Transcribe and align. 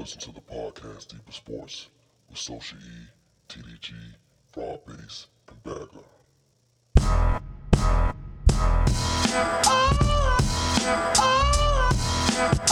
listen 0.00 0.18
to 0.18 0.32
the 0.32 0.40
podcast 0.40 1.08
Deeper 1.08 1.30
Sports 1.30 1.90
with 2.30 2.38
Social 2.38 2.78
E, 2.78 3.08
TDG, 3.50 3.92
Broad 4.50 4.82
Base, 4.86 5.26
and 5.46 5.62
Bagger. 5.62 6.04
Oh, 11.22 11.40
oh. 12.58 12.69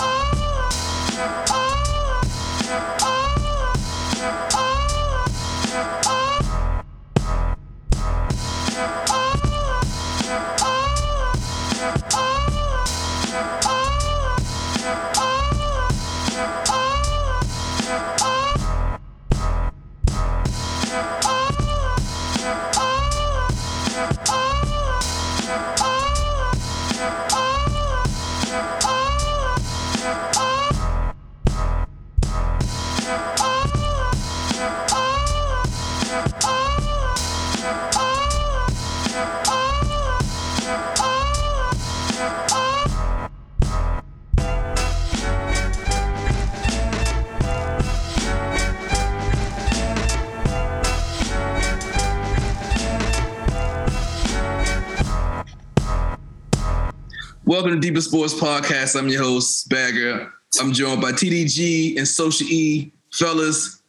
Welcome 57.69 57.83
to 57.83 57.87
Deeper 57.87 58.01
Sports 58.01 58.33
Podcast. 58.33 58.99
I'm 58.99 59.09
your 59.09 59.23
host, 59.23 59.69
Bagger. 59.69 60.33
I'm 60.59 60.73
joined 60.73 61.03
by 61.03 61.13
TDG 61.13 61.99
and 61.99 62.09
Social 62.09 62.47
E. 62.47 62.91
Fellas, 63.13 63.83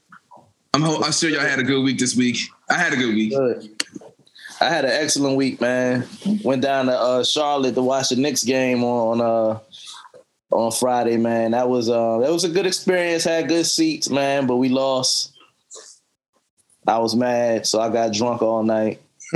I'm, 0.74 0.82
ho- 0.82 1.02
I'm 1.02 1.14
sure 1.14 1.30
y'all 1.30 1.40
had 1.40 1.60
a 1.60 1.64
good 1.64 1.82
week 1.82 1.98
this 1.98 2.14
week. 2.14 2.40
I 2.70 2.74
had 2.74 2.92
a 2.92 2.98
good 2.98 3.16
week. 3.16 3.32
Good. 3.32 3.82
I 4.60 4.68
had 4.68 4.84
an 4.84 4.92
excellent 4.92 5.38
week, 5.38 5.62
man. 5.62 6.06
Went 6.44 6.62
down 6.62 6.88
to 6.88 6.92
uh, 6.92 7.24
Charlotte 7.24 7.74
to 7.76 7.82
watch 7.82 8.10
the 8.10 8.18
Knicks 8.18 8.44
game 8.44 8.84
on 8.84 9.22
uh, 9.22 9.60
on 10.52 10.74
Friday, 10.74 11.16
man. 11.16 11.52
That 11.52 11.70
was 11.70 11.90
uh, 11.90 12.18
that 12.18 12.34
was 12.34 12.44
a 12.44 12.50
good 12.50 12.66
experience. 12.66 13.24
Had 13.24 13.48
good 13.48 13.66
seats, 13.66 14.10
man, 14.10 14.46
but 14.46 14.58
we 14.58 14.68
lost. 14.68 15.32
I 16.86 16.98
was 16.98 17.16
mad, 17.16 17.66
so 17.66 17.80
I 17.80 17.88
got 17.88 18.12
drunk 18.12 18.42
all 18.42 18.62
night 18.62 19.00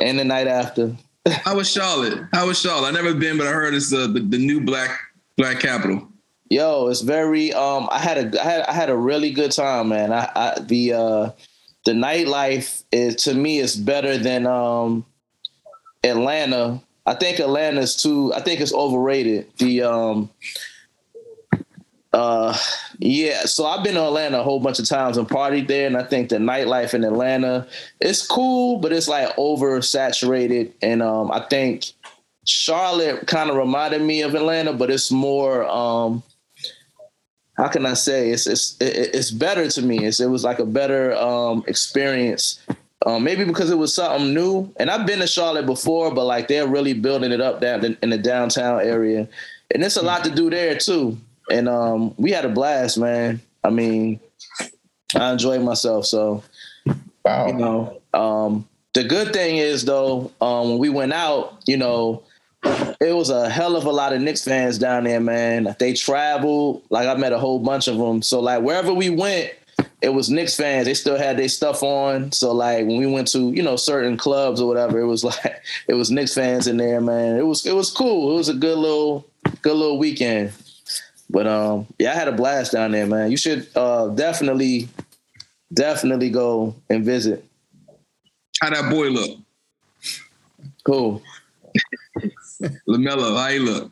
and 0.00 0.18
the 0.18 0.24
night 0.24 0.46
after. 0.46 0.96
How 1.30 1.56
was 1.56 1.70
Charlotte? 1.70 2.26
How 2.32 2.46
was 2.46 2.60
Charlotte? 2.60 2.88
I 2.88 2.90
never 2.90 3.14
been, 3.14 3.38
but 3.38 3.46
I 3.46 3.52
heard 3.52 3.74
it's 3.74 3.92
uh, 3.92 4.08
the, 4.08 4.20
the 4.20 4.38
new 4.38 4.60
black 4.60 4.98
black 5.36 5.60
capital. 5.60 6.08
Yo, 6.50 6.88
it's 6.88 7.00
very. 7.00 7.52
Um, 7.52 7.88
I 7.90 7.98
had 7.98 8.34
a 8.34 8.40
I 8.40 8.44
had 8.44 8.60
I 8.62 8.72
had 8.72 8.90
a 8.90 8.96
really 8.96 9.30
good 9.30 9.52
time, 9.52 9.88
man. 9.88 10.12
I, 10.12 10.30
I 10.34 10.60
the 10.60 10.92
uh, 10.92 11.30
the 11.84 11.92
nightlife 11.92 12.82
is 12.90 13.16
to 13.24 13.34
me 13.34 13.58
is 13.58 13.76
better 13.76 14.18
than 14.18 14.46
um, 14.46 15.06
Atlanta. 16.02 16.82
I 17.06 17.14
think 17.14 17.38
Atlanta's 17.38 17.96
too. 17.96 18.34
I 18.34 18.40
think 18.40 18.60
it's 18.60 18.74
overrated. 18.74 19.46
The 19.58 19.82
um, 19.82 20.30
uh, 22.12 22.56
yeah. 22.98 23.42
So 23.42 23.66
I've 23.66 23.82
been 23.82 23.94
to 23.94 24.04
Atlanta 24.04 24.40
a 24.40 24.42
whole 24.42 24.60
bunch 24.60 24.78
of 24.78 24.86
times 24.86 25.16
and 25.16 25.28
partied 25.28 25.68
there, 25.68 25.86
and 25.86 25.96
I 25.96 26.04
think 26.04 26.28
the 26.28 26.36
nightlife 26.36 26.94
in 26.94 27.04
Atlanta 27.04 27.66
is 28.00 28.26
cool, 28.26 28.78
but 28.78 28.92
it's 28.92 29.08
like 29.08 29.34
oversaturated. 29.36 30.72
And 30.82 31.02
um, 31.02 31.30
I 31.30 31.40
think 31.40 31.86
Charlotte 32.44 33.26
kind 33.26 33.48
of 33.48 33.56
reminded 33.56 34.02
me 34.02 34.22
of 34.22 34.34
Atlanta, 34.34 34.72
but 34.72 34.90
it's 34.90 35.10
more. 35.10 35.64
Um, 35.68 36.22
how 37.56 37.68
can 37.68 37.84
I 37.84 37.94
say 37.94 38.30
it's 38.30 38.46
it's 38.46 38.76
it's 38.80 39.30
better 39.30 39.68
to 39.68 39.82
me. 39.82 40.04
It's, 40.04 40.20
it 40.20 40.26
was 40.26 40.44
like 40.44 40.58
a 40.58 40.66
better 40.66 41.14
um, 41.16 41.64
experience. 41.66 42.60
Um, 43.04 43.24
maybe 43.24 43.44
because 43.44 43.70
it 43.70 43.78
was 43.78 43.94
something 43.94 44.32
new, 44.32 44.72
and 44.76 44.88
I've 44.88 45.06
been 45.06 45.18
to 45.18 45.26
Charlotte 45.26 45.66
before, 45.66 46.14
but 46.14 46.24
like 46.24 46.46
they're 46.46 46.68
really 46.68 46.92
building 46.92 47.32
it 47.32 47.40
up 47.40 47.60
down 47.60 47.96
in 48.00 48.10
the 48.10 48.18
downtown 48.18 48.80
area, 48.80 49.28
and 49.74 49.82
it's 49.82 49.96
a 49.96 50.02
lot 50.02 50.22
to 50.24 50.30
do 50.30 50.50
there 50.50 50.76
too. 50.76 51.18
And 51.50 51.68
um, 51.68 52.14
we 52.16 52.30
had 52.30 52.44
a 52.44 52.48
blast, 52.48 52.98
man. 52.98 53.40
I 53.64 53.70
mean, 53.70 54.20
I 55.14 55.32
enjoyed 55.32 55.62
myself. 55.62 56.06
So, 56.06 56.42
Wow. 57.24 57.46
you 57.46 57.52
know, 57.54 58.00
um, 58.14 58.68
the 58.94 59.04
good 59.04 59.32
thing 59.32 59.56
is 59.56 59.84
though, 59.84 60.32
um, 60.40 60.70
when 60.70 60.78
we 60.78 60.88
went 60.88 61.12
out, 61.12 61.62
you 61.66 61.76
know, 61.76 62.22
it 62.64 63.14
was 63.14 63.30
a 63.30 63.48
hell 63.48 63.76
of 63.76 63.84
a 63.86 63.90
lot 63.90 64.12
of 64.12 64.20
Knicks 64.20 64.44
fans 64.44 64.78
down 64.78 65.04
there, 65.04 65.20
man. 65.20 65.74
They 65.78 65.92
traveled. 65.94 66.82
Like 66.90 67.08
I 67.08 67.14
met 67.14 67.32
a 67.32 67.38
whole 67.38 67.58
bunch 67.58 67.88
of 67.88 67.96
them. 67.98 68.22
So 68.22 68.40
like 68.40 68.62
wherever 68.62 68.92
we 68.92 69.10
went, 69.10 69.52
it 70.00 70.10
was 70.10 70.28
Knicks 70.30 70.56
fans. 70.56 70.86
They 70.86 70.94
still 70.94 71.16
had 71.16 71.36
their 71.38 71.48
stuff 71.48 71.82
on. 71.82 72.32
So 72.32 72.52
like 72.52 72.86
when 72.86 72.98
we 72.98 73.06
went 73.06 73.28
to 73.28 73.52
you 73.52 73.62
know 73.62 73.76
certain 73.76 74.16
clubs 74.16 74.60
or 74.60 74.68
whatever, 74.68 75.00
it 75.00 75.06
was 75.06 75.24
like 75.24 75.62
it 75.88 75.94
was 75.94 76.10
Knicks 76.10 76.34
fans 76.34 76.66
in 76.66 76.76
there, 76.76 77.00
man. 77.00 77.36
It 77.36 77.46
was 77.46 77.66
it 77.66 77.74
was 77.74 77.90
cool. 77.90 78.32
It 78.32 78.36
was 78.36 78.48
a 78.48 78.54
good 78.54 78.78
little 78.78 79.26
good 79.62 79.74
little 79.76 79.98
weekend. 79.98 80.52
But 81.32 81.46
um, 81.46 81.86
yeah, 81.98 82.12
I 82.12 82.14
had 82.14 82.28
a 82.28 82.32
blast 82.32 82.72
down 82.72 82.92
there, 82.92 83.06
man. 83.06 83.30
You 83.30 83.38
should 83.38 83.66
uh, 83.74 84.08
definitely 84.08 84.88
definitely 85.72 86.28
go 86.28 86.76
and 86.90 87.04
visit. 87.04 87.44
How 88.60 88.70
that 88.70 88.90
boy 88.90 89.08
look? 89.08 89.38
Cool. 90.84 91.22
Lamelo, 92.88 93.36
how 93.36 93.48
he 93.48 93.58
look? 93.58 93.90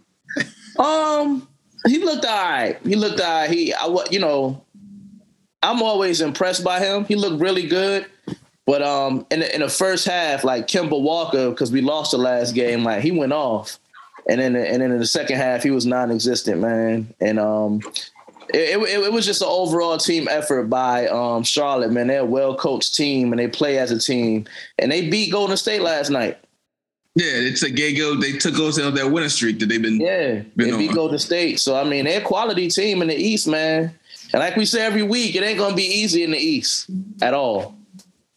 Um, 0.79 1.49
he 1.87 1.99
looked 2.05 2.27
all 2.27 2.51
right. 2.51 2.79
He 2.85 2.95
looked 2.95 3.21
all 3.21 3.41
right. 3.41 3.51
He, 3.51 3.73
I, 3.73 3.87
you 4.11 4.21
know, 4.21 4.63
I'm 5.63 5.83
always 5.83 6.21
impressed 6.21 6.63
by 6.63 6.79
him. 6.79 7.05
He 7.07 7.17
looked 7.17 7.41
really 7.41 7.67
good. 7.67 8.07
But 8.67 8.83
um, 8.83 9.27
in 9.31 9.41
the, 9.41 9.55
in 9.55 9.63
the 9.63 9.69
first 9.69 10.07
half, 10.07 10.45
like 10.45 10.69
Kemba 10.69 11.01
Walker, 11.01 11.51
because 11.51 11.73
we 11.73 11.81
lost 11.81 12.13
the 12.13 12.19
last 12.19 12.55
game, 12.55 12.85
like 12.85 13.03
he 13.03 13.11
went 13.11 13.33
off, 13.33 13.81
and 14.31 14.41
then 14.41 14.55
and 14.55 14.81
then 14.81 14.93
in 14.93 14.99
the 14.99 15.07
second 15.07 15.39
half, 15.39 15.63
he 15.65 15.71
was 15.73 15.87
non-existent, 15.87 16.61
man. 16.61 17.13
And 17.21 17.41
um, 17.41 17.81
it, 18.55 18.79
it, 18.79 19.01
it 19.07 19.13
was 19.13 19.27
just 19.27 19.43
an 19.43 19.49
overall 19.51 19.99
team 19.99 20.29
effort 20.31 20.65
by 20.65 21.09
um 21.09 21.43
Charlotte, 21.43 21.91
man. 21.91 22.07
They're 22.07 22.21
a 22.21 22.25
well-coached 22.25 22.95
team 22.95 23.33
and 23.33 23.41
they 23.41 23.49
play 23.49 23.79
as 23.79 23.91
a 23.91 23.99
team, 23.99 24.47
and 24.79 24.93
they 24.93 25.11
beat 25.11 25.33
Golden 25.33 25.57
State 25.57 25.83
last 25.83 26.11
night. 26.11 26.39
Yeah, 27.17 27.33
it's 27.33 27.65
a 27.65 27.71
gay 27.71 27.93
go. 27.93 28.15
They 28.15 28.35
took 28.35 28.55
us 28.61 28.79
on 28.79 28.95
that 28.95 29.11
winning 29.11 29.29
streak 29.31 29.59
that 29.59 29.67
they've 29.67 29.83
been. 29.83 30.01
Yeah, 30.01 30.43
Been 30.55 30.71
they 30.71 30.79
beat 30.79 30.91
on. 30.91 30.95
Golden 30.95 31.19
State. 31.19 31.59
So 31.59 31.75
I 31.77 31.83
mean, 31.83 32.05
they're 32.05 32.21
a 32.21 32.25
quality 32.25 32.69
team 32.69 33.03
in 33.03 33.09
the 33.09 33.17
East, 33.17 33.49
man. 33.49 33.93
And 34.33 34.41
like 34.41 34.55
we 34.55 34.65
say 34.65 34.87
every 34.87 35.03
week, 35.03 35.35
it 35.35 35.43
ain't 35.43 35.59
gonna 35.59 35.75
be 35.75 35.83
easy 35.83 36.23
in 36.23 36.31
the 36.31 36.39
East 36.39 36.89
at 37.21 37.35
all. 37.35 37.75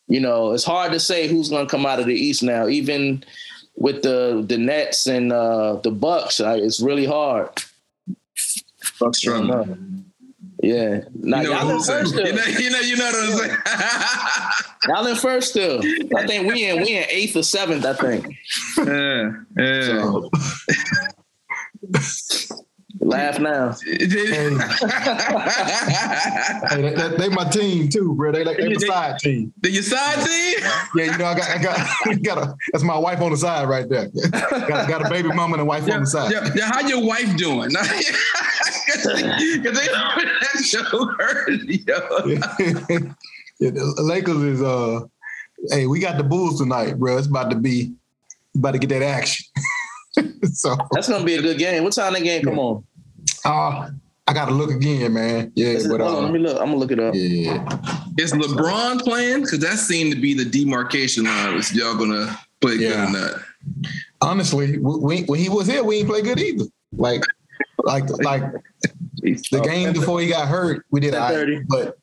You 0.08 0.22
know, 0.22 0.54
it's 0.54 0.64
hard 0.64 0.92
to 0.92 1.00
say 1.00 1.28
who's 1.28 1.50
gonna 1.50 1.70
come 1.70 1.86
out 1.86 2.00
of 2.00 2.08
the 2.08 2.16
East 2.16 2.42
now. 2.42 2.68
Even 2.68 3.24
with 3.76 4.02
the 4.04 4.44
the 4.48 4.58
Nets 4.58 5.08
and 5.08 5.32
uh, 5.32 5.76
the 5.84 5.92
Bucks, 5.92 6.40
uh, 6.40 6.58
it's 6.60 6.80
really 6.82 7.06
hard. 7.06 7.50
Fuck 8.82 9.16
strong. 9.16 10.06
Yeah, 10.62 11.02
now 11.14 11.42
You 11.42 11.50
know, 11.50 11.60
y'all 11.60 11.70
in 11.72 11.84
first 11.84 12.14
still. 12.14 12.26
you 12.26 12.34
know, 12.34 12.46
you 12.46 12.70
know, 12.70 12.80
you 12.80 12.96
know 12.96 13.06
what 13.06 13.16
I'm 13.16 13.32
saying. 13.38 13.58
Y'all 14.88 15.08
in 15.08 15.16
first 15.18 15.50
still. 15.50 15.82
I 16.16 16.26
think 16.26 16.48
we 16.52 16.70
in 16.70 16.82
we 16.82 16.96
in 16.96 17.06
eighth 17.10 17.36
or 17.36 17.44
seventh. 17.44 17.86
I 17.86 17.94
think. 17.94 18.36
yeah, 18.78 19.32
yeah. 19.58 19.82
So, 19.82 20.30
laugh 23.14 23.40
now. 23.40 23.74
Hey, 26.70 26.82
they, 26.82 26.94
they, 26.96 27.18
they 27.18 27.30
my 27.30 27.44
team 27.50 27.90
too, 27.90 28.14
bro. 28.16 28.32
They 28.32 28.44
like 28.44 28.58
they 28.58 28.68
my 28.70 28.74
side 28.76 29.20
team. 29.20 29.54
Did 29.62 29.74
your 29.74 29.84
side 29.84 30.16
team? 30.26 30.60
Yeah, 30.96 31.12
you 31.12 31.18
know, 31.18 31.26
I 31.26 31.36
got, 31.36 31.50
I 31.50 31.58
got, 31.62 32.22
got 32.24 32.38
a. 32.38 32.56
That's 32.72 32.84
my 32.84 32.98
wife 32.98 33.22
on 33.22 33.32
the 33.32 33.38
side 33.38 33.68
right 33.68 33.88
there. 33.90 34.08
got, 34.32 34.88
got 34.88 35.06
a 35.06 35.10
baby 35.10 35.30
mama 35.30 35.54
and 35.54 35.62
a 35.62 35.66
wife 35.66 35.86
Yeah, 35.88 35.96
on 35.96 36.02
the 36.02 36.08
side. 36.08 36.32
yeah, 36.32 36.50
yeah, 36.56 36.66
how 36.72 36.82
your 36.82 37.06
wife 37.06 37.36
doing? 37.38 37.70
Because 37.70 39.04
they, 39.04 39.22
'cause 39.60 39.80
they 39.80 39.88
that 39.88 40.64
show 40.64 41.06
heard, 41.20 41.62
yo. 41.64 42.00
Yeah, 43.60 43.70
the 43.70 44.02
Lakers 44.04 44.42
is 44.44 44.62
uh, 44.62 45.02
hey, 45.70 45.88
we 45.88 46.00
got 46.00 46.18
the 46.18 46.24
Bulls 46.24 46.60
tonight, 46.60 46.98
bro. 47.00 47.18
It's 47.18 47.28
about 47.28 47.50
to 47.52 47.56
be, 47.58 47.94
about 48.56 48.72
to 48.72 48.80
get 48.80 48.90
that 48.90 49.04
action. 49.04 49.46
so, 50.54 50.76
That's 50.92 51.08
gonna 51.10 51.24
be 51.26 51.36
a 51.36 51.42
good 51.42 51.58
game. 51.58 51.84
What 51.84 51.94
time 51.94 52.14
that 52.14 52.24
game 52.24 52.44
come 52.44 52.60
on? 52.60 52.84
Uh, 53.46 53.90
I 54.28 54.34
got 54.34 54.46
to 54.46 54.54
look 54.54 54.72
again, 54.72 55.14
man. 55.14 55.52
Yeah, 55.56 55.68
Is 55.68 55.86
it- 55.86 55.90
but 55.90 56.02
uh, 56.02 56.22
let 56.22 56.32
me 56.32 56.40
look. 56.40 56.54
I'm 56.60 56.68
gonna 56.68 56.78
look 56.78 56.92
it 56.92 57.00
up. 57.00 57.14
yeah, 57.16 57.64
Is 58.18 58.32
LeBron 58.34 59.02
playing? 59.02 59.42
Because 59.42 59.60
that 59.60 59.78
seemed 59.78 60.14
to 60.14 60.20
be 60.20 60.34
the 60.34 60.46
demarcation 60.46 61.26
line. 61.26 61.56
Is 61.58 61.74
y'all 61.76 61.96
gonna 61.98 62.38
play 62.62 62.78
good 62.78 62.92
Yeah. 62.92 63.08
or 63.08 63.12
not? 63.12 63.42
honestly, 64.22 64.78
we, 64.78 64.98
we, 64.98 65.22
when 65.24 65.40
he 65.40 65.50
was 65.50 65.68
here, 65.68 65.84
we 65.84 65.98
ain't 65.98 66.08
play 66.08 66.22
good 66.22 66.40
either. 66.40 66.66
Like, 66.94 67.22
like, 67.84 68.10
like, 68.24 68.44
The 69.22 69.62
game 69.64 69.94
before 69.94 70.22
he 70.22 70.28
got 70.28 70.48
hurt, 70.48 70.86
we 70.92 71.00
did 71.00 71.14
all 71.16 71.34
right. 71.34 71.62
But 71.68 71.98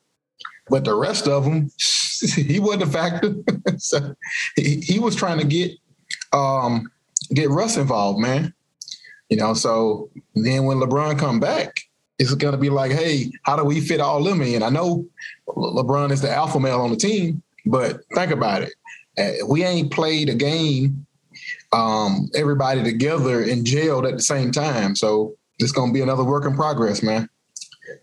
but 0.69 0.85
the 0.85 0.93
rest 0.95 1.27
of 1.27 1.43
them, 1.43 1.69
he 2.35 2.59
wasn't 2.59 2.83
a 2.83 2.87
factor. 2.87 3.35
so 3.77 4.15
he, 4.55 4.79
he 4.81 4.99
was 4.99 5.15
trying 5.15 5.39
to 5.39 5.45
get 5.45 5.71
um 6.33 6.89
get 7.33 7.49
Russ 7.49 7.77
involved, 7.77 8.19
man. 8.19 8.53
You 9.31 9.37
know, 9.37 9.53
so 9.53 10.09
then 10.35 10.65
when 10.65 10.77
LeBron 10.77 11.17
come 11.17 11.39
back, 11.39 11.79
it's 12.19 12.35
gonna 12.35 12.57
be 12.57 12.69
like, 12.69 12.91
hey, 12.91 13.31
how 13.43 13.55
do 13.55 13.63
we 13.63 13.79
fit 13.79 14.01
all 14.01 14.19
of 14.19 14.25
them 14.25 14.41
in? 14.41 14.61
I 14.61 14.69
know 14.69 15.05
LeBron 15.47 16.11
is 16.11 16.21
the 16.21 16.29
alpha 16.29 16.59
male 16.59 16.81
on 16.81 16.91
the 16.91 16.97
team, 16.97 17.41
but 17.65 18.01
think 18.13 18.31
about 18.31 18.61
it. 18.61 18.73
Uh, 19.17 19.45
we 19.47 19.63
ain't 19.63 19.91
played 19.91 20.29
a 20.29 20.35
game 20.35 21.05
um 21.71 22.29
everybody 22.35 22.83
together 22.83 23.41
and 23.43 23.65
jailed 23.65 24.05
at 24.05 24.15
the 24.15 24.21
same 24.21 24.51
time. 24.51 24.95
So 24.95 25.35
it's 25.59 25.71
gonna 25.71 25.93
be 25.93 26.01
another 26.01 26.25
work 26.25 26.45
in 26.45 26.53
progress, 26.53 27.01
man. 27.01 27.29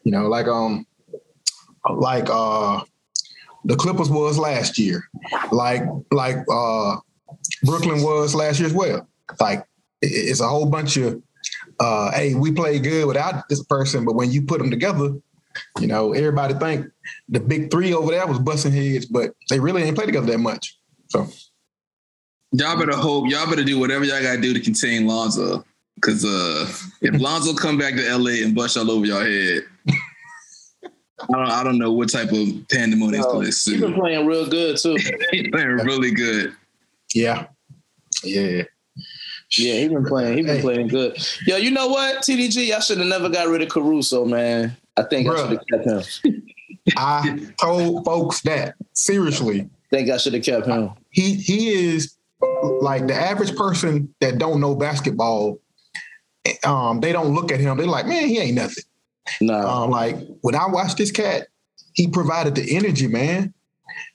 You 0.05 0.13
know, 0.13 0.29
like 0.29 0.49
um 0.49 0.87
like 1.91 2.29
uh 2.31 2.83
the 3.65 3.77
Clippers 3.77 4.09
was 4.09 4.39
last 4.39 4.79
year, 4.79 5.05
like 5.53 5.83
like 6.11 6.39
uh 6.51 6.97
Brooklyn 7.65 8.03
was 8.03 8.35
last 8.35 8.59
year 8.59 8.69
as 8.69 8.75
well. 8.75 9.07
Like 9.39 9.65
it's 10.03 10.41
a 10.41 10.49
whole 10.49 10.67
bunch 10.67 10.97
of 10.97 11.23
uh 11.81 12.11
hey, 12.13 12.35
we 12.35 12.53
play 12.53 12.79
good 12.79 13.07
without 13.07 13.49
this 13.49 13.63
person, 13.65 14.05
but 14.05 14.15
when 14.15 14.31
you 14.31 14.43
put 14.43 14.59
them 14.59 14.71
together, 14.71 15.15
you 15.81 15.87
know, 15.87 16.13
everybody 16.13 16.55
think 16.55 16.87
the 17.29 17.41
big 17.41 17.71
three 17.71 17.93
over 17.95 18.11
there 18.11 18.27
was 18.27 18.39
busting 18.39 18.73
heads, 18.73 19.07
but 19.07 19.33
they 19.51 19.59
really 19.61 19.83
ain't 19.83 19.97
played 19.97 20.07
together 20.07 20.27
that 20.27 20.39
much. 20.39 20.79
So 21.09 21.27
Y'all 22.53 22.79
better 22.79 22.97
hope. 22.97 23.29
Y'all 23.29 23.47
better 23.49 23.63
do 23.63 23.79
whatever 23.79 24.05
y'all 24.07 24.23
gotta 24.23 24.41
do 24.41 24.55
to 24.55 24.61
contain 24.61 25.07
Lonzo. 25.07 25.65
Cause 26.01 26.25
uh, 26.25 26.67
if 27.03 27.21
Lonzo 27.21 27.53
come 27.55 27.77
back 27.77 27.95
to 27.95 28.17
LA 28.17 28.43
and 28.45 28.55
bust 28.55 28.77
all 28.79 28.91
over 28.91 29.05
your 29.05 29.23
head, 29.23 29.65
I 31.21 31.27
don't. 31.33 31.51
I 31.51 31.63
don't 31.65 31.79
know 31.79 31.93
what 31.93 32.11
type 32.11 32.31
of 32.33 32.49
pandemonium 32.71 33.25
Oh, 33.27 33.41
is 33.43 33.63
He's 33.65 33.75
been 33.75 33.91
going 33.91 34.01
playing 34.01 34.27
real 34.27 34.47
good 34.49 34.79
too. 34.79 34.97
He's 35.31 35.49
playing 35.51 35.69
really 35.69 36.11
good. 36.13 36.55
yeah. 37.15 37.47
Yeah. 38.25 38.63
Yeah, 39.57 39.75
he's 39.75 39.89
been 39.89 40.05
playing. 40.05 40.37
He's 40.37 40.47
been 40.47 40.57
Hey. 40.57 40.63
playing 40.63 40.89
good. 40.89 41.17
Yo, 41.47 41.57
you 41.57 41.71
know 41.71 41.89
what? 41.89 42.23
TDG, 42.23 42.73
I 42.73 42.81
should 42.81 42.99
have 42.99 43.07
never 43.07 43.29
got 43.29 43.49
rid 43.49 43.63
of 43.63 43.69
Caruso, 43.69 44.25
man. 44.25 44.77
I 44.97 45.03
think 45.05 45.29
I 45.29 45.37
should 45.37 45.51
have 45.51 45.85
kept 45.87 46.25
him. 46.25 46.43
I 46.97 47.47
told 47.61 48.05
folks 48.05 48.41
that 48.43 48.75
seriously. 48.95 49.69
think 49.91 50.11
I 50.11 50.17
should 50.19 50.35
have 50.35 50.43
kept 50.43 50.67
him. 50.67 50.91
he 51.11 51.35
he 51.35 51.69
is 51.71 52.15
like 52.83 53.07
the 53.07 53.15
average 53.15 53.55
person 53.57 54.13
that 54.21 54.39
don't 54.39 54.61
know 54.61 54.75
basketball. 54.75 55.59
Um, 56.65 57.01
they 57.01 57.13
don't 57.13 57.35
look 57.35 57.51
at 57.53 57.61
him. 57.61 57.77
They're 57.79 57.87
like, 57.87 58.07
man, 58.07 58.29
he 58.29 58.39
ain't 58.39 58.55
nothing. 58.55 58.85
No. 59.41 59.55
Um, 59.67 59.91
like 59.91 60.17
when 60.43 60.55
I 60.55 60.67
watched 60.67 60.97
this 60.99 61.11
cat, 61.11 61.49
he 61.95 62.07
provided 62.09 62.55
the 62.55 62.77
energy, 62.77 63.07
man, 63.07 63.53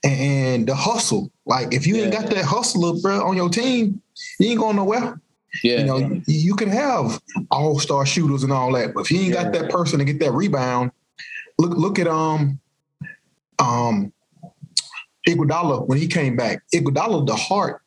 and 0.04 0.68
the 0.68 0.76
hustle. 0.76 1.32
Like 1.46 1.74
if 1.74 1.86
you 1.88 1.96
ain't 1.98 2.14
got 2.14 2.30
that 2.30 2.46
hustler, 2.46 2.94
bro, 3.02 3.24
on 3.26 3.36
your 3.36 3.50
team, 3.50 4.02
you 4.40 4.50
ain't 4.50 4.60
going 4.60 4.76
nowhere. 4.76 5.20
yeah. 5.64 5.80
You 5.80 5.86
know, 5.86 5.98
you, 5.98 6.22
you 6.28 6.56
can 6.56 6.70
have 6.70 7.22
all 7.52 7.80
star 7.80 8.06
shooters 8.06 8.44
and 8.44 8.52
all 8.52 8.72
that, 8.74 8.94
but 8.94 9.02
if 9.02 9.12
you 9.12 9.20
ain't 9.20 9.34
got 9.34 9.54
that 9.54 9.70
person 9.70 10.00
to 10.00 10.06
get 10.06 10.20
that 10.20 10.32
rebound, 10.32 10.92
look 11.60 11.78
look 11.78 12.00
at 12.00 12.08
um 12.08 12.60
um 13.60 14.12
Iguodala 15.28 15.88
when 15.88 15.98
he 15.98 16.08
came 16.08 16.36
back. 16.36 16.64
Iguodala, 16.74 17.26
the 17.26 17.36
heart 17.36 17.82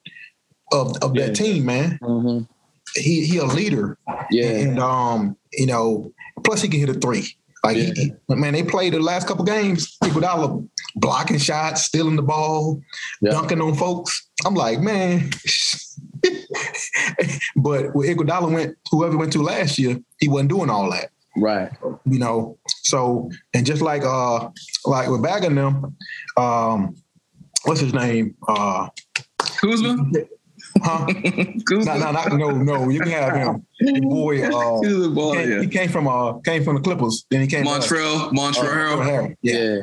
of 0.72 0.96
of 1.02 1.14
Yeah. 1.16 1.26
that 1.26 1.36
team, 1.36 1.66
man. 1.66 1.98
Mhm. 2.02 2.48
He 2.94 3.26
he 3.26 3.38
a 3.38 3.44
leader, 3.44 3.98
Yeah. 4.30 4.48
and 4.50 4.78
um 4.78 5.36
you 5.52 5.66
know, 5.66 6.12
plus 6.44 6.62
he 6.62 6.68
can 6.68 6.80
hit 6.80 6.88
a 6.88 6.94
three. 6.94 7.36
Like 7.64 7.76
he- 7.76 7.92
he, 7.96 8.12
man, 8.28 8.52
they 8.52 8.62
played 8.62 8.92
the 8.94 9.00
last 9.00 9.26
couple 9.26 9.44
games. 9.44 9.96
Iguodala 10.04 10.66
blocking 10.94 11.38
shots, 11.38 11.82
stealing 11.82 12.16
the 12.16 12.22
ball, 12.22 12.80
Yeah. 13.20 13.32
dunking 13.32 13.60
on 13.60 13.74
folks. 13.74 14.28
I'm 14.46 14.54
like, 14.54 14.80
man. 14.80 15.30
but 17.56 17.94
with 17.94 18.08
Iguodala 18.08 18.52
went, 18.52 18.76
whoever 18.90 19.16
went 19.16 19.32
to 19.34 19.42
last 19.42 19.78
year, 19.78 19.98
he 20.20 20.28
wasn't 20.28 20.50
doing 20.50 20.70
all 20.70 20.90
that, 20.90 21.10
Right. 21.36 21.70
you 22.04 22.18
know. 22.18 22.58
So 22.82 23.30
and 23.54 23.64
just 23.66 23.82
like 23.82 24.02
uh 24.04 24.48
like 24.84 25.08
with 25.08 25.22
bagging 25.22 25.54
them, 25.54 25.96
um, 26.36 26.96
what's 27.64 27.80
his 27.80 27.92
name? 27.94 28.34
Uh, 28.48 28.88
Kuzma. 29.60 29.96
huh? 30.82 31.06
Kuzma. 31.66 31.98
no, 31.98 32.10
no, 32.12 32.22
no, 32.36 32.36
no, 32.36 32.50
no. 32.62 32.88
You 32.88 33.00
can 33.00 33.10
have 33.10 33.34
him. 33.36 33.66
Your 33.80 34.02
boy, 34.02 34.42
uh, 34.44 34.50
Kuzma 34.82 35.10
ball, 35.14 35.32
he, 35.32 35.38
came, 35.42 35.50
yeah. 35.50 35.60
he 35.62 35.66
came 35.68 35.88
from 35.88 36.08
uh 36.08 36.38
came 36.40 36.64
from 36.64 36.76
the 36.76 36.82
Clippers. 36.82 37.26
Then 37.30 37.40
he 37.42 37.46
came 37.46 37.64
Montrezl. 37.64 38.28
Uh, 38.28 38.30
Montrezl. 38.30 39.04
Harrell. 39.04 39.36
yeah. 39.42 39.58
Yeah. 39.58 39.76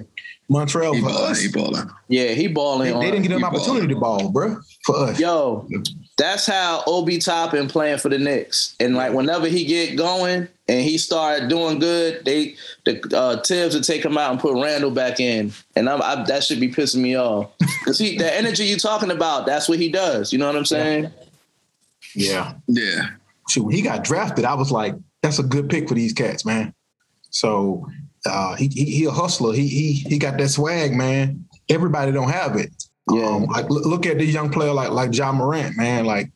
Montrezl 0.51 0.93
He 0.95 1.01
for 1.01 1.07
balling. 1.09 1.31
us. 1.31 1.39
He 1.41 1.47
balling. 1.49 1.89
Yeah. 2.09 2.27
He 2.33 2.47
They, 2.47 2.53
balling. 2.53 2.87
they 2.89 2.93
on- 2.93 3.01
didn't 3.01 3.21
get 3.23 3.31
an 3.31 3.39
He 3.39 3.43
opportunity 3.45 3.87
to 3.87 3.95
ball, 3.99 4.29
bro. 4.29 4.57
For 4.85 4.95
us. 4.97 5.19
Yo, 5.19 5.67
that's 6.17 6.45
how 6.45 6.83
Obi 6.85 7.17
Toppin 7.17 7.67
playing 7.67 7.97
for 7.97 8.09
the 8.09 8.19
Knicks. 8.19 8.75
And 8.79 8.95
like 8.95 9.13
whenever 9.13 9.47
he 9.47 9.65
get 9.65 9.95
going 9.95 10.47
and 10.67 10.81
he 10.81 10.97
start 10.97 11.49
doing 11.49 11.79
good, 11.79 12.23
they 12.25 12.55
the 12.85 13.01
uh, 13.15 13.41
Thibs 13.41 13.73
would 13.75 13.83
take 13.83 14.05
him 14.05 14.17
out 14.17 14.31
and 14.31 14.39
put 14.39 14.61
Randle 14.61 14.91
back 14.91 15.19
in, 15.19 15.51
and 15.75 15.89
I'm, 15.89 16.01
I, 16.01 16.23
that 16.25 16.43
should 16.43 16.59
be 16.59 16.69
pissing 16.69 17.01
me 17.01 17.17
off. 17.17 17.51
Cause 17.85 17.97
he 17.97 18.17
the 18.17 18.33
energy 18.33 18.65
you 18.65 18.77
talking 18.77 19.11
about, 19.11 19.45
that's 19.45 19.67
what 19.67 19.79
he 19.79 19.89
does. 19.89 20.31
You 20.31 20.39
know 20.39 20.47
what 20.47 20.55
I'm 20.55 20.65
saying? 20.65 21.11
Yeah. 22.15 22.53
Yeah. 22.67 23.07
Shoot, 23.49 23.65
when 23.65 23.75
he 23.75 23.81
got 23.81 24.03
drafted, 24.03 24.45
I 24.45 24.53
was 24.53 24.71
like, 24.71 24.95
that's 25.21 25.39
a 25.39 25.43
good 25.43 25.69
pick 25.69 25.89
for 25.89 25.95
these 25.95 26.13
cats, 26.13 26.45
man. 26.45 26.73
So 27.29 27.87
uh, 28.25 28.55
he, 28.55 28.67
he 28.67 28.85
he 28.85 29.05
a 29.05 29.11
hustler. 29.11 29.53
He 29.53 29.67
he 29.67 29.93
he 29.93 30.17
got 30.19 30.37
that 30.37 30.49
swag, 30.49 30.93
man. 30.93 31.45
Everybody 31.69 32.11
don't 32.11 32.29
have 32.29 32.55
it. 32.55 32.71
Yeah. 33.11 33.25
Um, 33.25 33.43
like 33.45 33.69
look, 33.69 33.85
look 33.85 34.05
at 34.05 34.17
this 34.17 34.33
young 34.33 34.49
player 34.51 34.71
like 34.73 34.91
like 34.91 35.15
Ja 35.15 35.31
Morant, 35.31 35.75
man. 35.77 36.05
Like 36.05 36.31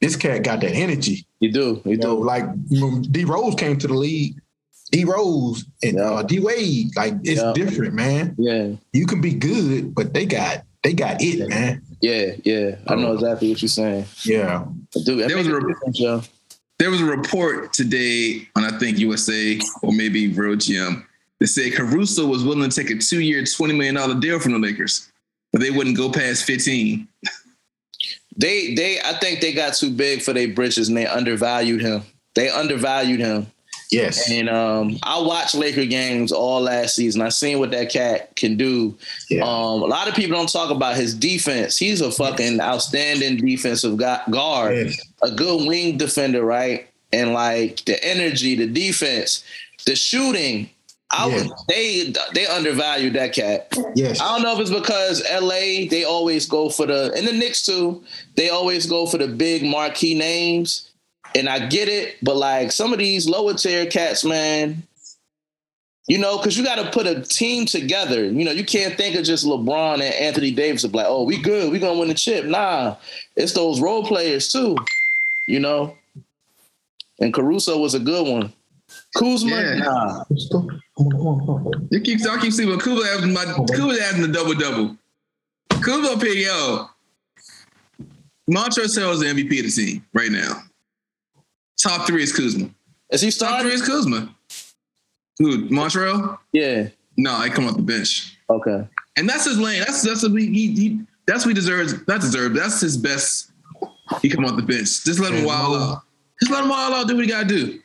this 0.00 0.16
cat 0.16 0.42
got 0.44 0.60
that 0.60 0.72
energy. 0.72 1.26
You 1.40 1.52
do, 1.52 1.82
you 1.84 1.92
You 1.92 1.96
know, 1.96 2.16
do. 2.18 2.24
like 2.24 2.44
when 2.70 3.02
D 3.02 3.24
Rose 3.24 3.54
came 3.56 3.78
to 3.78 3.86
the 3.86 3.94
league. 3.94 4.36
D 4.90 5.04
Rose 5.04 5.64
and 5.82 5.98
uh, 5.98 6.22
D 6.22 6.38
Wade, 6.38 6.94
like 6.96 7.14
it's 7.24 7.40
Yeah. 7.40 7.52
different, 7.54 7.94
man. 7.94 8.34
Yeah, 8.38 8.72
You 8.92 9.06
can 9.06 9.20
be 9.22 9.32
good, 9.32 9.94
but 9.94 10.12
they 10.12 10.26
got 10.26 10.64
they 10.82 10.92
got 10.92 11.16
it, 11.22 11.48
man. 11.48 11.80
yeah, 12.02 12.32
yeah. 12.44 12.76
I 12.88 12.96
know 12.96 13.14
exactly 13.14 13.48
what 13.50 13.62
you're 13.62 13.68
saying. 13.70 14.04
Yeah. 14.24 14.66
Dude, 15.04 15.28
There 15.30 15.36
was 15.38 15.46
a 15.46 15.56
a- 15.56 15.66
difference, 15.66 15.98
yo. 15.98 16.22
There 16.78 16.90
was 16.90 17.00
a 17.00 17.04
report 17.06 17.72
today 17.72 18.48
on 18.56 18.64
I 18.64 18.76
think 18.78 18.98
USA 18.98 19.58
or 19.82 19.92
maybe 19.92 20.28
Real 20.28 20.56
GM 20.56 21.04
that 21.38 21.46
said 21.46 21.72
Caruso 21.74 22.26
was 22.26 22.44
willing 22.44 22.68
to 22.68 22.74
take 22.84 22.90
a 22.90 22.98
two-year, 22.98 23.44
twenty 23.44 23.72
million 23.74 23.94
dollar 23.94 24.18
deal 24.20 24.38
from 24.40 24.52
the 24.52 24.58
Lakers, 24.58 25.10
but 25.52 25.60
they 25.60 25.70
wouldn't 25.70 25.96
go 25.96 26.10
past 26.10 26.44
fifteen. 26.44 27.08
They 28.36 28.74
they 28.74 29.00
I 29.00 29.14
think 29.18 29.40
they 29.40 29.52
got 29.52 29.74
too 29.74 29.90
big 29.90 30.22
for 30.22 30.32
their 30.32 30.48
britches 30.48 30.88
and 30.88 30.96
they 30.96 31.06
undervalued 31.06 31.80
him. 31.82 32.02
They 32.34 32.48
undervalued 32.48 33.20
him. 33.20 33.46
Yes. 33.90 34.30
And 34.30 34.48
um, 34.48 34.96
I 35.02 35.20
watched 35.20 35.54
Laker 35.54 35.84
games 35.84 36.32
all 36.32 36.62
last 36.62 36.96
season. 36.96 37.20
I 37.20 37.28
seen 37.28 37.58
what 37.58 37.72
that 37.72 37.92
cat 37.92 38.34
can 38.36 38.56
do. 38.56 38.96
Yeah. 39.28 39.42
Um, 39.42 39.82
a 39.82 39.86
lot 39.86 40.08
of 40.08 40.14
people 40.14 40.34
don't 40.34 40.50
talk 40.50 40.70
about 40.70 40.96
his 40.96 41.14
defense. 41.14 41.76
He's 41.76 42.00
a 42.00 42.10
fucking 42.10 42.58
outstanding 42.58 43.36
defensive 43.36 43.98
guard, 43.98 44.76
Yes. 44.76 44.98
a 45.20 45.30
good 45.30 45.68
wing 45.68 45.98
defender, 45.98 46.42
right? 46.42 46.88
And 47.12 47.34
like 47.34 47.84
the 47.84 48.02
energy, 48.02 48.54
the 48.54 48.66
defense, 48.66 49.44
the 49.84 49.94
shooting. 49.94 50.70
I 51.12 51.28
Yeah. 51.28 51.34
would 51.42 51.50
they 51.68 52.12
they 52.34 52.46
undervalued 52.46 53.12
that 53.14 53.32
cat. 53.34 53.72
Yes. 53.94 54.20
I 54.20 54.28
don't 54.32 54.42
know 54.42 54.54
if 54.54 54.60
it's 54.60 54.70
because 54.70 55.22
LA 55.30 55.86
they 55.88 56.04
always 56.04 56.46
go 56.46 56.68
for 56.70 56.86
the 56.86 57.12
and 57.14 57.26
the 57.26 57.32
Knicks 57.32 57.64
too. 57.66 58.02
They 58.36 58.48
always 58.48 58.86
go 58.86 59.06
for 59.06 59.18
the 59.18 59.28
big 59.28 59.62
marquee 59.62 60.14
names, 60.14 60.90
and 61.34 61.48
I 61.48 61.66
get 61.66 61.88
it. 61.88 62.16
But 62.22 62.36
like 62.36 62.72
some 62.72 62.92
of 62.92 62.98
these 62.98 63.28
lower 63.28 63.52
tier 63.54 63.84
cats, 63.86 64.24
man, 64.24 64.82
you 66.08 66.16
know, 66.18 66.38
because 66.38 66.56
you 66.56 66.64
got 66.64 66.76
to 66.82 66.90
put 66.90 67.06
a 67.06 67.20
team 67.20 67.66
together. 67.66 68.24
You 68.24 68.44
know, 68.44 68.50
you 68.50 68.64
can't 68.64 68.96
think 68.96 69.14
of 69.14 69.24
just 69.24 69.44
LeBron 69.44 69.94
and 69.94 70.14
Anthony 70.14 70.50
Davis 70.50 70.82
of 70.84 70.94
like, 70.94 71.06
oh, 71.08 71.24
we 71.24 71.40
good, 71.40 71.70
we 71.70 71.78
gonna 71.78 71.98
win 71.98 72.08
the 72.08 72.14
chip. 72.14 72.46
Nah, 72.46 72.96
it's 73.36 73.52
those 73.52 73.80
role 73.80 74.04
players 74.04 74.50
too. 74.50 74.76
You 75.46 75.60
know, 75.60 75.94
and 77.20 77.34
Caruso 77.34 77.78
was 77.78 77.94
a 77.94 78.00
good 78.00 78.26
one. 78.26 78.52
Kuzma, 79.16 79.50
Yeah. 79.50 79.74
nah. 79.76 80.24
You 81.90 82.00
keep 82.00 82.20
y'all 82.20 82.38
keep 82.38 82.52
seeing 82.52 82.78
Kuzma 82.78 83.06
having 83.06 83.32
my 83.32 83.44
Kuzma 83.44 84.00
having 84.00 84.22
the 84.22 84.28
double 84.28 84.54
double. 84.54 84.96
Kuzma 85.82 86.12
up 86.12 86.22
here, 86.22 86.34
yo. 86.34 86.86
Montrezl 88.50 89.12
is 89.12 89.20
the 89.20 89.26
MVP 89.26 89.58
of 89.60 89.66
the 89.66 89.70
team 89.70 90.04
right 90.12 90.30
now. 90.30 90.62
Top 91.82 92.06
three 92.06 92.22
is 92.22 92.32
Kuzma. 92.34 92.70
Is 93.10 93.20
he 93.20 93.30
starting? 93.30 93.56
Top 93.58 93.62
three 93.66 93.74
is 93.74 93.82
Kuzma. 93.86 94.34
Who? 95.38 95.68
Montrezl? 95.68 96.38
Yeah. 96.52 96.88
No, 97.16 97.34
I 97.34 97.48
come 97.48 97.66
off 97.66 97.76
the 97.76 97.82
bench. 97.82 98.38
Okay. 98.48 98.86
And 99.16 99.28
that's 99.28 99.44
his 99.44 99.58
lane. 99.58 99.80
That's 99.80 100.02
that's 100.02 100.22
what 100.22 100.40
he, 100.40 100.46
he, 100.48 100.74
he 100.74 101.00
that's 101.26 101.44
what 101.44 101.50
he 101.50 101.54
deserves. 101.54 101.94
Not 102.08 102.20
deserve. 102.20 102.54
That's 102.54 102.80
his 102.80 102.96
best. 102.96 103.50
He 104.20 104.28
come 104.28 104.44
off 104.44 104.56
the 104.56 104.62
bench. 104.62 105.04
Just 105.04 105.20
let 105.20 105.32
him 105.32 105.40
Yeah, 105.40 105.46
wild 105.46 105.76
out. 105.76 106.02
Just 106.40 106.50
let 106.52 106.64
him 106.64 106.70
wild 106.70 106.94
out. 106.94 107.08
Do 107.08 107.14
what 107.16 107.24
he 107.24 107.30
gotta 107.30 107.46
do. 107.46 107.80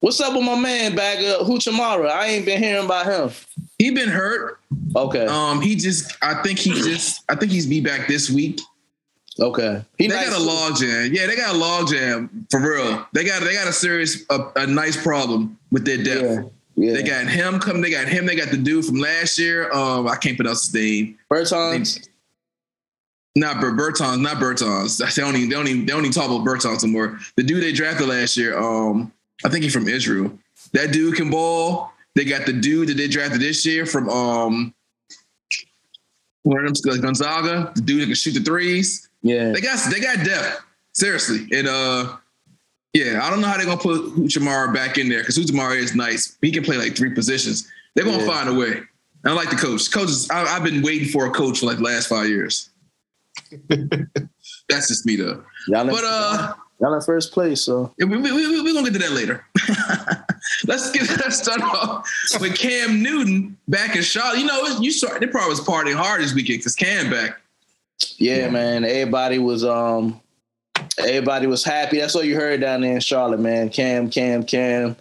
What's 0.00 0.20
up 0.20 0.34
with 0.34 0.44
my 0.44 0.58
man 0.58 0.94
back 0.94 1.18
up 1.24 1.46
Hachimura? 1.46 2.10
I 2.10 2.26
ain't 2.26 2.44
been 2.44 2.62
hearing 2.62 2.84
about 2.84 3.06
him. 3.06 3.30
He 3.78 3.90
been 3.90 4.08
hurt. 4.08 4.60
Okay. 4.94 5.26
Um, 5.26 5.60
he 5.60 5.74
just 5.74 6.16
I 6.22 6.42
think 6.42 6.58
he 6.58 6.72
just 6.72 7.24
I 7.28 7.34
think 7.34 7.50
he's 7.52 7.66
be 7.66 7.80
back 7.80 8.06
this 8.06 8.30
week. 8.30 8.60
Okay. 9.38 9.82
He 9.98 10.06
They 10.08 10.14
nice 10.14 10.30
got 10.30 10.40
a 10.40 10.42
log 10.42 10.76
jam. 10.76 11.10
Yeah, 11.12 11.26
they 11.26 11.36
got 11.36 11.54
a 11.54 11.58
log 11.58 11.88
jam 11.88 12.46
for 12.50 12.60
real. 12.60 13.06
They 13.12 13.24
got 13.24 13.42
they 13.42 13.54
got 13.54 13.68
a 13.68 13.72
serious 13.72 14.24
a, 14.30 14.40
a 14.56 14.66
nice 14.66 15.02
problem 15.02 15.58
with 15.70 15.84
their 15.84 16.02
depth. 16.02 16.22
Yeah. 16.22 16.42
Yeah. 16.78 16.92
They 16.92 17.02
got 17.02 17.26
him 17.26 17.58
come. 17.58 17.80
They 17.80 17.90
got 17.90 18.06
him. 18.06 18.26
They 18.26 18.36
got 18.36 18.50
the 18.50 18.58
dude 18.58 18.84
from 18.84 18.96
last 18.96 19.38
year. 19.38 19.72
Um, 19.72 20.06
I 20.08 20.16
can't 20.16 20.36
pronounce 20.36 20.66
his 20.66 20.74
name. 20.74 21.18
Bertans. 21.32 22.06
Not 23.34 23.60
Ber- 23.62 23.72
Bertons. 23.72 24.20
Not 24.20 24.36
Bertons. 24.36 24.98
They 24.98 25.22
don't 25.22 25.36
even. 25.36 25.48
They 25.48 25.54
don't 25.56 25.68
even. 25.68 25.86
They 25.86 25.92
don't 25.92 26.02
even 26.02 26.12
talk 26.12 26.26
about 26.26 26.44
Bertons 26.44 26.84
anymore. 26.84 27.18
The 27.36 27.42
dude 27.42 27.62
they 27.62 27.72
drafted 27.72 28.08
last 28.08 28.36
year. 28.36 28.58
Um, 28.58 29.10
I 29.44 29.48
think 29.48 29.62
he's 29.64 29.72
from 29.72 29.88
Israel. 29.88 30.36
That 30.72 30.92
dude 30.92 31.16
can 31.16 31.30
ball. 31.30 31.92
They 32.14 32.24
got 32.24 32.46
the 32.46 32.52
dude 32.52 32.88
that 32.88 32.96
they 32.96 33.08
drafted 33.08 33.40
this 33.40 33.64
year 33.66 33.84
from 33.86 34.08
um, 34.08 34.74
one 36.42 36.64
of 36.64 36.80
them 36.82 37.00
Gonzaga. 37.00 37.72
The 37.74 37.82
dude 37.82 38.02
that 38.02 38.06
can 38.06 38.14
shoot 38.14 38.32
the 38.32 38.40
threes. 38.40 39.08
Yeah. 39.22 39.50
They 39.52 39.60
got 39.60 39.78
they 39.90 40.00
got 40.00 40.24
depth. 40.24 40.62
Seriously. 40.92 41.46
And 41.52 41.68
uh 41.68 42.16
yeah, 42.94 43.20
I 43.22 43.28
don't 43.28 43.40
know 43.40 43.48
how 43.48 43.56
they're 43.56 43.66
gonna 43.66 43.80
put 43.80 44.00
Hachimura 44.16 44.72
back 44.72 44.96
in 44.96 45.08
there 45.08 45.18
because 45.20 45.36
Hachimura 45.36 45.76
is 45.76 45.94
nice. 45.94 46.38
He 46.40 46.50
can 46.52 46.62
play 46.62 46.76
like 46.78 46.96
three 46.96 47.12
positions. 47.12 47.68
They're 47.94 48.04
gonna 48.04 48.18
Yeah. 48.24 48.26
find 48.32 48.48
a 48.48 48.54
way. 48.54 48.72
And 48.76 48.86
I 49.24 49.32
like 49.32 49.50
the 49.50 49.56
coach. 49.56 49.90
Coaches, 49.92 50.30
I, 50.30 50.44
I've 50.44 50.62
been 50.62 50.82
waiting 50.82 51.08
for 51.08 51.26
a 51.26 51.30
coach 51.30 51.58
for 51.60 51.66
like 51.66 51.78
the 51.78 51.82
last 51.82 52.06
five 52.06 52.28
years. 52.28 52.70
That's 54.68 54.88
just 54.88 55.04
me 55.04 55.16
though. 55.16 55.44
Y'all 55.68 55.86
But 55.86 56.04
uh 56.04 56.54
y'all 56.80 56.94
in 56.94 57.00
first 57.00 57.32
place, 57.32 57.60
so 57.60 57.92
yeah, 57.98 58.06
we, 58.06 58.16
we, 58.16 58.32
we, 58.32 58.62
we're 58.62 58.72
gonna 58.74 58.90
get 58.90 59.00
to 59.00 59.06
that 59.06 59.12
later. 59.12 59.44
let's 60.66 60.90
get 60.90 61.08
let's 61.20 61.40
start 61.40 61.60
off 61.62 62.08
with 62.40 62.56
Cam 62.56 63.02
Newton 63.02 63.56
back 63.68 63.96
in 63.96 64.02
Charlotte. 64.02 64.38
You 64.38 64.46
know, 64.46 64.66
you 64.80 64.92
saw 64.92 65.18
they 65.18 65.26
probably 65.26 65.50
was 65.50 65.60
partying 65.60 65.96
hard 65.96 66.20
this 66.20 66.34
weekend 66.34 66.60
because 66.60 66.74
Cam 66.74 67.10
back. 67.10 67.40
yeah, 68.16 68.48
man. 68.50 68.84
Everybody 68.84 69.38
was 69.38 69.64
um 69.64 70.20
everybody 70.98 71.46
was 71.46 71.64
happy. 71.64 71.98
That's 71.98 72.14
all 72.14 72.24
you 72.24 72.36
heard 72.36 72.60
down 72.60 72.82
there 72.82 72.94
in 72.94 73.00
Charlotte, 73.00 73.40
man. 73.40 73.68
Cam, 73.70 74.10
Cam, 74.10 74.44
Cam. 74.44 74.96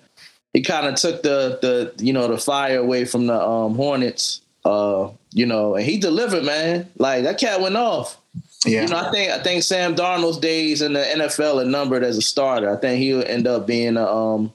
He 0.53 0.61
kind 0.61 0.87
of 0.87 0.95
took 0.95 1.21
the 1.21 1.59
the 1.61 2.03
you 2.03 2.13
know 2.13 2.27
the 2.27 2.37
fire 2.37 2.79
away 2.79 3.05
from 3.05 3.27
the 3.27 3.39
um 3.39 3.75
Hornets. 3.75 4.41
Uh, 4.63 5.11
you 5.31 5.45
know, 5.45 5.75
and 5.75 5.85
he 5.85 5.97
delivered, 5.99 6.43
man. 6.43 6.89
Like 6.97 7.23
that 7.23 7.39
cat 7.39 7.61
went 7.61 7.75
off. 7.75 8.19
Yeah. 8.65 8.83
You 8.83 8.87
know, 8.87 8.97
I 8.97 9.11
think 9.11 9.31
I 9.31 9.39
think 9.39 9.63
Sam 9.63 9.95
Darnold's 9.95 10.37
days 10.37 10.81
in 10.81 10.93
the 10.93 10.99
NFL 10.99 11.61
are 11.61 11.65
numbered 11.65 12.03
as 12.03 12.17
a 12.17 12.21
starter. 12.21 12.69
I 12.69 12.77
think 12.77 12.99
he'll 12.99 13.23
end 13.23 13.47
up 13.47 13.67
being 13.67 13.97
a, 13.97 14.05
um, 14.05 14.51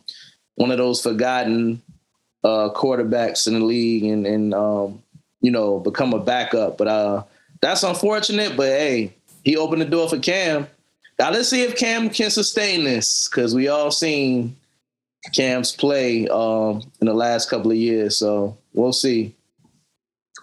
one 0.57 0.71
of 0.71 0.79
those 0.79 1.03
forgotten 1.03 1.81
uh, 2.43 2.71
quarterbacks 2.75 3.47
in 3.47 3.55
the 3.55 3.61
league 3.61 4.05
and 4.05 4.27
and 4.27 4.55
um, 4.55 5.03
you 5.41 5.51
know 5.51 5.81
become 5.81 6.13
a 6.13 6.19
backup. 6.19 6.79
But 6.79 6.89
uh, 6.89 7.23
that's 7.61 7.83
unfortunate. 7.83 8.57
But 8.57 8.69
hey, 8.69 9.15
he 9.45 9.57
opened 9.57 9.83
the 9.83 9.87
door 9.87 10.09
for 10.09 10.19
Cam. 10.19 10.67
Now 11.19 11.31
let's 11.31 11.49
see 11.49 11.63
if 11.63 11.77
Cam 11.77 12.11
can 12.11 12.31
sustain 12.31 12.85
this 12.85 13.29
because 13.29 13.55
we 13.55 13.69
all 13.69 13.91
seen 13.91 14.57
Cam's 15.35 15.73
play 15.73 16.27
um, 16.29 16.83
in 17.01 17.07
the 17.07 17.15
last 17.15 17.51
couple 17.51 17.71
of 17.71 17.77
years. 17.77 18.17
So 18.17 18.57
we'll 18.73 18.93
see. 18.93 19.35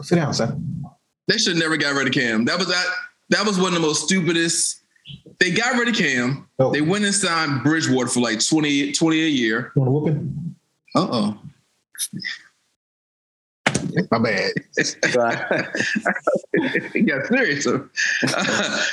Sit 0.02 0.16
down, 0.16 0.34
son. 0.34 0.86
They 1.28 1.38
should 1.38 1.58
never 1.58 1.76
got 1.78 1.96
rid 1.96 2.08
of 2.08 2.14
Cam. 2.14 2.46
That 2.46 2.60
was 2.60 2.68
that. 2.68 2.86
That 3.30 3.46
was 3.46 3.60
one 3.60 3.68
of 3.68 3.74
the 3.74 3.80
most 3.80 4.06
stupidest. 4.06 4.82
They 5.40 5.52
got 5.52 5.78
rid 5.78 5.90
of 5.90 5.96
Cam. 5.96 6.48
Oh. 6.60 6.72
They 6.72 6.82
went 6.82 7.06
and 7.06 7.14
signed 7.14 7.64
Bridgewater 7.64 8.10
for 8.10 8.20
like 8.20 8.46
20, 8.46 8.94
20 8.94 9.20
a 9.20 9.28
year. 9.28 9.72
You 9.76 9.82
want 9.82 9.90
a 9.90 9.92
whooping? 9.92 10.56
Uh 10.96 11.08
oh. 11.12 11.38
My 14.12 14.20
bad. 14.20 14.52
it 14.76 15.02
got 17.08 17.26
serious. 17.28 17.66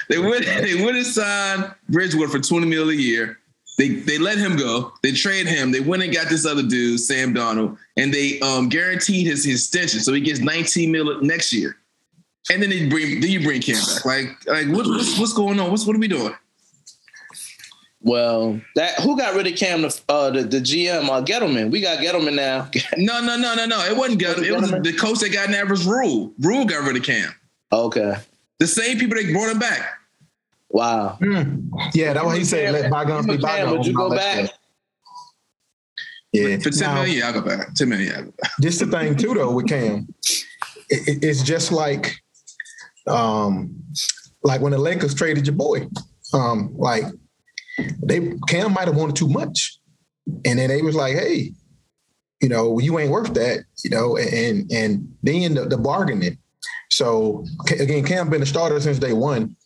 they 0.08 0.18
went. 0.18 0.44
They 0.64 0.82
went 0.84 0.96
and 0.96 1.06
signed 1.06 1.74
Bridgewater 1.88 2.30
for 2.30 2.38
twenty 2.40 2.66
mil 2.66 2.90
a 2.90 2.94
year. 2.94 3.38
They 3.78 3.88
they 3.88 4.18
let 4.18 4.38
him 4.38 4.56
go. 4.56 4.92
They 5.02 5.12
trade 5.12 5.46
him. 5.46 5.72
They 5.72 5.80
went 5.80 6.02
and 6.02 6.12
got 6.12 6.28
this 6.28 6.44
other 6.46 6.62
dude, 6.62 7.00
Sam 7.00 7.34
Darnold, 7.34 7.76
and 7.96 8.14
they 8.14 8.38
um, 8.40 8.68
guaranteed 8.68 9.26
his, 9.26 9.44
his 9.44 9.62
extension, 9.62 10.00
so 10.00 10.12
he 10.12 10.20
gets 10.20 10.40
nineteen 10.40 10.92
mil 10.92 11.20
next 11.22 11.52
year. 11.52 11.76
And 12.52 12.62
then 12.62 12.70
they 12.70 12.88
bring 12.88 13.20
then 13.20 13.30
you 13.30 13.40
bring 13.42 13.60
Cam 13.62 13.76
back. 13.76 14.04
Like 14.04 14.26
like 14.46 14.66
what, 14.68 14.86
what's 14.86 15.18
what's 15.18 15.32
going 15.32 15.58
on? 15.60 15.70
What's 15.70 15.86
what 15.86 15.96
are 15.96 15.98
we 16.00 16.08
doing? 16.08 16.34
Well, 18.00 18.60
that 18.76 19.00
who 19.00 19.16
got 19.16 19.34
rid 19.34 19.46
of 19.46 19.56
Cam? 19.56 19.80
The 19.82 20.00
uh, 20.10 20.30
the, 20.30 20.42
the 20.42 20.58
GM, 20.58 21.08
uh, 21.08 21.22
Gettleman. 21.24 21.70
We 21.70 21.80
got 21.80 21.98
Gettleman 21.98 22.34
now. 22.34 22.70
No 22.98 23.20
no 23.24 23.36
no 23.38 23.54
no 23.54 23.64
no. 23.64 23.80
It 23.86 23.96
wasn't 23.96 24.20
Gunn. 24.20 24.44
It 24.44 24.52
was 24.54 24.70
the 24.70 24.92
coach 24.92 25.20
that 25.20 25.30
got 25.32 25.46
in 25.46 25.52
there 25.52 25.64
Rhule. 25.66 26.32
Rhule 26.38 26.66
got 26.66 26.84
rid 26.86 26.96
of 26.96 27.02
Cam. 27.02 27.30
okay. 27.72 28.14
The 28.60 28.66
same 28.68 28.98
people 28.98 29.16
that 29.16 29.32
brought 29.32 29.50
him 29.50 29.58
back. 29.58 29.98
Wow. 30.68 31.16
Hmm. 31.20 31.68
Yeah, 31.92 32.12
that's 32.12 32.24
what 32.24 32.36
he 32.38 32.44
said. 32.44 32.72
Let 32.72 32.90
bygones 32.90 33.26
be 33.26 33.32
Cam, 33.32 33.40
bygones. 33.40 33.72
would 33.78 33.86
you 33.86 33.92
and 33.92 33.98
all 34.00 34.10
go 34.10 34.16
back? 34.16 34.46
stuff. 34.46 34.58
Yeah. 36.32 36.56
For 36.58 36.70
ten 36.70 36.80
Now, 36.80 36.94
million, 37.02 37.18
yeah, 37.18 37.26
I'll 37.26 37.32
go 37.32 37.42
back. 37.42 37.74
Ten 37.74 37.88
million, 37.88 38.08
yeah, 38.12 38.18
I'll 38.18 38.24
go 38.24 38.32
back. 38.42 38.50
this 38.58 38.78
the 38.80 38.86
thing 38.86 39.16
too, 39.16 39.34
though, 39.34 39.52
with 39.52 39.66
Cam. 39.68 40.06
It- 40.90 41.08
it- 41.08 41.24
it's 41.24 41.42
just 41.42 41.72
like, 41.72 42.20
um, 43.06 43.74
like 44.42 44.60
when 44.60 44.72
the 44.72 44.78
Lakers 44.78 45.14
traded 45.14 45.46
your 45.46 45.56
boy. 45.56 45.88
Um, 46.32 46.74
like 46.76 47.04
they 48.02 48.32
Cam 48.48 48.72
might 48.72 48.88
have 48.88 48.96
wanted 48.96 49.16
too 49.16 49.28
much, 49.28 49.78
and 50.44 50.58
then 50.58 50.68
they 50.68 50.82
was 50.82 50.96
like, 50.96 51.14
hey, 51.14 51.52
you 52.40 52.48
know, 52.48 52.78
you 52.78 52.98
ain't 52.98 53.10
worth 53.10 53.32
that, 53.34 53.64
you 53.84 53.90
know, 53.90 54.16
and 54.16 54.70
and 54.70 55.08
then 55.22 55.54
the, 55.54 55.66
the 55.66 55.78
bargaining. 55.78 56.38
So 56.90 57.44
again, 57.70 58.04
Cam 58.04 58.30
been 58.30 58.42
a 58.42 58.46
starter 58.46 58.80
since 58.80 58.98
day 58.98 59.12
one, 59.12 59.56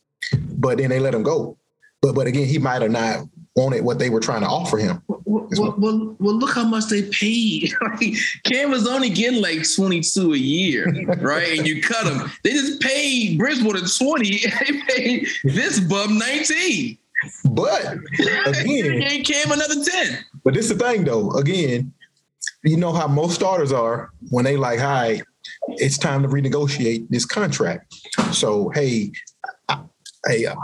but 0.58 0.78
then 0.78 0.90
they 0.90 1.00
let 1.00 1.14
him 1.14 1.22
go. 1.22 1.58
But 2.02 2.14
but 2.14 2.26
again, 2.26 2.46
he 2.46 2.58
might 2.58 2.82
have 2.82 2.90
not 2.90 3.26
wanted 3.58 3.84
what 3.84 3.98
they 3.98 4.08
were 4.08 4.20
trying 4.20 4.42
to 4.42 4.46
offer 4.46 4.78
him. 4.78 5.02
Well, 5.08 5.48
well, 5.50 5.74
well, 5.78 6.16
well, 6.18 6.34
look 6.34 6.54
how 6.54 6.64
much 6.64 6.86
they 6.86 7.02
paid. 7.02 7.72
Like, 7.88 8.14
Cam 8.44 8.70
was 8.70 8.86
only 8.86 9.08
getting 9.08 9.40
like 9.40 9.66
22 9.74 10.34
a 10.34 10.36
year, 10.36 10.86
right? 11.20 11.58
And 11.58 11.66
you 11.66 11.82
cut 11.82 12.06
him. 12.06 12.30
They 12.44 12.50
just 12.50 12.80
paid 12.80 13.38
Bridgewater 13.38 13.80
20 13.80 14.44
and 14.44 14.52
they 14.88 14.94
paid 14.94 15.28
this 15.42 15.80
bum 15.80 16.18
19. 16.18 16.98
But 17.50 17.96
again, 18.46 19.00
gave 19.00 19.24
Cam 19.24 19.52
another 19.52 19.82
10. 19.82 20.18
But 20.44 20.54
this 20.54 20.70
is 20.70 20.76
the 20.76 20.84
thing 20.84 21.04
though, 21.04 21.30
again, 21.32 21.92
you 22.62 22.76
know 22.76 22.92
how 22.92 23.08
most 23.08 23.34
starters 23.34 23.72
are 23.72 24.10
when 24.28 24.44
they 24.44 24.56
like, 24.56 24.78
hi, 24.78 25.22
it's 25.68 25.98
time 25.98 26.22
to 26.22 26.28
renegotiate 26.28 27.08
this 27.08 27.24
contract. 27.24 27.94
So 28.32 28.68
hey, 28.70 29.10
hey, 30.26 30.46
I- 30.46 30.54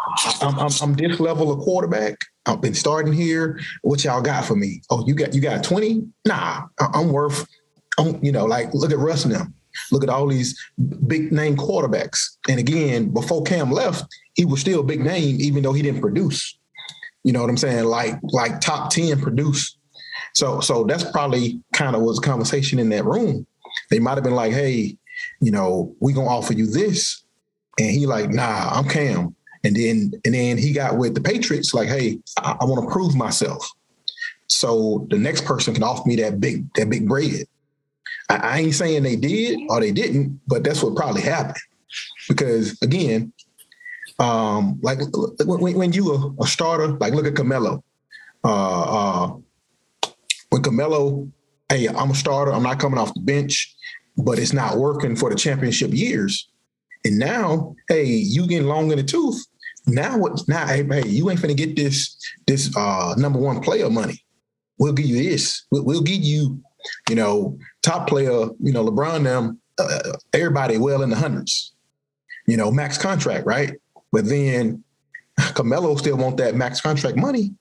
I'm, 0.40 0.58
I'm 0.58 0.70
I'm 0.82 0.94
this 0.94 1.20
level 1.20 1.52
of 1.52 1.60
quarterback. 1.60 2.16
I've 2.46 2.60
been 2.60 2.74
starting 2.74 3.12
here. 3.12 3.58
What 3.82 4.04
y'all 4.04 4.20
got 4.20 4.44
for 4.44 4.54
me? 4.56 4.82
Oh, 4.90 5.06
you 5.06 5.14
got 5.14 5.34
you 5.34 5.40
got 5.40 5.64
20? 5.64 6.02
Nah, 6.26 6.62
I'm 6.92 7.10
worth. 7.12 7.46
I'm, 7.98 8.22
you 8.22 8.32
know, 8.32 8.44
like 8.44 8.72
look 8.74 8.90
at 8.92 8.98
Russ 8.98 9.24
now. 9.24 9.46
Look 9.90 10.02
at 10.02 10.08
all 10.10 10.26
these 10.28 10.58
big 11.06 11.32
name 11.32 11.56
quarterbacks. 11.56 12.20
And 12.48 12.58
again, 12.60 13.10
before 13.12 13.42
Cam 13.42 13.70
left, 13.70 14.04
he 14.34 14.44
was 14.44 14.60
still 14.60 14.82
big 14.82 15.00
name, 15.00 15.40
even 15.40 15.62
though 15.62 15.72
he 15.72 15.82
didn't 15.82 16.00
produce. 16.00 16.56
You 17.24 17.32
know 17.32 17.40
what 17.40 17.50
I'm 17.50 17.56
saying? 17.56 17.84
Like 17.84 18.14
like 18.22 18.60
top 18.60 18.90
10 18.90 19.20
produce. 19.20 19.76
So 20.34 20.60
so 20.60 20.84
that's 20.84 21.04
probably 21.10 21.62
kind 21.72 21.96
of 21.96 22.02
was 22.02 22.18
a 22.18 22.22
conversation 22.22 22.78
in 22.78 22.88
that 22.90 23.04
room. 23.04 23.46
They 23.90 23.98
might 23.98 24.14
have 24.16 24.24
been 24.24 24.34
like, 24.34 24.52
hey, 24.52 24.96
you 25.40 25.50
know, 25.50 25.94
we 26.00 26.12
gonna 26.12 26.28
offer 26.28 26.52
you 26.52 26.66
this. 26.66 27.24
And 27.78 27.90
he 27.90 28.06
like, 28.06 28.30
nah, 28.30 28.70
I'm 28.72 28.88
Cam. 28.88 29.34
And 29.64 29.74
then 29.74 30.12
and 30.24 30.34
then 30.34 30.58
he 30.58 30.72
got 30.72 30.98
with 30.98 31.14
the 31.14 31.20
Patriots, 31.20 31.74
like, 31.74 31.88
hey, 31.88 32.18
I, 32.38 32.56
I 32.60 32.64
want 32.64 32.86
to 32.86 32.92
prove 32.92 33.14
myself. 33.16 33.68
So 34.46 35.06
the 35.10 35.18
next 35.18 35.44
person 35.44 35.74
can 35.74 35.82
offer 35.82 36.06
me 36.06 36.16
that 36.16 36.40
big 36.40 36.72
that 36.74 36.90
big 36.90 37.08
bread. 37.08 37.46
I, 38.28 38.36
I 38.36 38.58
ain't 38.58 38.74
saying 38.74 39.02
they 39.02 39.16
did 39.16 39.58
or 39.68 39.80
they 39.80 39.92
didn't, 39.92 40.40
but 40.46 40.64
that's 40.64 40.82
what 40.82 40.96
probably 40.96 41.22
happened. 41.22 41.56
Because 42.28 42.80
again, 42.82 43.32
um, 44.18 44.78
like 44.82 44.98
when, 45.44 45.74
when 45.74 45.92
you 45.92 46.12
a, 46.12 46.42
a 46.42 46.46
starter, 46.46 46.88
like 46.88 47.14
look 47.14 47.26
at 47.26 47.34
Carmelo. 47.34 47.82
Uh, 48.44 48.82
uh, 48.82 50.10
when 50.50 50.62
Carmelo, 50.62 51.26
hey, 51.70 51.88
I'm 51.88 52.10
a 52.10 52.14
starter. 52.14 52.52
I'm 52.52 52.62
not 52.62 52.78
coming 52.78 52.98
off 52.98 53.14
the 53.14 53.20
bench, 53.20 53.74
but 54.16 54.38
it's 54.38 54.52
not 54.52 54.76
working 54.76 55.16
for 55.16 55.30
the 55.30 55.36
championship 55.36 55.92
years. 55.92 56.48
And 57.04 57.18
now, 57.18 57.74
hey, 57.88 58.04
you 58.04 58.46
getting 58.46 58.68
long 58.68 58.90
in 58.90 58.98
the 58.98 59.02
tooth. 59.02 59.44
Now 59.86 60.18
what? 60.18 60.40
Now, 60.48 60.66
hey, 60.66 60.84
hey, 60.84 61.06
you 61.06 61.30
ain't 61.30 61.40
finna 61.40 61.56
get 61.56 61.76
this 61.76 62.16
this 62.46 62.74
uh, 62.76 63.14
number 63.18 63.38
one 63.38 63.60
player 63.60 63.90
money. 63.90 64.24
We'll 64.78 64.92
give 64.92 65.06
you 65.06 65.22
this. 65.22 65.66
We'll, 65.70 65.84
we'll 65.84 66.02
give 66.02 66.22
you, 66.22 66.60
you 67.08 67.16
know, 67.16 67.58
top 67.82 68.08
player. 68.08 68.30
You 68.30 68.72
know, 68.72 68.84
LeBron 68.84 69.24
them. 69.24 69.60
Uh, 69.78 70.12
everybody 70.32 70.78
well 70.78 71.02
in 71.02 71.10
the 71.10 71.16
hundreds. 71.16 71.74
You 72.46 72.56
know, 72.56 72.70
max 72.70 72.96
contract, 72.98 73.46
right? 73.46 73.72
But 74.12 74.26
then 74.26 74.84
Carmelo 75.38 75.96
still 75.96 76.16
want 76.16 76.36
that 76.38 76.54
max 76.54 76.80
contract 76.80 77.16
money, 77.16 77.54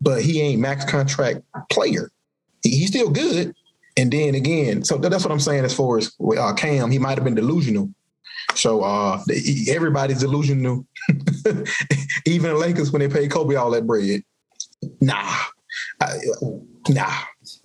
but 0.00 0.22
he 0.22 0.40
ain't 0.40 0.60
max 0.60 0.84
contract 0.84 1.40
player. 1.70 2.10
he, 2.62 2.70
he's 2.70 2.88
still 2.88 3.10
good. 3.10 3.54
And 3.96 4.10
then 4.10 4.34
again, 4.34 4.84
so 4.84 4.96
that's 4.96 5.24
what 5.24 5.32
I'm 5.32 5.40
saying 5.40 5.64
as 5.64 5.74
far 5.74 5.98
as 5.98 6.12
uh, 6.38 6.54
Cam, 6.54 6.90
he 6.90 6.98
might 6.98 7.18
have 7.18 7.24
been 7.24 7.34
delusional. 7.34 7.90
So 8.54 8.82
uh, 8.82 9.22
everybody's 9.68 10.20
delusional. 10.20 10.86
Even 12.26 12.52
the 12.52 12.58
Lakers 12.58 12.92
when 12.92 13.00
they 13.00 13.08
paid 13.08 13.30
Kobe 13.30 13.54
all 13.54 13.70
that 13.70 13.86
bread. 13.86 14.22
Nah, 15.00 15.36
I, 16.00 16.18
nah. 16.88 17.10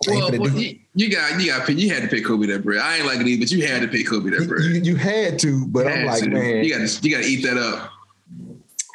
Well, 0.06 0.30
well 0.30 0.50
you, 0.50 0.78
you, 0.94 1.10
got 1.10 1.40
you 1.40 1.46
got 1.48 1.68
you 1.68 1.92
had 1.92 2.02
to 2.02 2.08
pay 2.08 2.20
Kobe 2.20 2.46
that 2.46 2.64
bread. 2.64 2.80
I 2.80 2.96
ain't 2.96 3.06
like 3.06 3.20
it 3.20 3.26
either, 3.26 3.42
but 3.42 3.50
you 3.50 3.66
had 3.66 3.82
to 3.82 3.88
pay 3.88 4.02
Kobe 4.02 4.30
that 4.30 4.48
bread. 4.48 4.64
You, 4.64 4.80
you 4.80 4.96
had 4.96 5.38
to, 5.40 5.66
but 5.66 5.86
had 5.86 6.00
I'm 6.00 6.06
like, 6.06 6.22
to. 6.22 6.30
man, 6.30 6.64
you 6.64 6.76
got 6.76 7.04
you 7.04 7.10
got 7.10 7.22
to 7.22 7.28
eat 7.28 7.42
that 7.44 7.58
up. 7.58 7.90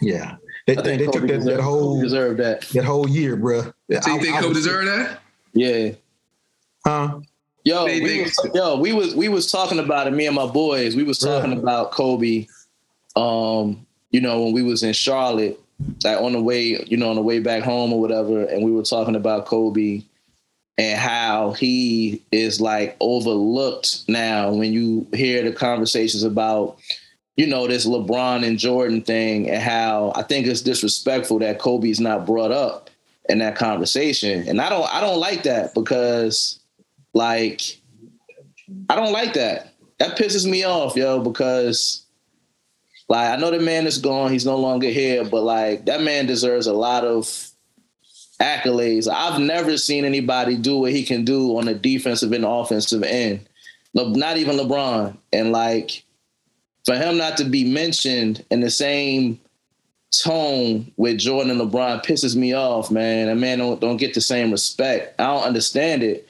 Yeah, 0.01 0.35
they, 0.67 0.75
they, 0.75 0.97
they 0.97 1.07
took 1.07 1.27
that, 1.27 1.43
that 1.45 1.61
whole 1.61 2.01
deserve 2.01 2.37
that 2.37 2.61
that 2.61 2.85
whole 2.85 3.07
year, 3.07 3.35
bro. 3.35 3.61
So 3.61 3.71
you 3.89 3.97
I, 3.97 4.01
think 4.01 4.35
I 4.35 4.41
Kobe 4.41 4.53
deserved 4.53 4.87
that? 4.87 5.19
Yeah. 5.53 5.91
Huh? 6.85 7.19
Yo, 7.65 7.85
we 7.85 8.23
was, 8.23 8.49
yo, 8.53 8.77
we 8.77 8.91
was 8.91 9.15
we 9.15 9.29
was 9.29 9.49
talking 9.49 9.79
about 9.79 10.07
it. 10.07 10.11
Me 10.11 10.25
and 10.25 10.35
my 10.35 10.45
boys, 10.45 10.95
we 10.95 11.03
was 11.03 11.17
talking 11.17 11.53
about 11.53 11.91
Kobe. 11.91 12.45
Um, 13.15 13.85
you 14.11 14.19
know, 14.19 14.43
when 14.43 14.53
we 14.53 14.63
was 14.63 14.83
in 14.83 14.91
Charlotte, 14.91 15.59
like 16.03 16.19
on 16.19 16.33
the 16.33 16.41
way, 16.41 16.83
you 16.87 16.97
know, 16.97 17.09
on 17.09 17.15
the 17.15 17.21
way 17.21 17.39
back 17.39 17.63
home 17.63 17.93
or 17.93 18.01
whatever, 18.01 18.43
and 18.43 18.65
we 18.65 18.71
were 18.71 18.83
talking 18.83 19.15
about 19.15 19.45
Kobe 19.45 20.03
and 20.77 20.99
how 20.99 21.51
he 21.51 22.21
is 22.31 22.59
like 22.59 22.95
overlooked 22.99 24.03
now 24.07 24.51
when 24.51 24.73
you 24.73 25.07
hear 25.13 25.43
the 25.43 25.51
conversations 25.51 26.23
about 26.23 26.77
you 27.37 27.47
know 27.47 27.67
this 27.67 27.85
LeBron 27.85 28.45
and 28.45 28.57
Jordan 28.57 29.01
thing 29.01 29.49
and 29.49 29.61
how 29.61 30.11
I 30.15 30.23
think 30.23 30.47
it's 30.47 30.61
disrespectful 30.61 31.39
that 31.39 31.59
Kobe's 31.59 31.99
not 31.99 32.25
brought 32.25 32.51
up 32.51 32.89
in 33.29 33.37
that 33.39 33.55
conversation 33.55 34.47
and 34.47 34.59
I 34.59 34.69
don't 34.69 34.91
I 34.93 34.99
don't 34.99 35.19
like 35.19 35.43
that 35.43 35.73
because 35.73 36.59
like 37.13 37.79
I 38.89 38.95
don't 38.95 39.13
like 39.13 39.33
that 39.33 39.73
that 39.99 40.17
pisses 40.17 40.49
me 40.49 40.63
off 40.63 40.95
yo 40.95 41.19
because 41.19 42.05
like 43.09 43.29
I 43.29 43.35
know 43.37 43.51
the 43.51 43.59
man 43.59 43.87
is 43.87 43.97
gone 43.97 44.31
he's 44.31 44.45
no 44.45 44.57
longer 44.57 44.87
here 44.87 45.23
but 45.23 45.43
like 45.43 45.85
that 45.85 46.01
man 46.01 46.25
deserves 46.25 46.67
a 46.67 46.73
lot 46.73 47.03
of 47.03 47.53
accolades. 48.43 49.07
I've 49.07 49.39
never 49.39 49.77
seen 49.77 50.05
anybody 50.05 50.57
do 50.57 50.79
what 50.79 50.91
he 50.91 51.03
can 51.03 51.23
do 51.25 51.57
on 51.57 51.65
the 51.65 51.73
defensive 51.73 52.31
and 52.31 52.45
offensive 52.45 53.03
end. 53.03 53.47
Not 53.93 54.37
even 54.37 54.57
LeBron. 54.57 55.17
And 55.31 55.51
like 55.51 56.03
for 56.85 56.95
him 56.95 57.17
not 57.17 57.37
to 57.37 57.45
be 57.45 57.63
mentioned 57.63 58.45
in 58.51 58.59
the 58.59 58.69
same 58.69 59.39
tone 60.11 60.91
with 60.97 61.17
Jordan 61.17 61.51
and 61.51 61.61
LeBron 61.61 62.05
pisses 62.05 62.35
me 62.35 62.53
off, 62.53 62.91
man. 62.91 63.29
A 63.29 63.35
man 63.35 63.59
don't, 63.59 63.79
don't 63.79 63.97
get 63.97 64.13
the 64.13 64.21
same 64.21 64.51
respect. 64.51 65.19
I 65.19 65.25
don't 65.25 65.43
understand 65.43 66.03
it. 66.03 66.27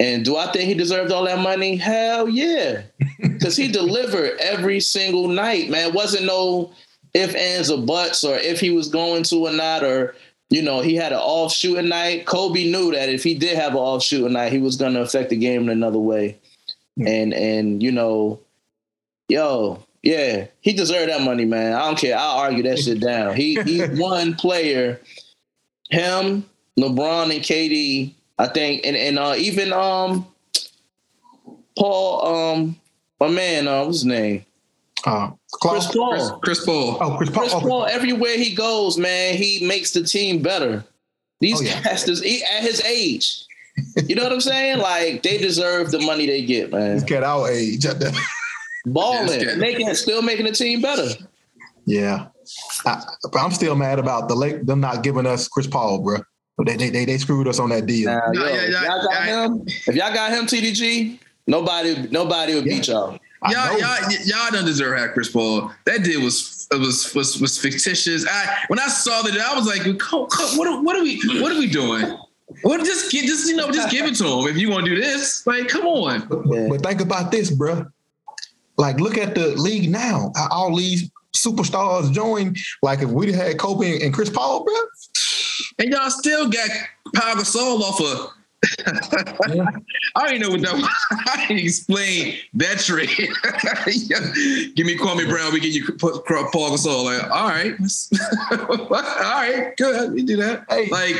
And 0.00 0.24
do 0.24 0.36
I 0.36 0.50
think 0.50 0.64
he 0.64 0.74
deserved 0.74 1.12
all 1.12 1.24
that 1.24 1.38
money? 1.38 1.76
Hell 1.76 2.28
yeah. 2.28 2.82
Because 3.22 3.56
he 3.56 3.66
delivered 3.66 4.38
every 4.38 4.78
single 4.78 5.26
night, 5.26 5.68
man. 5.68 5.92
Wasn't 5.94 6.26
no 6.26 6.72
if, 7.14 7.34
ands, 7.34 7.70
or 7.70 7.78
buts, 7.78 8.22
or 8.22 8.36
if 8.36 8.60
he 8.60 8.70
was 8.70 8.88
going 8.88 9.24
to 9.24 9.46
or 9.46 9.52
not, 9.52 9.82
or 9.82 10.14
you 10.48 10.62
know, 10.62 10.80
he 10.80 10.94
had 10.94 11.12
an 11.12 11.18
off 11.18 11.52
shooting 11.52 11.88
night. 11.88 12.26
Kobe 12.26 12.70
knew 12.70 12.92
that 12.92 13.08
if 13.08 13.24
he 13.24 13.34
did 13.34 13.56
have 13.56 13.72
an 13.72 13.78
off 13.78 14.02
shooting 14.02 14.34
night, 14.34 14.52
he 14.52 14.58
was 14.58 14.76
going 14.76 14.94
to 14.94 15.00
affect 15.00 15.30
the 15.30 15.36
game 15.36 15.62
in 15.62 15.70
another 15.70 15.98
way. 15.98 16.38
Mm-hmm. 16.98 17.06
And 17.06 17.34
and 17.34 17.82
you 17.82 17.90
know, 17.90 18.40
yo, 19.28 19.82
yeah, 20.02 20.46
he 20.60 20.72
deserved 20.72 21.10
that 21.10 21.22
money, 21.22 21.44
man. 21.44 21.74
I 21.74 21.86
don't 21.86 21.98
care. 21.98 22.18
I'll 22.18 22.38
argue 22.38 22.62
that 22.64 22.78
shit 22.78 23.00
down. 23.00 23.34
He 23.34 23.60
he's 23.62 23.88
one 23.98 24.34
player. 24.34 25.00
Him, 25.90 26.44
LeBron, 26.78 27.34
and 27.34 27.42
KD. 27.44 28.14
I 28.42 28.48
think, 28.48 28.84
and 28.84 28.96
and 28.96 29.20
uh, 29.20 29.34
even 29.38 29.72
um, 29.72 30.26
Paul, 31.78 32.26
um, 32.26 32.80
my 33.20 33.28
man, 33.28 33.68
uh, 33.68 33.84
what's 33.84 33.98
his 33.98 34.04
name? 34.04 34.44
Uh, 35.06 35.30
Chris 35.52 35.86
Paul. 35.86 36.10
Chris, 36.10 36.30
Chris, 36.42 36.64
Paul. 36.64 36.98
Oh, 37.00 37.16
Chris 37.16 37.30
Paul. 37.30 37.48
Chris 37.48 37.62
Paul. 37.62 37.86
Everywhere 37.86 38.36
he 38.36 38.52
goes, 38.52 38.98
man, 38.98 39.36
he 39.36 39.64
makes 39.64 39.92
the 39.92 40.02
team 40.02 40.42
better. 40.42 40.84
These 41.40 41.60
oh, 41.60 41.64
yeah. 41.64 41.80
casters 41.82 42.20
he, 42.20 42.42
at 42.42 42.64
his 42.64 42.80
age, 42.82 43.44
you 44.08 44.16
know 44.16 44.24
what 44.24 44.32
I'm 44.32 44.40
saying? 44.40 44.78
Like 44.82 45.22
they 45.22 45.38
deserve 45.38 45.92
the 45.92 46.00
money 46.00 46.26
they 46.26 46.42
get, 46.42 46.72
man. 46.72 46.94
He's 46.94 47.12
at 47.12 47.22
our 47.22 47.48
age, 47.48 47.86
balling, 48.86 49.40
yeah, 49.40 49.54
making 49.54 49.94
still 49.94 50.22
making 50.22 50.46
the 50.46 50.52
team 50.52 50.82
better. 50.82 51.10
Yeah, 51.86 52.26
I, 52.84 53.04
am 53.38 53.52
still 53.52 53.76
mad 53.76 54.00
about 54.00 54.28
the 54.28 54.34
late 54.34 54.66
them 54.66 54.80
not 54.80 55.04
giving 55.04 55.26
us 55.26 55.46
Chris 55.46 55.68
Paul, 55.68 56.00
bro. 56.00 56.18
They 56.64 56.76
they 56.76 56.90
they, 56.90 57.04
they 57.04 57.18
screwed 57.18 57.48
us 57.48 57.58
on 57.58 57.70
that 57.70 57.86
deal. 57.86 58.10
Nah, 58.12 58.32
yo, 58.32 58.44
yeah, 58.44 58.54
yeah, 58.54 58.62
if 58.62 58.82
y'all 58.84 59.02
got 59.04 59.26
him, 59.26 59.62
if 59.66 59.94
y'all 59.94 60.14
got 60.14 60.32
him, 60.32 60.46
TDG, 60.46 61.18
nobody 61.46 62.08
nobody 62.10 62.54
would 62.54 62.64
beat 62.64 62.88
y'all. 62.88 63.18
Y'all, 63.50 63.76
y'all, 63.78 63.98
y'all 64.24 64.50
don't 64.52 64.64
deserve 64.64 64.96
have 64.98 65.12
Chris 65.12 65.30
Paul. 65.30 65.72
That 65.84 66.04
deal 66.04 66.22
was 66.22 66.68
was 66.70 67.12
was 67.14 67.40
was 67.40 67.58
fictitious. 67.58 68.24
I 68.28 68.64
when 68.68 68.78
I 68.78 68.86
saw 68.86 69.22
that, 69.22 69.36
I 69.36 69.54
was 69.54 69.66
like, 69.66 69.84
what 70.12 70.68
are, 70.68 70.82
what 70.82 70.96
are 70.96 71.02
we 71.02 71.20
what 71.40 71.50
are 71.50 71.58
we 71.58 71.66
doing? 71.66 72.16
What 72.62 72.84
just 72.84 73.10
get 73.10 73.24
just 73.24 73.48
you 73.48 73.56
know 73.56 73.70
just 73.70 73.90
give 73.90 74.06
it 74.06 74.14
to 74.16 74.26
him 74.26 74.46
if 74.46 74.56
you 74.56 74.70
want 74.70 74.86
to 74.86 74.94
do 74.94 75.00
this. 75.00 75.46
Like, 75.46 75.68
come 75.68 75.86
on. 75.86 76.28
But, 76.28 76.68
but 76.68 76.82
think 76.82 77.00
about 77.00 77.32
this, 77.32 77.50
bro. 77.50 77.86
Like, 78.76 79.00
look 79.00 79.18
at 79.18 79.34
the 79.34 79.48
league 79.48 79.90
now. 79.90 80.32
All 80.50 80.76
these 80.76 81.10
superstars 81.34 82.12
join. 82.12 82.54
Like, 82.82 83.02
if 83.02 83.10
we 83.10 83.32
had 83.32 83.58
Kobe 83.58 84.02
and 84.02 84.14
Chris 84.14 84.30
Paul, 84.30 84.64
bro, 84.64 84.74
and 85.78 85.90
y'all 85.90 86.10
still 86.10 86.48
got 86.48 86.68
Pau 87.14 87.34
Gasol 87.34 87.80
off 87.80 88.00
of 88.00 88.32
I 88.86 90.26
don't 90.26 90.34
even 90.34 90.40
know 90.40 90.50
what 90.50 90.62
that 90.62 90.74
was. 90.74 90.88
I 91.10 91.46
didn't 91.48 91.64
explain 91.64 92.38
that 92.54 92.78
trade. 92.78 93.08
Give 94.76 94.86
me 94.86 94.96
Kwame 94.96 95.28
Brown, 95.28 95.52
we 95.52 95.58
get 95.58 95.72
you 95.72 95.84
Paul 95.84 96.22
Gasol. 96.22 97.04
Like, 97.04 97.30
all 97.30 97.48
right. 97.48 97.74
all 98.80 99.08
right, 99.20 99.76
good. 99.76 100.12
We 100.12 100.22
do 100.22 100.36
that. 100.36 100.64
Hey, 100.68 100.88
like, 100.90 101.16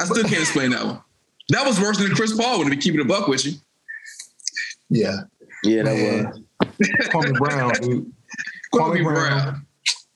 I 0.00 0.04
still 0.04 0.24
can't 0.24 0.40
explain 0.40 0.70
that 0.70 0.84
one. 0.84 1.00
That 1.50 1.66
was 1.66 1.80
worse 1.80 1.98
than 1.98 2.14
Chris 2.14 2.36
Paul 2.36 2.58
when 2.58 2.68
he 2.68 2.76
be 2.76 2.82
keeping 2.82 3.00
a 3.00 3.04
buck 3.04 3.28
with 3.28 3.46
you. 3.46 3.52
Yeah. 4.90 5.20
Yeah, 5.62 5.84
that 5.84 5.96
Man. 5.96 6.46
was. 6.60 6.68
Kwame 7.08 7.38
Brown, 7.38 7.72
dude. 7.74 8.12
Kwame, 8.74 8.96
Kwame 8.96 9.02
Brown. 9.04 9.14
Brown. 9.14 9.66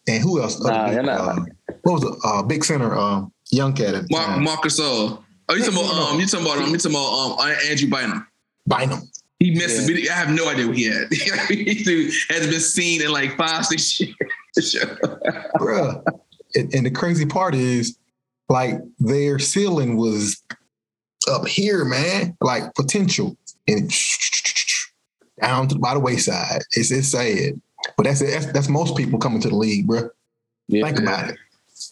And 0.08 0.22
who 0.22 0.40
else? 0.40 0.60
Nah, 0.60 0.88
big, 0.88 1.08
uh, 1.08 1.40
what 1.82 1.92
was 1.92 2.00
the 2.02 2.20
uh, 2.24 2.42
big 2.42 2.64
center? 2.64 2.96
Uh, 2.96 3.26
young 3.50 3.72
cat. 3.72 4.04
Mark, 4.10 4.40
Marcus 4.40 4.80
Gasol. 4.80 5.22
Oh, 5.48 5.54
you 5.54 5.64
talking 5.64 5.78
about 5.78 6.12
um? 6.12 6.20
You 6.20 6.26
talking 6.26 6.46
about 6.46 6.58
um? 6.58 6.70
You 6.70 6.78
talking 6.78 6.96
about 6.96 7.38
um? 7.40 7.56
Andrew 7.68 7.88
Bynum. 7.88 8.26
Bynum. 8.66 9.02
He 9.38 9.50
missed 9.52 9.88
yeah. 9.88 9.96
it. 9.96 10.10
I 10.10 10.14
have 10.14 10.30
no 10.30 10.48
idea 10.48 10.66
what 10.66 10.76
he 10.76 10.84
had. 10.84 11.12
he 11.50 12.10
has 12.30 12.46
been 12.46 12.60
seen 12.60 13.02
in 13.02 13.12
like 13.12 13.36
five, 13.36 13.66
six 13.66 14.00
years. 14.00 14.16
Bruh. 15.56 16.02
And, 16.54 16.74
and 16.74 16.86
the 16.86 16.90
crazy 16.90 17.26
part 17.26 17.54
is, 17.54 17.98
like, 18.48 18.80
their 18.98 19.38
ceiling 19.38 19.98
was 19.98 20.42
up 21.28 21.46
here, 21.46 21.84
man. 21.84 22.36
Like 22.40 22.74
potential 22.74 23.36
and 23.68 23.92
down 25.40 25.68
to 25.68 25.78
by 25.78 25.94
the 25.94 26.00
wayside. 26.00 26.62
It's 26.72 26.90
it's 26.90 27.08
sad, 27.08 27.60
but 27.96 28.04
that's 28.04 28.20
that's, 28.20 28.46
that's 28.46 28.68
most 28.68 28.96
people 28.96 29.18
coming 29.18 29.40
to 29.42 29.48
the 29.48 29.56
league, 29.56 29.86
bro. 29.86 30.08
Yeah. 30.68 30.84
Think 30.84 31.00
about 31.00 31.30
it. 31.30 31.38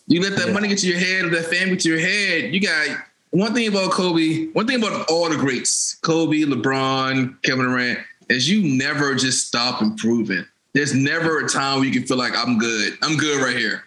You 0.06 0.20
let 0.20 0.36
that 0.36 0.48
yeah. 0.48 0.52
money 0.52 0.68
get 0.68 0.78
to 0.78 0.86
your 0.86 0.98
head 0.98 1.24
or 1.24 1.30
that 1.30 1.46
fame 1.46 1.70
get 1.70 1.80
to 1.80 1.88
your 1.88 1.98
head. 1.98 2.52
You 2.54 2.60
got 2.60 2.98
one 3.30 3.54
thing 3.54 3.68
about 3.68 3.90
Kobe, 3.90 4.48
one 4.52 4.66
thing 4.66 4.76
about 4.76 5.10
all 5.10 5.28
the 5.28 5.36
greats, 5.36 5.96
Kobe, 6.02 6.40
LeBron, 6.40 7.42
Kevin 7.42 7.64
Durant, 7.66 7.98
is 8.28 8.48
you 8.48 8.62
never 8.76 9.14
just 9.14 9.48
stop 9.48 9.82
improving. 9.82 10.44
There's 10.72 10.94
never 10.94 11.40
a 11.44 11.48
time 11.48 11.78
where 11.78 11.86
you 11.86 11.92
can 11.92 12.04
feel 12.04 12.16
like 12.16 12.36
I'm 12.36 12.58
good. 12.58 12.98
I'm 13.02 13.16
good 13.16 13.42
right 13.42 13.56
here. 13.56 13.84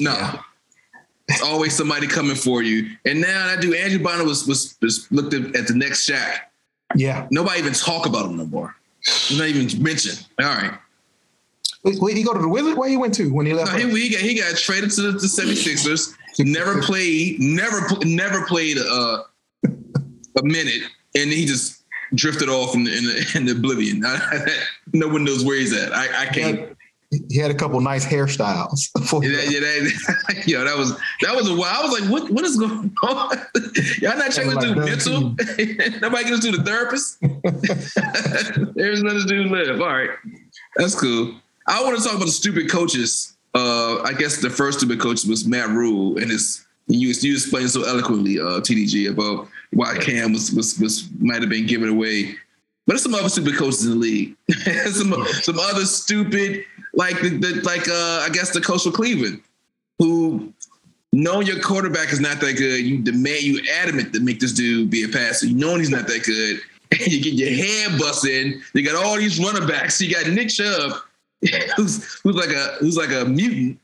No. 0.00 0.12
Yeah. 0.12 0.40
It's 1.28 1.42
always 1.42 1.74
somebody 1.74 2.06
coming 2.06 2.36
for 2.36 2.62
you. 2.62 2.96
And 3.06 3.20
now 3.20 3.48
I 3.48 3.56
do 3.56 3.74
Andrew 3.74 3.98
Bynum 3.98 4.26
was, 4.26 4.46
was, 4.46 4.76
was 4.82 5.10
looked 5.10 5.34
at, 5.34 5.56
at 5.56 5.66
the 5.66 5.74
next 5.74 6.08
Shaq. 6.08 6.40
Yeah. 6.94 7.26
Nobody 7.30 7.58
even 7.58 7.72
talk 7.72 8.06
about 8.06 8.26
him 8.26 8.36
no 8.36 8.46
more. 8.46 8.76
Not 9.32 9.48
even 9.48 9.82
mentioned. 9.82 10.26
All 10.38 10.46
right. 10.46 10.78
Wait, 11.84 12.00
wait, 12.00 12.16
he 12.16 12.22
go 12.22 12.32
to 12.32 12.40
the 12.40 12.48
Wizard? 12.48 12.76
Where 12.76 12.88
he 12.88 12.96
went 12.96 13.14
to 13.14 13.32
when 13.32 13.46
he 13.46 13.52
left? 13.52 13.72
No, 13.72 13.78
he, 13.78 14.08
he, 14.08 14.10
got, 14.10 14.20
he 14.20 14.34
got 14.34 14.56
traded 14.56 14.90
to 14.92 15.02
the, 15.02 15.12
the 15.12 15.26
76ers 15.26 16.14
never 16.42 16.82
played, 16.82 17.38
never 17.40 17.80
never 18.04 18.44
played 18.46 18.78
a, 18.78 19.24
a 19.64 20.42
minute, 20.42 20.82
and 21.14 21.30
he 21.30 21.44
just 21.44 21.84
drifted 22.14 22.48
off 22.48 22.74
in 22.74 22.84
the, 22.84 22.96
in, 22.96 23.04
the, 23.04 23.32
in 23.36 23.46
the 23.46 23.52
oblivion. 23.52 24.00
no 24.92 25.08
one 25.08 25.24
knows 25.24 25.44
where 25.44 25.56
he's 25.56 25.72
at. 25.72 25.92
I, 25.92 26.22
I 26.22 26.26
can't. 26.26 26.56
He 27.10 27.18
had, 27.18 27.26
he 27.30 27.38
had 27.38 27.50
a 27.50 27.54
couple 27.54 27.80
nice 27.80 28.04
hairstyles. 28.04 28.88
yeah, 29.22 29.42
yeah, 29.48 29.60
that, 29.60 30.42
yeah, 30.46 30.64
that 30.64 30.76
was 30.76 30.98
that 31.20 31.36
was 31.36 31.48
a 31.48 31.54
while. 31.54 31.70
I 31.72 31.82
was 31.84 32.00
like, 32.00 32.10
what 32.10 32.30
what 32.30 32.44
is 32.44 32.56
going 32.56 32.92
on? 33.02 33.38
Y'all 34.00 34.16
not 34.16 34.32
checking 34.32 34.52
like 34.52 34.64
through 34.64 34.74
mental? 34.74 35.36
Nobody 36.00 36.24
gets 36.24 36.40
to 36.40 36.50
the 36.50 36.62
therapist. 36.64 37.18
There's 38.74 39.00
another 39.00 39.24
dude 39.24 39.50
live. 39.50 39.80
All 39.80 39.86
right, 39.86 40.10
that's 40.76 40.98
cool. 40.98 41.36
I 41.66 41.82
want 41.82 41.96
to 41.96 42.04
talk 42.04 42.14
about 42.14 42.26
the 42.26 42.32
stupid 42.32 42.70
coaches 42.70 43.34
uh, 43.54 44.02
I 44.02 44.12
guess 44.12 44.38
the 44.38 44.50
first 44.50 44.78
stupid 44.78 45.00
coach 45.00 45.24
was 45.24 45.46
Matt 45.46 45.68
Rhule, 45.70 46.18
and 46.18 46.30
his 46.30 46.66
you 46.88 47.08
you 47.08 47.34
explained 47.34 47.70
so 47.70 47.84
eloquently, 47.84 48.38
uh, 48.40 48.60
TDG, 48.60 49.10
about 49.10 49.48
why 49.72 49.96
Cam 49.98 50.32
was 50.32 50.52
was 50.52 50.78
was 50.78 51.08
might 51.20 51.40
have 51.40 51.48
been 51.48 51.66
given 51.66 51.88
away. 51.88 52.34
But 52.86 52.94
there's 52.94 53.02
some 53.02 53.14
other 53.14 53.28
stupid 53.28 53.56
coaches 53.56 53.86
in 53.86 53.92
the 53.92 53.96
league. 53.96 54.36
some 54.90 55.14
some 55.42 55.58
other 55.58 55.84
stupid 55.84 56.64
like 56.94 57.20
the, 57.22 57.30
the 57.30 57.60
like 57.62 57.88
uh 57.88 58.24
I 58.26 58.28
guess 58.32 58.50
the 58.50 58.60
coach 58.60 58.82
for 58.82 58.90
Cleveland 58.90 59.40
who 60.00 60.52
know 61.12 61.40
your 61.40 61.60
quarterback 61.60 62.12
is 62.12 62.20
not 62.20 62.40
that 62.40 62.56
good. 62.56 62.84
You 62.84 62.98
demand 62.98 63.42
you 63.42 63.60
adamant 63.72 64.12
to 64.14 64.20
make 64.20 64.40
this 64.40 64.52
dude 64.52 64.90
be 64.90 65.04
a 65.04 65.08
passer. 65.08 65.46
You 65.46 65.54
know 65.54 65.76
he's 65.76 65.90
not 65.90 66.06
that 66.08 66.24
good. 66.24 66.60
And 66.90 67.08
you 67.08 67.20
get 67.20 67.34
your 67.34 67.50
head 67.50 67.98
busted. 67.98 68.60
You 68.72 68.84
got 68.84 68.94
all 68.94 69.16
these 69.16 69.40
running 69.40 69.66
backs. 69.66 70.00
You 70.00 70.14
got 70.14 70.28
Nick 70.28 70.48
Chubb, 70.48 70.92
who's 71.76 72.20
who's 72.22 72.36
like 72.36 72.50
a 72.50 72.76
who's 72.80 72.96
like 72.96 73.10
a 73.10 73.24
mutant. 73.24 73.80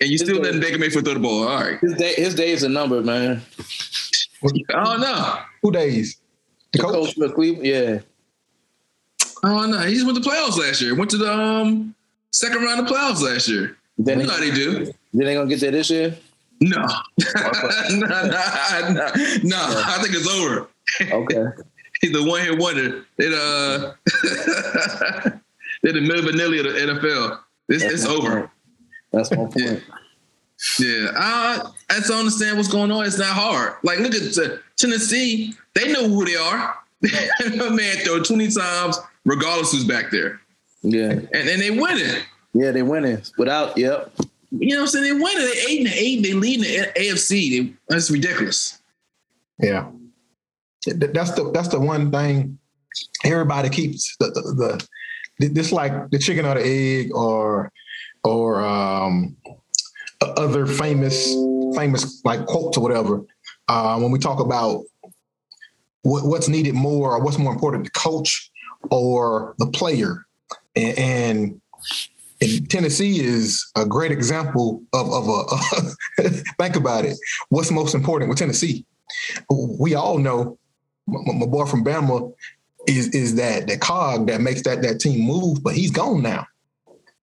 And 0.00 0.08
you 0.08 0.16
still 0.16 0.40
letting 0.40 0.60
Baker 0.60 0.78
Mayfield 0.78 1.04
throw 1.04 1.14
the 1.14 1.20
ball. 1.20 1.46
All 1.46 1.60
right. 1.60 1.78
His 1.78 1.94
day, 1.94 2.14
his 2.14 2.34
days 2.34 2.64
are 2.64 2.70
numbered, 2.70 3.04
man. 3.04 3.42
I 4.42 4.84
don't 4.84 5.00
know. 5.00 5.40
Who 5.60 5.72
days? 5.72 6.18
The, 6.72 6.78
the 6.78 6.84
coach? 6.84 7.14
coach 7.16 7.34
Cleveland, 7.34 7.66
yeah. 7.66 7.98
I 9.44 9.48
don't 9.48 9.70
know. 9.70 9.80
He 9.80 9.94
just 9.94 10.06
went 10.06 10.16
to 10.16 10.22
the 10.22 10.30
playoffs 10.30 10.56
last 10.56 10.80
year. 10.80 10.94
Went 10.94 11.10
to 11.10 11.18
the 11.18 11.30
um, 11.30 11.94
second 12.30 12.62
round 12.62 12.80
of 12.80 12.86
playoffs 12.86 13.20
last 13.20 13.48
year. 13.48 13.76
Then 13.98 14.20
you 14.20 14.26
know 14.26 14.32
how 14.32 14.40
they 14.40 14.50
do. 14.50 14.86
Then 15.12 15.26
they 15.26 15.34
gonna 15.34 15.48
get 15.48 15.60
there 15.60 15.70
this 15.70 15.90
year? 15.90 16.16
No. 16.60 16.80
no, 17.90 18.06
no, 18.06 18.06
no, 18.08 19.10
no. 19.42 19.82
I 19.86 19.98
think 20.00 20.14
it's 20.14 20.28
over. 20.28 20.68
Okay. 21.02 21.44
He's 22.00 22.12
the 22.12 22.24
one 22.24 22.40
hit 22.40 22.58
wonder. 22.58 23.04
It 23.18 23.34
uh 23.34 23.92
they're 25.82 25.92
the 25.92 26.00
Milli 26.00 26.22
Vanilli 26.22 26.60
of 26.60 26.72
the 26.72 27.08
NFL. 27.08 27.40
It's, 27.68 27.84
it's 27.84 28.06
over. 28.06 28.40
Point. 28.40 28.50
That's 29.12 29.30
my 29.30 29.36
point. 29.36 29.56
Yeah. 29.56 29.76
Yeah, 30.78 31.06
uh, 31.16 31.70
I 31.88 31.94
just 31.94 32.08
don't 32.08 32.18
understand 32.18 32.58
what's 32.58 32.68
going 32.68 32.92
on. 32.92 33.06
It's 33.06 33.18
not 33.18 33.28
hard. 33.28 33.76
Like, 33.82 33.98
look 34.00 34.14
at 34.14 34.36
uh, 34.36 34.58
Tennessee. 34.76 35.54
They 35.74 35.90
know 35.90 36.06
who 36.06 36.26
they 36.26 36.36
are. 36.36 36.76
Man, 37.70 37.96
throw 38.04 38.22
20 38.22 38.50
times, 38.50 38.98
regardless 39.24 39.72
who's 39.72 39.84
back 39.84 40.10
there. 40.10 40.38
Yeah. 40.82 41.12
And, 41.12 41.34
and 41.34 41.62
they 41.62 41.70
win 41.70 41.96
it. 41.96 42.26
Yeah, 42.52 42.72
they 42.72 42.82
win 42.82 43.06
it. 43.06 43.30
Without, 43.38 43.78
yep. 43.78 44.12
You 44.50 44.74
know 44.74 44.82
what 44.82 44.82
I'm 44.82 44.86
saying? 44.88 45.04
They 45.04 45.12
win 45.12 45.32
it. 45.34 45.54
They 45.54 45.72
eight 45.72 45.86
and 45.86 45.94
eight. 45.94 46.22
They 46.22 46.34
lead 46.34 46.60
the 46.60 47.00
AFC. 47.00 47.50
They, 47.50 47.74
that's 47.88 48.10
ridiculous. 48.10 48.82
Yeah. 49.58 49.88
That's 50.86 51.32
the 51.32 51.50
that's 51.52 51.68
the 51.68 51.78
one 51.78 52.10
thing 52.10 52.58
everybody 53.24 53.68
keeps 53.68 54.16
the, 54.18 54.26
the, 54.26 54.40
the 54.40 54.88
this 55.48 55.72
like 55.72 56.10
the 56.10 56.18
chicken 56.18 56.46
or 56.46 56.54
the 56.54 56.64
egg 56.64 57.14
or 57.14 57.72
or 58.22 58.62
um, 58.62 59.36
other 60.20 60.66
famous 60.66 61.34
famous 61.74 62.22
like 62.24 62.46
quotes 62.46 62.76
or 62.76 62.82
whatever. 62.82 63.22
Uh, 63.68 63.98
when 63.98 64.10
we 64.10 64.18
talk 64.18 64.40
about 64.40 64.82
what, 66.02 66.24
what's 66.24 66.48
needed 66.48 66.74
more 66.74 67.12
or 67.12 67.22
what's 67.22 67.38
more 67.38 67.52
important, 67.52 67.84
the 67.84 67.90
coach 67.90 68.50
or 68.90 69.54
the 69.58 69.66
player, 69.66 70.26
and, 70.74 70.98
and, 70.98 71.60
and 72.40 72.70
Tennessee 72.70 73.20
is 73.20 73.70
a 73.76 73.86
great 73.86 74.10
example 74.10 74.82
of, 74.92 75.12
of 75.12 75.28
a. 75.28 76.30
think 76.58 76.76
about 76.76 77.04
it. 77.04 77.16
What's 77.50 77.70
most 77.70 77.94
important 77.94 78.28
with 78.28 78.38
Tennessee? 78.38 78.84
We 79.78 79.94
all 79.94 80.18
know 80.18 80.58
my, 81.06 81.20
my 81.34 81.46
boy 81.46 81.66
from 81.66 81.84
Bama 81.84 82.32
is 82.86 83.08
is 83.08 83.34
that 83.36 83.66
the 83.66 83.76
cog 83.78 84.26
that 84.28 84.40
makes 84.40 84.62
that 84.62 84.82
that 84.82 85.00
team 85.00 85.26
move, 85.26 85.62
but 85.62 85.74
he's 85.74 85.90
gone 85.90 86.22
now. 86.22 86.46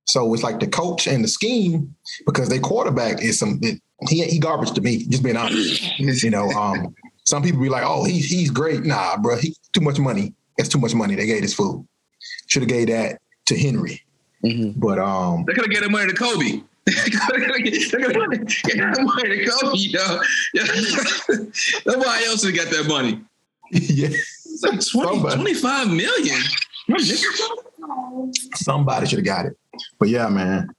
So 0.06 0.34
it's 0.34 0.44
like 0.44 0.60
the 0.60 0.68
coach 0.68 1.08
and 1.08 1.24
the 1.24 1.28
scheme 1.28 1.96
because 2.26 2.50
their 2.50 2.60
quarterback 2.60 3.22
is 3.22 3.40
some 3.40 3.60
it, 3.62 3.82
he 4.08 4.24
he 4.24 4.40
garbage 4.40 4.72
to 4.74 4.82
me. 4.82 5.06
Just 5.06 5.24
being 5.24 5.38
honest, 5.38 6.24
you 6.24 6.30
know. 6.30 6.50
Um, 6.52 6.96
some 7.26 7.44
people 7.44 7.62
be 7.62 7.70
like, 7.70 7.84
"Oh, 7.86 8.06
he's 8.06 8.26
he's 8.26 8.50
great." 8.50 8.86
Nah, 8.86 9.18
bro, 9.18 9.38
he 9.38 9.56
too 9.74 9.82
much 9.82 10.00
money. 10.00 10.34
That's 10.58 10.70
too 10.70 10.80
much 10.80 10.94
money. 10.94 11.16
They 11.16 11.26
gave 11.26 11.42
this 11.42 11.54
fool. 11.54 11.86
Should 12.48 12.64
have 12.64 12.70
gave 12.70 12.88
that 12.88 13.20
to 13.48 13.58
Henry. 13.58 14.02
Mm-hmm. 14.44 14.80
But 14.80 15.00
um, 15.00 15.44
they 15.46 15.54
could 15.54 15.66
have 15.66 15.74
given 15.74 15.92
money 15.92 16.08
to 16.08 16.16
Kobe. 16.16 16.62
they 16.86 16.94
could 16.94 17.52
have 17.52 17.64
given 17.64 19.06
money 19.06 19.30
to 19.30 19.46
Kobe, 19.46 19.78
yo. 19.78 20.20
Yeah. 20.54 20.64
Nobody 21.86 22.26
else 22.26 22.46
would 22.46 22.56
got 22.56 22.70
that 22.70 22.86
money. 22.88 23.22
Yeah, 23.70 24.08
it's 24.64 24.96
like 24.96 25.22
20, 25.22 25.36
25 25.36 25.88
million. 25.92 26.42
Somebody 28.56 29.08
should 29.08 29.20
have 29.20 29.26
got 29.26 29.46
it. 29.46 29.58
But 30.00 30.10
yeah, 30.10 30.28
man. 30.30 30.70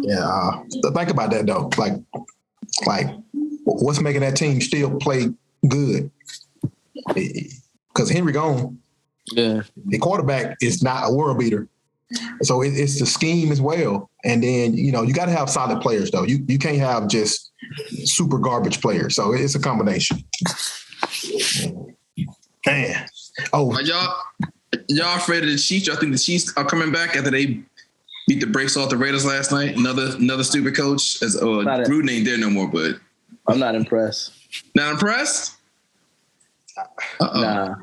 Yeah. 0.00 0.24
Uh, 0.24 0.62
think 0.92 1.10
about 1.10 1.30
that 1.30 1.46
though. 1.46 1.70
Like, 1.76 1.92
like, 2.86 3.06
what's 3.64 4.00
making 4.00 4.22
that 4.22 4.36
team 4.36 4.60
still 4.60 4.98
play 4.98 5.28
good? 5.68 6.10
Because 7.14 8.10
Henry 8.10 8.32
gone. 8.32 8.78
Yeah. 9.32 9.62
The 9.86 9.98
quarterback 9.98 10.56
is 10.60 10.82
not 10.82 11.08
a 11.08 11.12
world 11.12 11.38
beater. 11.38 11.68
So 12.42 12.62
it, 12.62 12.68
it's 12.68 13.00
the 13.00 13.06
scheme 13.06 13.50
as 13.50 13.60
well. 13.60 14.10
And 14.24 14.42
then, 14.42 14.74
you 14.74 14.92
know, 14.92 15.02
you 15.02 15.12
got 15.12 15.26
to 15.26 15.32
have 15.32 15.50
solid 15.50 15.80
players 15.80 16.10
though. 16.10 16.24
You 16.24 16.44
you 16.46 16.58
can't 16.58 16.78
have 16.78 17.08
just 17.08 17.52
super 18.04 18.38
garbage 18.38 18.80
players. 18.80 19.16
So 19.16 19.32
it's 19.32 19.54
a 19.54 19.60
combination. 19.60 20.18
Man. 22.66 23.06
Oh, 23.52 23.72
are 23.72 23.82
y'all 23.82 24.16
y'all 24.88 25.16
afraid 25.16 25.44
of 25.44 25.50
the 25.50 25.56
Chiefs? 25.56 25.86
Y'all 25.86 25.96
think 25.96 26.12
the 26.12 26.18
Chiefs 26.18 26.52
are 26.56 26.64
coming 26.64 26.92
back 26.92 27.16
after 27.16 27.30
they 27.30 27.60
beat 28.26 28.40
the 28.40 28.46
brakes 28.46 28.76
off 28.76 28.90
the 28.90 28.96
Raiders 28.96 29.24
last 29.24 29.52
night. 29.52 29.76
Another 29.76 30.16
another 30.16 30.44
stupid 30.44 30.76
coach. 30.76 31.22
As 31.22 31.36
uh, 31.36 31.46
Gruden 31.46 32.10
ain't 32.10 32.24
there 32.24 32.38
no 32.38 32.50
more, 32.50 32.68
but 32.68 32.96
I'm 33.48 33.58
not 33.58 33.74
impressed. 33.74 34.32
Not 34.74 34.92
impressed? 34.92 35.56
Uh-oh. 37.20 37.40
Nah. 37.40 37.74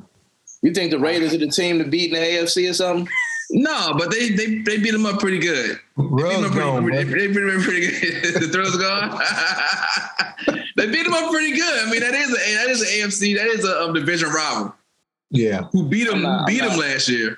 You 0.62 0.74
think 0.74 0.92
the 0.92 1.00
Raiders 1.00 1.34
are 1.34 1.38
the 1.38 1.48
team 1.48 1.80
to 1.80 1.86
beat 1.86 2.14
in 2.14 2.20
the 2.20 2.26
AFC 2.26 2.70
or 2.70 2.74
something? 2.74 3.08
No, 3.52 3.94
but 3.98 4.10
they 4.12 4.30
they, 4.30 4.60
they 4.60 4.78
beat 4.78 4.92
them 4.92 5.06
up 5.06 5.20
pretty 5.20 5.40
good. 5.40 5.80
They 5.98 6.04
beat 6.04 6.42
them 6.42 6.46
up 6.46 6.84
pretty, 6.84 7.04
they, 7.04 7.04
they 7.04 7.28
beat 7.28 7.34
them 7.34 7.58
up 7.58 7.64
pretty 7.64 7.82
good. 7.82 8.34
the 8.42 8.48
thrill's 8.48 8.78
gone. 8.78 10.60
they 10.84 10.92
beat 10.92 11.04
them 11.04 11.14
up 11.14 11.32
pretty 11.32 11.54
good. 11.54 11.88
I 11.88 11.90
mean, 11.90 12.02
that 12.02 12.14
is 12.14 12.30
a 12.30 12.56
that 12.56 12.70
is 12.70 12.82
an 12.82 12.88
AFC. 12.88 13.38
That 13.38 13.48
is 13.48 13.66
a 13.66 13.84
um, 13.84 13.94
division 13.94 14.30
rival. 14.30 14.76
Yeah. 15.32 15.64
Who 15.72 15.88
beat 15.88 16.10
them? 16.10 16.22
Not, 16.22 16.48
beat 16.48 16.60
them 16.60 16.78
last 16.78 17.08
year? 17.08 17.38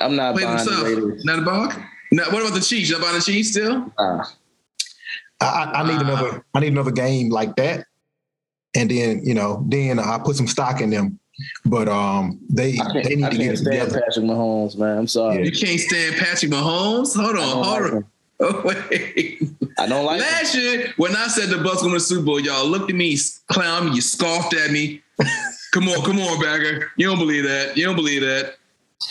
I'm 0.00 0.16
not 0.16 0.34
Played 0.34 0.44
buying 0.44 0.64
the 0.64 0.84
Raiders. 0.84 1.24
Not 1.24 1.38
a 1.40 1.42
bug. 1.42 1.80
Now, 2.12 2.24
what 2.30 2.42
about 2.42 2.54
the 2.54 2.60
Chiefs? 2.60 2.90
Not 2.90 3.00
about 3.00 3.14
the 3.14 3.20
Chiefs 3.20 3.50
still? 3.50 3.92
Uh, 3.98 4.24
I, 5.40 5.70
I, 5.74 5.86
need 5.86 5.98
uh, 5.98 6.04
another. 6.04 6.44
I 6.54 6.60
need 6.60 6.72
another 6.72 6.90
game 6.90 7.28
like 7.30 7.56
that, 7.56 7.86
and 8.74 8.90
then 8.90 9.24
you 9.24 9.34
know, 9.34 9.64
then 9.68 9.98
I 9.98 10.18
put 10.18 10.36
some 10.36 10.48
stock 10.48 10.80
in 10.80 10.90
them. 10.90 11.18
But 11.64 11.88
um, 11.88 12.40
they 12.50 12.72
they 12.72 13.14
need 13.14 13.24
I 13.24 13.30
to 13.30 13.36
get 13.36 13.54
it 13.54 13.56
together. 13.58 14.00
Patrick 14.00 14.24
Mahomes, 14.24 14.76
man. 14.76 14.98
I'm 14.98 15.06
sorry. 15.06 15.44
You 15.44 15.52
can't 15.52 15.78
stand 15.78 16.16
Patrick 16.16 16.50
Mahomes. 16.50 17.14
Hold 17.14 17.36
on, 17.36 17.64
hold 17.64 17.66
like 17.66 17.92
on. 17.92 18.04
Oh, 18.04 18.06
wait. 18.40 19.42
I 19.78 19.86
don't 19.86 20.04
like 20.04 20.20
last 20.20 20.54
him. 20.54 20.62
year 20.62 20.94
when 20.96 21.16
I 21.16 21.26
said 21.28 21.48
the 21.48 21.56
Bucs 21.56 21.80
going 21.80 21.90
to 21.90 21.94
the 21.94 22.00
Super 22.00 22.24
Bowl. 22.24 22.40
Y'all 22.40 22.66
looked 22.66 22.90
at 22.90 22.96
me, 22.96 23.16
clown 23.48 23.86
me, 23.86 23.96
you 23.96 24.00
scoffed 24.00 24.54
at 24.54 24.70
me. 24.70 25.02
come 25.72 25.88
on, 25.88 26.04
come 26.04 26.20
on, 26.20 26.40
Bagger. 26.40 26.90
You 26.96 27.08
don't 27.08 27.18
believe 27.18 27.44
that. 27.44 27.76
You 27.76 27.84
don't 27.86 27.96
believe 27.96 28.22
that. 28.22 28.54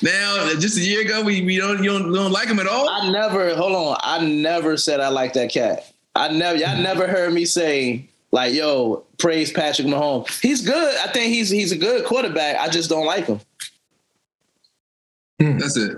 Now, 0.02 0.54
just 0.60 0.78
a 0.78 0.82
year 0.82 1.02
ago, 1.02 1.24
we, 1.24 1.42
we 1.42 1.58
don't 1.58 1.84
you 1.84 1.90
don't, 1.90 2.12
don't 2.12 2.32
like 2.32 2.50
him 2.50 2.60
at 2.60 2.68
all. 2.68 2.90
I 2.90 3.10
never 3.10 3.56
hold 3.56 3.74
on. 3.74 3.98
I 4.02 4.26
never 4.26 4.78
said 4.78 5.00
I 5.00 5.10
like 5.10 5.34
that 5.34 5.52
cat. 5.52 5.92
I 6.16 6.30
never 6.30 6.58
y'all 6.58 6.78
never 6.78 7.08
heard 7.08 7.34
me 7.34 7.46
say 7.46 8.08
like, 8.32 8.54
"Yo, 8.54 9.06
praise 9.18 9.52
Patrick 9.52 9.88
Mahomes." 9.88 10.40
He's 10.42 10.62
good. 10.62 10.98
I 10.98 11.12
think 11.12 11.34
he's 11.34 11.50
he's 11.50 11.72
a 11.72 11.78
good 11.78 12.06
quarterback. 12.06 12.58
I 12.58 12.70
just 12.70 12.90
don't 12.90 13.06
like 13.06 13.26
him. 13.26 13.40
Hmm. 15.40 15.58
That's 15.58 15.78
it. 15.78 15.98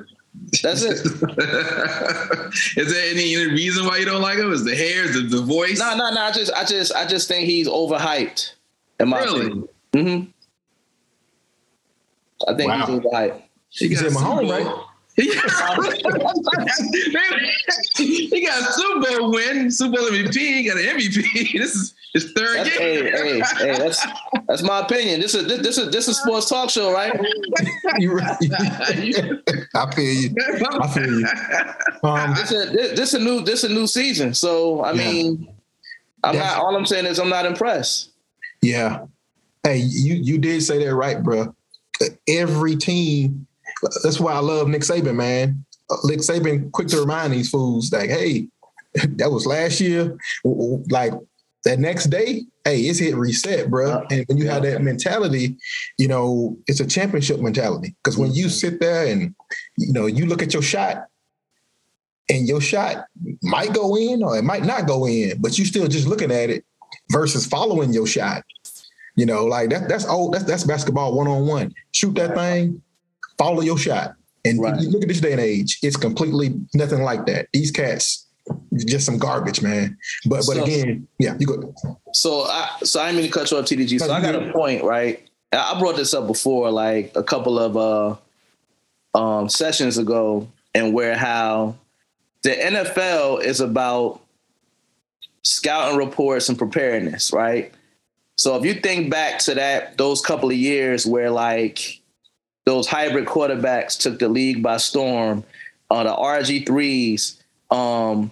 That's 0.63 0.84
it. 0.84 1.06
Is 2.78 2.93
there 2.93 3.12
any, 3.12 3.36
any 3.36 3.52
reason 3.52 3.86
why 3.86 3.97
you 3.97 4.06
don't 4.06 4.21
like 4.21 4.38
him? 4.38 4.52
Is 4.52 4.63
the 4.63 4.75
hair, 4.75 5.08
the, 5.08 5.21
the 5.21 5.41
voice? 5.41 5.80
No, 5.80 5.95
no, 5.95 6.12
no. 6.12 6.21
I 6.21 6.32
just, 6.32 6.52
I 6.54 6.63
just, 6.63 6.93
I 6.93 7.06
just 7.06 7.28
think 7.28 7.45
he's 7.45 7.67
overhyped. 7.67 8.54
In 8.99 9.10
my 9.10 9.19
really? 9.19 9.45
opinion. 9.45 9.69
Mm-hmm. 9.93 10.30
I 12.47 12.56
think 12.56 12.69
wow. 12.71 12.86
he's 12.86 12.99
overhyped. 12.99 13.41
He 13.69 13.89
got 13.89 14.04
Mahomes, 14.06 14.49
right? 14.52 14.86
He 17.97 18.45
got 18.45 18.73
Super 18.73 19.17
Bowl 19.17 19.32
win, 19.32 19.71
Super 19.71 19.97
Bowl 19.97 20.10
MVP. 20.10 20.36
He 20.36 20.63
got 20.67 20.77
an 20.77 20.86
MVP. 20.86 21.53
This 21.60 21.75
is 21.75 21.93
his 22.13 22.32
third 22.34 22.58
that's, 22.58 22.77
game. 22.77 23.05
Hey, 23.05 23.12
hey, 23.12 23.41
hey, 23.58 23.77
that's 23.77 24.05
that's 24.47 24.63
my 24.63 24.79
opinion. 24.79 25.19
This 25.19 25.36
is 25.36 25.47
this, 25.47 25.62
this 25.62 25.77
is 25.77 25.91
this 25.91 26.08
is 26.08 26.17
sports 26.17 26.49
talk 26.49 26.69
show, 26.69 26.93
right? 26.93 27.13
You're 27.97 28.15
right. 28.15 28.38
I 29.75 29.91
feel 29.93 30.13
you. 30.13 30.36
I 30.82 30.88
feel 30.88 31.19
you. 31.19 31.27
Um, 32.03 32.34
this 32.36 32.51
is 32.51 32.71
this, 32.71 32.97
this 32.97 33.13
a 33.13 33.19
new 33.19 33.41
this 33.41 33.63
a 33.63 33.69
new 33.69 33.88
season. 33.88 34.34
So 34.34 34.84
I 34.84 34.93
mean. 34.93 35.47
I'm 36.23 36.36
not. 36.36 36.58
All 36.58 36.75
I'm 36.75 36.86
saying 36.86 37.05
is 37.05 37.17
I'm 37.17 37.29
not 37.29 37.45
impressed. 37.45 38.12
Yeah. 38.62 39.05
Hey, 39.63 39.77
you 39.77 40.15
you 40.15 40.38
did 40.38 40.62
say 40.63 40.84
that 40.84 40.93
right, 40.93 41.23
bro. 41.23 41.55
Every 42.27 42.75
team 42.75 43.47
that's 44.04 44.20
why 44.20 44.34
I 44.34 44.39
love 44.39 44.68
Nick 44.68 44.82
Saban, 44.82 45.15
man. 45.15 45.65
Uh, 45.89 45.98
Nick 46.06 46.20
Saban 46.20 46.72
quick 46.72 46.88
to 46.89 47.00
remind 47.00 47.34
these 47.34 47.50
fools 47.50 47.92
like, 47.92 48.10
hey, 48.10 48.48
that 48.94 49.32
was 49.32 49.46
last 49.46 49.80
year. 49.80 50.18
Like 50.44 51.13
that 51.65 51.80
next 51.80 52.06
day, 52.06 52.44
hey, 52.65 52.82
it's 52.82 53.00
hit 53.00 53.15
reset, 53.15 53.70
bro. 53.70 53.92
Uh, 53.92 54.06
and 54.12 54.26
when 54.28 54.38
you 54.38 54.48
have 54.48 54.63
that 54.63 54.82
mentality, 54.82 55.58
you 55.98 56.08
know, 56.08 56.58
it's 56.68 56.80
a 56.80 56.88
championship 56.88 57.39
mentality. 57.39 57.96
Because 58.04 58.18
when 58.18 58.34
you 58.34 58.50
sit 58.50 58.80
there 58.80 59.08
and 59.08 59.36
you 59.78 59.94
know 59.94 60.06
you 60.06 60.26
look 60.26 60.42
at 60.42 60.54
your 60.54 60.63
shot, 60.63 61.08
and 62.30 62.48
your 62.48 62.62
shot 62.62 63.06
might 63.42 63.74
go 63.74 63.96
in 63.98 64.24
or 64.24 64.38
it 64.38 64.44
might 64.44 64.63
not 64.63 64.88
go 64.88 65.08
in, 65.08 65.42
but 65.42 65.58
you 65.58 65.65
still 65.65 65.88
just 65.88 66.08
looking 66.08 66.32
at 66.32 66.50
it 66.50 66.63
versus 67.12 67.46
following 67.46 67.92
your 67.92 68.08
shot. 68.08 68.44
You 69.15 69.26
know, 69.26 69.46
like 69.46 69.70
that 69.72 69.89
that's 69.89 70.06
old. 70.06 70.34
That's 70.34 70.46
that's 70.46 70.63
basketball 70.63 71.15
one 71.15 71.28
on 71.28 71.46
one. 71.46 71.74
Shoot 71.92 72.15
that 72.15 72.36
thing, 72.36 72.82
follow 73.39 73.62
your 73.62 73.78
shot. 73.80 74.13
And 74.45 74.62
Right. 74.62 74.80
you 74.80 74.89
look 74.89 75.02
at 75.02 75.08
this 75.10 75.19
day 75.19 75.32
and 75.32 75.41
age, 75.41 75.80
it's 75.82 75.97
completely 75.97 76.54
nothing 76.75 77.02
like 77.02 77.25
that. 77.25 77.47
These 77.52 77.71
cats, 77.71 78.28
just 78.86 79.06
some 79.06 79.17
garbage, 79.17 79.62
man. 79.63 79.97
But 80.25 80.45
but 80.45 80.56
So- 80.58 80.63
again, 80.63 81.08
yeah, 81.17 81.36
you 81.39 81.47
go. 81.47 81.73
So 82.13 82.43
I 82.43 82.69
so 82.84 83.02
I 83.02 83.08
didn't 83.08 83.21
mean 83.23 83.32
to 83.32 83.38
cut 83.39 83.49
you 83.49 83.58
off, 83.58 83.65
TDG. 83.65 83.97
So 83.99 84.13
I 84.13 84.21
got 84.21 84.36
a 84.36 84.52
point, 84.54 84.84
right? 84.84 85.19
I 85.52 85.73
I 85.75 85.80
brought 85.80 85.95
this 85.97 86.13
up 86.13 86.28
before, 86.28 86.69
like 86.71 87.12
a 87.15 87.23
couple 87.23 87.58
of 87.58 87.75
uh 87.78 88.15
um 89.17 89.49
sessions 89.49 89.97
ago, 89.97 90.47
and 90.75 90.93
where 90.93 91.17
how 91.17 91.75
the 92.43 92.52
NFL 92.52 93.41
is 93.43 93.60
about 93.60 94.21
scouting 95.43 95.97
reports 95.97 96.47
and 96.49 96.58
preparedness, 96.58 97.34
right? 97.34 97.73
So 98.36 98.56
if 98.56 98.63
you 98.63 98.75
think 98.75 99.10
back 99.12 99.39
to 99.39 99.56
that 99.56 99.97
those 99.97 100.21
couple 100.21 100.49
of 100.49 100.56
years 100.56 101.06
where 101.06 101.30
like 101.30 101.99
those 102.69 102.86
hybrid 102.86 103.25
quarterbacks 103.25 103.97
took 103.99 104.19
the 104.19 104.29
league 104.29 104.62
by 104.62 104.77
storm, 104.77 105.43
uh, 105.89 106.03
the 106.03 106.13
RG 106.13 106.67
threes, 106.67 107.41
um, 107.71 108.32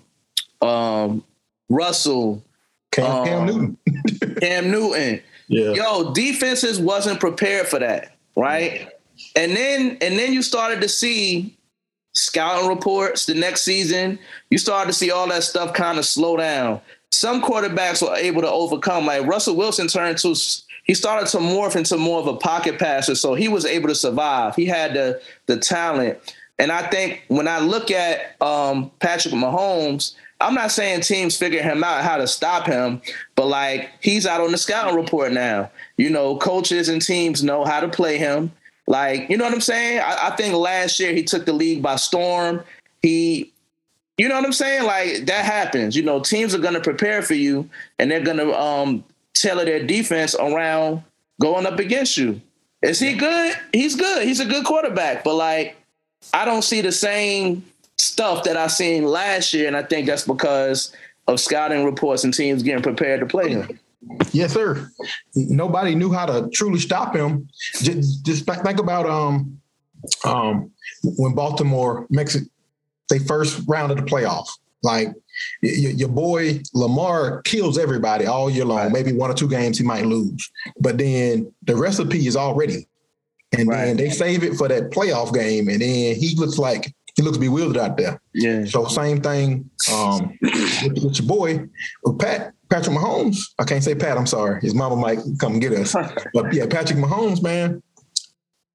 um, 0.61 1.23
Russell, 1.69 2.43
Cam, 2.91 3.25
Cam 3.25 3.39
Um, 3.39 3.45
Newton. 3.47 4.35
Cam 4.39 4.69
Newton. 4.71 5.21
Yeah. 5.47 5.71
Yo, 5.71 6.13
defenses 6.13 6.79
wasn't 6.79 7.19
prepared 7.19 7.67
for 7.67 7.79
that, 7.79 8.15
right? 8.35 8.89
And 9.35 9.55
then 9.55 9.97
and 10.01 10.19
then 10.19 10.33
you 10.33 10.43
started 10.43 10.81
to 10.81 10.89
see 10.89 11.57
scouting 12.13 12.69
reports 12.69 13.25
the 13.25 13.33
next 13.33 13.63
season. 13.63 14.19
You 14.51 14.59
started 14.59 14.91
to 14.91 14.93
see 14.97 15.09
all 15.09 15.27
that 15.29 15.43
stuff 15.43 15.73
kind 15.73 15.97
of 15.97 16.05
slow 16.05 16.37
down. 16.37 16.79
Some 17.11 17.41
quarterbacks 17.41 18.07
were 18.07 18.15
able 18.15 18.41
to 18.41 18.51
overcome. 18.51 19.07
Like 19.07 19.25
Russell 19.25 19.55
Wilson 19.55 19.87
turned 19.87 20.19
to 20.19 20.35
he 20.87 20.93
started 20.93 21.27
to 21.29 21.37
morph 21.37 21.75
into 21.75 21.97
more 21.97 22.19
of 22.19 22.27
a 22.27 22.37
pocket 22.37 22.79
passer, 22.79 23.13
so 23.13 23.35
he 23.35 23.49
was 23.49 23.65
able 23.65 23.89
to 23.89 23.95
survive. 23.95 24.55
He 24.55 24.65
had 24.65 24.93
the 24.93 25.21
the 25.45 25.57
talent. 25.57 26.17
And 26.59 26.71
I 26.71 26.87
think 26.89 27.23
when 27.27 27.47
I 27.47 27.59
look 27.59 27.91
at 27.91 28.41
um, 28.41 28.89
Patrick 28.99 29.33
Mahomes, 29.33 30.15
I'm 30.39 30.55
not 30.55 30.71
saying 30.71 31.01
teams 31.01 31.37
figure 31.37 31.61
him 31.61 31.83
out 31.83 32.03
how 32.03 32.17
to 32.17 32.27
stop 32.27 32.65
him, 32.65 33.01
but 33.35 33.47
like 33.47 33.91
he's 34.01 34.25
out 34.25 34.41
on 34.41 34.51
the 34.51 34.57
scouting 34.57 34.95
report 34.95 35.33
now. 35.33 35.69
You 35.97 36.09
know, 36.09 36.37
coaches 36.37 36.89
and 36.89 37.01
teams 37.01 37.43
know 37.43 37.65
how 37.65 37.79
to 37.79 37.89
play 37.89 38.17
him. 38.17 38.51
Like, 38.87 39.29
you 39.29 39.37
know 39.37 39.43
what 39.43 39.53
I'm 39.53 39.61
saying? 39.61 39.99
I, 39.99 40.29
I 40.29 40.35
think 40.35 40.55
last 40.55 40.99
year 40.99 41.13
he 41.13 41.23
took 41.23 41.45
the 41.45 41.53
league 41.53 41.81
by 41.81 41.97
storm. 41.97 42.63
He, 43.01 43.51
you 44.17 44.29
know 44.29 44.35
what 44.35 44.45
I'm 44.45 44.53
saying? 44.53 44.83
Like 44.83 45.25
that 45.25 45.43
happens. 45.43 45.95
You 45.95 46.03
know, 46.03 46.21
teams 46.21 46.55
are 46.55 46.59
gonna 46.59 46.81
prepare 46.81 47.21
for 47.21 47.33
you 47.33 47.69
and 47.99 48.09
they're 48.09 48.21
gonna 48.21 48.51
um 48.51 49.03
tailor 49.41 49.65
their 49.65 49.85
defense 49.85 50.35
around 50.35 51.03
going 51.39 51.65
up 51.65 51.79
against 51.79 52.17
you. 52.17 52.41
Is 52.81 52.99
he 52.99 53.13
good? 53.13 53.55
He's 53.73 53.95
good. 53.95 54.27
He's 54.27 54.39
a 54.39 54.45
good 54.45 54.65
quarterback, 54.65 55.23
but 55.23 55.35
like 55.35 55.75
I 56.33 56.45
don't 56.45 56.61
see 56.61 56.81
the 56.81 56.91
same 56.91 57.65
stuff 57.97 58.43
that 58.43 58.57
I 58.57 58.67
seen 58.67 59.05
last 59.05 59.53
year, 59.53 59.67
and 59.67 59.75
I 59.75 59.83
think 59.83 60.07
that's 60.07 60.27
because 60.27 60.93
of 61.27 61.39
scouting 61.39 61.83
reports 61.83 62.23
and 62.23 62.33
teams 62.33 62.63
getting 62.63 62.83
prepared 62.83 63.19
to 63.21 63.25
play 63.25 63.49
him. 63.49 63.79
Yes, 64.31 64.53
sir. 64.53 64.89
Nobody 65.35 65.95
knew 65.95 66.11
how 66.11 66.25
to 66.27 66.49
truly 66.53 66.79
stop 66.79 67.15
him. 67.15 67.49
Just, 67.81 68.23
just 68.25 68.45
think 68.45 68.79
about 68.79 69.05
um, 69.05 69.59
um, 70.23 70.71
when 71.03 71.33
Baltimore 71.33 72.05
makes 72.09 72.35
it 72.35 72.47
they 73.09 73.19
first 73.19 73.61
round 73.67 73.91
of 73.91 73.97
the 73.97 74.03
playoff. 74.03 74.47
Like 74.83 75.09
y- 75.63 75.69
y- 75.83 75.93
your 75.95 76.09
boy 76.09 76.61
Lamar 76.73 77.41
kills 77.43 77.77
everybody 77.77 78.25
all 78.25 78.49
year 78.49 78.65
long. 78.65 78.77
Right. 78.77 78.91
Maybe 78.91 79.13
one 79.13 79.29
or 79.31 79.33
two 79.33 79.49
games 79.49 79.77
he 79.77 79.83
might 79.83 80.05
lose, 80.05 80.49
but 80.79 80.97
then 80.97 81.51
the 81.63 81.75
recipe 81.75 82.27
is 82.27 82.35
already. 82.35 82.87
And 83.57 83.67
Right. 83.69 83.85
then 83.85 83.97
they 83.97 84.09
save 84.09 84.43
it 84.43 84.55
for 84.55 84.67
that 84.67 84.91
playoff 84.91 85.33
game, 85.33 85.69
and 85.69 85.81
then 85.81 86.15
he 86.15 86.35
looks 86.37 86.57
like 86.57 86.93
he 87.15 87.23
looks 87.23 87.37
bewildered 87.37 87.77
out 87.81 87.97
there. 87.97 88.21
Yeah. 88.33 88.65
So 88.65 88.85
same 88.87 89.21
thing 89.21 89.69
um, 89.91 90.37
with, 90.41 91.03
with 91.03 91.19
your 91.19 91.27
boy, 91.27 91.67
with 92.03 92.19
Pat 92.19 92.53
Patrick 92.69 92.95
Mahomes. 92.97 93.37
I 93.57 93.63
can't 93.63 93.83
say 93.83 93.95
Pat. 93.95 94.17
I'm 94.17 94.27
sorry. 94.27 94.59
His 94.61 94.75
mama 94.75 94.97
might 94.97 95.19
come 95.39 95.59
get 95.59 95.71
us. 95.73 95.95
But 96.33 96.53
yeah, 96.53 96.65
Patrick 96.67 96.99
Mahomes, 96.99 97.41
man. 97.41 97.81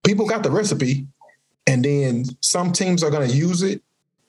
People 0.04 0.26
got 0.26 0.42
the 0.42 0.50
recipe, 0.50 1.06
and 1.66 1.84
then 1.84 2.24
some 2.40 2.72
teams 2.72 3.04
are 3.04 3.10
going 3.10 3.28
to 3.28 3.36
use 3.36 3.62
it 3.62 3.82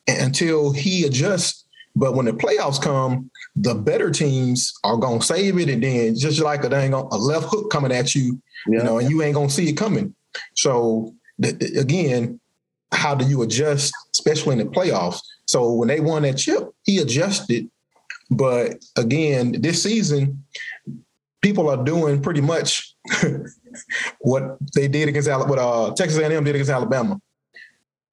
until 0.08 0.72
he 0.74 1.06
adjusts. 1.06 1.63
But 1.96 2.16
when 2.16 2.26
the 2.26 2.32
playoffs 2.34 2.82
come, 2.82 3.30
the 3.56 3.76
better 3.76 4.10
teams 4.10 4.74
are 4.84 4.98
going 4.98 5.20
to 5.20 5.26
save 5.26 5.60
it, 5.60 5.70
and 5.70 5.84
then 5.84 6.16
just 6.16 6.40
like 6.42 6.64
a 6.64 6.70
dang 6.70 6.94
a 6.94 7.04
left 7.16 7.46
hook 7.50 7.70
coming 7.72 7.92
at 7.92 8.16
you, 8.16 8.42
Yeah. 8.68 8.80
you 8.80 8.84
know, 8.84 8.98
and 9.00 9.10
you 9.10 9.22
ain't 9.22 9.36
going 9.36 9.50
to 9.50 9.54
see 9.54 9.70
it 9.70 9.74
coming. 9.78 10.16
So 10.56 11.14
th- 11.42 11.60
th- 11.60 11.78
again, 11.78 12.40
how 12.92 13.14
do 13.14 13.26
you 13.26 13.44
adjust, 13.44 13.94
especially 14.12 14.54
in 14.54 14.58
the 14.60 14.66
playoffs? 14.66 15.20
So 15.46 15.72
when 15.74 15.88
they 15.88 16.00
won 16.00 16.24
that 16.24 16.38
chip, 16.38 16.64
he 16.84 16.98
adjusted. 16.98 17.70
But 18.32 18.84
again, 18.98 19.62
this 19.62 19.84
season, 19.84 20.44
people 21.42 21.70
are 21.70 21.84
doing 21.84 22.22
pretty 22.24 22.42
much 22.42 22.96
what 24.20 24.58
they 24.74 24.88
did 24.88 25.10
against 25.10 25.28
Ala- 25.28 25.48
what 25.48 25.60
uh, 25.60 25.94
Texas 25.94 26.18
A&M 26.20 26.44
did 26.44 26.56
against 26.56 26.72
Alabama. 26.72 27.20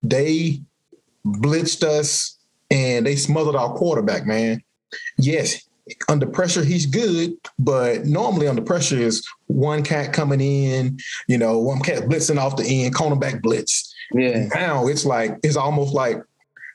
They 0.03 0.61
blitzed 1.27 1.83
us 1.83 2.37
and 2.71 3.07
they 3.07 3.17
smothered 3.17 3.57
our 3.57 3.73
quarterback. 3.75 4.27
Man, 4.27 4.63
yes, 5.19 5.69
under 6.09 6.27
pressure 6.27 6.65
he's 6.65 6.87
good, 6.87 7.33
but 7.59 8.05
normally 8.07 8.49
under 8.49 8.63
pressure 8.63 8.97
is 8.99 9.27
one 9.47 9.83
cat 9.83 10.13
coming 10.13 10.41
in, 10.41 10.99
you 11.27 11.39
know, 11.39 11.59
one 11.59 11.81
cat 11.81 12.05
blitzing 12.05 12.39
off 12.39 12.57
the 12.57 12.65
end, 12.65 12.95
cornerback 12.95 13.43
blitz. 13.43 13.93
Yeah. 14.13 14.47
Now 14.55 14.87
it's 14.87 15.05
like 15.05 15.39
it's 15.43 15.57
almost 15.57 15.95
like 15.95 16.23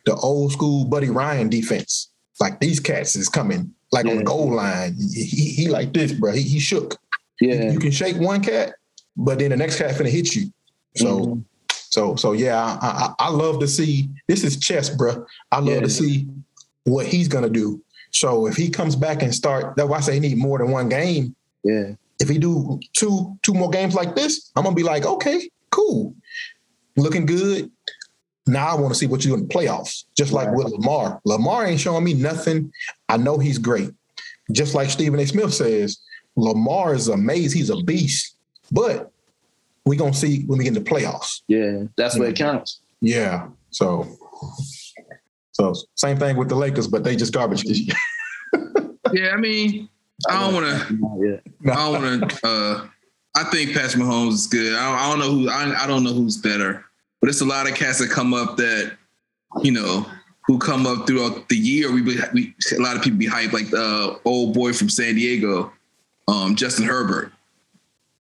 the 0.05 0.15
old 0.15 0.51
school 0.51 0.85
Buddy 0.85 1.09
Ryan 1.09 1.49
defense. 1.49 2.09
Like 2.39 2.59
these 2.59 2.79
cats 2.79 3.15
is 3.15 3.29
coming 3.29 3.73
like 3.91 4.05
on 4.05 4.17
the 4.17 4.23
goal 4.23 4.53
line. 4.53 4.95
He, 5.13 5.51
he, 5.51 5.67
like 5.69 5.93
this, 5.93 6.11
bro. 6.11 6.33
He, 6.33 6.41
he 6.41 6.59
shook. 6.59 6.97
Yeah. 7.39 7.71
You 7.71 7.79
can 7.79 7.91
shake 7.91 8.17
one 8.17 8.43
cat, 8.43 8.75
but 9.15 9.39
then 9.39 9.51
the 9.51 9.57
next 9.57 9.77
cat 9.77 9.95
finna 9.95 10.09
hit 10.09 10.35
you. 10.35 10.51
So 10.97 11.19
Mhm. 11.19 11.43
So 11.95 12.15
so 12.17 12.33
yeah, 12.33 12.57
I, 12.61 12.87
I 13.19 13.27
I 13.27 13.29
love 13.29 13.59
to 13.61 13.67
see 13.67 14.09
this 14.27 14.43
is 14.43 14.59
chess, 14.59 14.89
bro. 14.89 15.25
I 15.51 15.59
love 15.59 15.75
Yeah. 15.75 15.79
to 15.79 15.89
see 15.89 16.27
what 16.83 17.05
he's 17.07 17.29
gonna 17.29 17.49
do. 17.49 17.81
So 18.11 18.47
if 18.47 18.55
he 18.57 18.69
comes 18.69 18.95
back 18.97 19.21
and 19.23 19.33
start, 19.33 19.75
that's 19.77 19.87
why 19.89 19.97
I 19.97 20.01
say 20.01 20.13
he 20.15 20.19
need 20.19 20.37
more 20.37 20.57
than 20.59 20.71
one 20.71 20.89
game. 20.89 21.35
Yeah. 21.63 21.91
If 22.19 22.27
he 22.27 22.37
do 22.37 22.79
two 22.93 23.37
two 23.43 23.53
more 23.53 23.69
games 23.69 23.95
like 23.95 24.13
this, 24.13 24.51
I'm 24.55 24.63
gonna 24.65 24.75
be 24.75 24.83
like, 24.83 25.05
okay, 25.05 25.49
cool, 25.71 26.13
looking 26.97 27.25
good. 27.25 27.71
Now 28.45 28.67
I 28.67 28.75
want 28.79 28.93
to 28.93 28.99
see 28.99 29.07
what 29.07 29.23
you 29.23 29.31
do 29.31 29.35
in 29.39 29.47
the 29.47 29.53
playoffs. 29.53 30.03
Just 30.17 30.31
like 30.33 30.47
Right. 30.49 30.57
with 30.57 30.73
Lamar. 30.73 31.19
Lamar 31.25 31.65
ain't 31.65 31.79
showing 31.79 32.03
me 32.03 32.13
nothing. 32.13 32.71
I 33.09 33.15
know 33.17 33.37
he's 33.39 33.57
great. 33.57 33.89
Just 34.51 34.75
like 34.75 34.89
Stephen 34.91 35.19
A. 35.19 35.25
Smith 35.25 35.53
says, 35.53 35.97
Lamar 36.35 36.93
is 36.93 37.07
amazing. 37.07 37.57
He's 37.59 37.71
a 37.71 37.77
beast. 37.77 38.35
But 38.71 39.11
we 39.85 39.97
gonna 39.97 40.13
see 40.13 40.43
when 40.45 40.57
we 40.57 40.65
get 40.65 40.75
in 40.75 40.83
the 40.83 40.89
playoffs. 40.89 41.41
Yeah. 41.47 41.83
That's 41.97 42.17
where 42.17 42.29
it 42.29 42.35
counts. 42.35 42.81
Yeah. 43.01 43.47
So, 43.69 44.07
so 45.51 45.73
same 45.95 46.17
thing 46.17 46.37
with 46.37 46.49
the 46.49 46.55
Lakers, 46.55 46.87
but 46.87 47.03
they 47.03 47.15
just 47.15 47.33
garbage 47.33 47.63
this 47.63 47.79
year. 47.79 47.95
Yeah, 49.13 49.29
I 49.29 49.37
mean, 49.37 49.87
I 50.29 50.39
don't 50.41 50.53
want 50.53 50.65
to. 50.65 51.41
I 51.71 51.75
don't 51.75 52.03
want 52.03 52.29
to. 52.31 52.47
Uh, 52.47 52.87
I 53.35 53.43
think 53.45 53.73
Patrick 53.73 54.03
Mahomes 54.03 54.33
is 54.33 54.47
good. 54.47 54.73
I 54.75 54.89
don't, 54.89 54.99
I 54.99 55.09
don't 55.09 55.19
know 55.19 55.31
who. 55.31 55.49
I, 55.49 55.83
I 55.83 55.87
don't 55.87 56.03
know 56.03 56.13
who's 56.13 56.37
better, 56.37 56.83
but 57.21 57.29
it's 57.29 57.41
a 57.41 57.45
lot 57.45 57.69
of 57.69 57.75
cats 57.75 57.99
that 57.99 58.09
come 58.09 58.33
up 58.33 58.57
that, 58.57 58.97
you 59.63 59.71
know, 59.71 60.05
who 60.47 60.57
come 60.57 60.85
up 60.85 61.07
throughout 61.07 61.47
the 61.49 61.55
year. 61.55 61.91
We, 61.91 62.01
be, 62.01 62.17
we 62.33 62.53
a 62.77 62.81
lot 62.81 62.95
of 62.95 63.03
people 63.03 63.19
be 63.19 63.27
hyped, 63.27 63.53
like 63.53 63.69
the 63.69 64.19
old 64.25 64.53
boy 64.53 64.73
from 64.73 64.89
San 64.89 65.15
Diego, 65.15 65.71
um, 66.27 66.55
Justin 66.55 66.85
Herbert. 66.85 67.31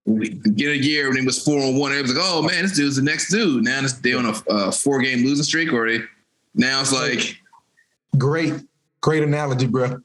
We 0.05 0.29
get 0.29 0.69
a 0.69 0.77
year 0.77 1.09
when 1.09 1.17
he 1.17 1.25
was 1.25 1.43
four 1.43 1.59
on 1.59 1.77
one. 1.77 1.91
It 1.91 2.01
was 2.01 2.13
like, 2.13 2.23
oh 2.23 2.43
man, 2.43 2.61
this 2.61 2.73
dude's 2.73 2.97
the 2.97 3.01
next 3.01 3.31
dude. 3.31 3.63
Now 3.63 3.81
this, 3.81 3.93
they 3.93 4.13
on 4.13 4.25
a 4.27 4.51
uh, 4.51 4.71
four 4.71 5.01
game 5.01 5.25
losing 5.25 5.43
streak, 5.43 5.73
or 5.73 5.89
they 5.89 5.99
now 6.53 6.81
it's 6.81 6.93
like, 6.93 7.37
Great, 8.17 8.53
great 9.01 9.23
analogy, 9.23 9.67
bro. 9.67 9.99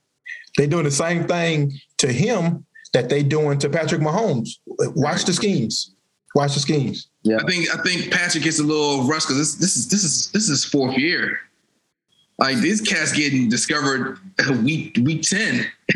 They 0.57 0.67
doing 0.67 0.85
the 0.85 0.91
same 0.91 1.25
thing 1.25 1.73
to 1.99 2.13
him 2.13 2.65
that 2.93 3.09
they 3.09 3.23
doing 3.23 3.59
to 3.59 3.69
Patrick 3.69 4.01
Mahomes. 4.01 4.49
Watch 4.67 5.25
the 5.25 5.33
schemes. 5.33 5.95
Watch 6.35 6.55
the 6.55 6.61
schemes. 6.61 7.09
Yeah, 7.23 7.37
I 7.37 7.45
think 7.45 7.75
I 7.75 7.83
think 7.83 8.13
Patrick 8.13 8.45
gets 8.45 8.59
a 8.59 8.65
little 8.65 9.05
rush 9.05 9.25
because 9.25 9.37
this 9.37 9.55
this 9.57 9.77
is 9.77 9.89
this 9.89 10.05
is 10.05 10.31
this 10.33 10.45
is 10.45 10.49
his 10.49 10.65
fourth 10.65 10.97
year. 10.97 11.39
Like 12.40 12.57
this 12.57 12.81
cats 12.81 13.12
getting 13.12 13.50
discovered 13.50 14.18
week 14.62 14.98
week 15.03 15.20
ten. 15.20 15.66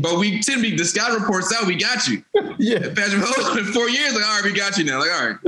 but 0.00 0.18
week 0.18 0.40
ten, 0.40 0.62
the 0.62 0.84
scout 0.84 1.18
reports 1.18 1.54
out, 1.54 1.66
we 1.66 1.76
got 1.76 2.08
you. 2.08 2.24
Yeah. 2.56 2.78
Patrick 2.78 3.20
Mahomes 3.20 3.58
in 3.58 3.64
four 3.64 3.88
years, 3.88 4.14
like 4.14 4.24
all 4.24 4.36
right, 4.36 4.44
we 4.44 4.52
got 4.52 4.78
you 4.78 4.84
now. 4.84 5.00
Like 5.00 5.10
all 5.10 5.26
right, 5.26 5.38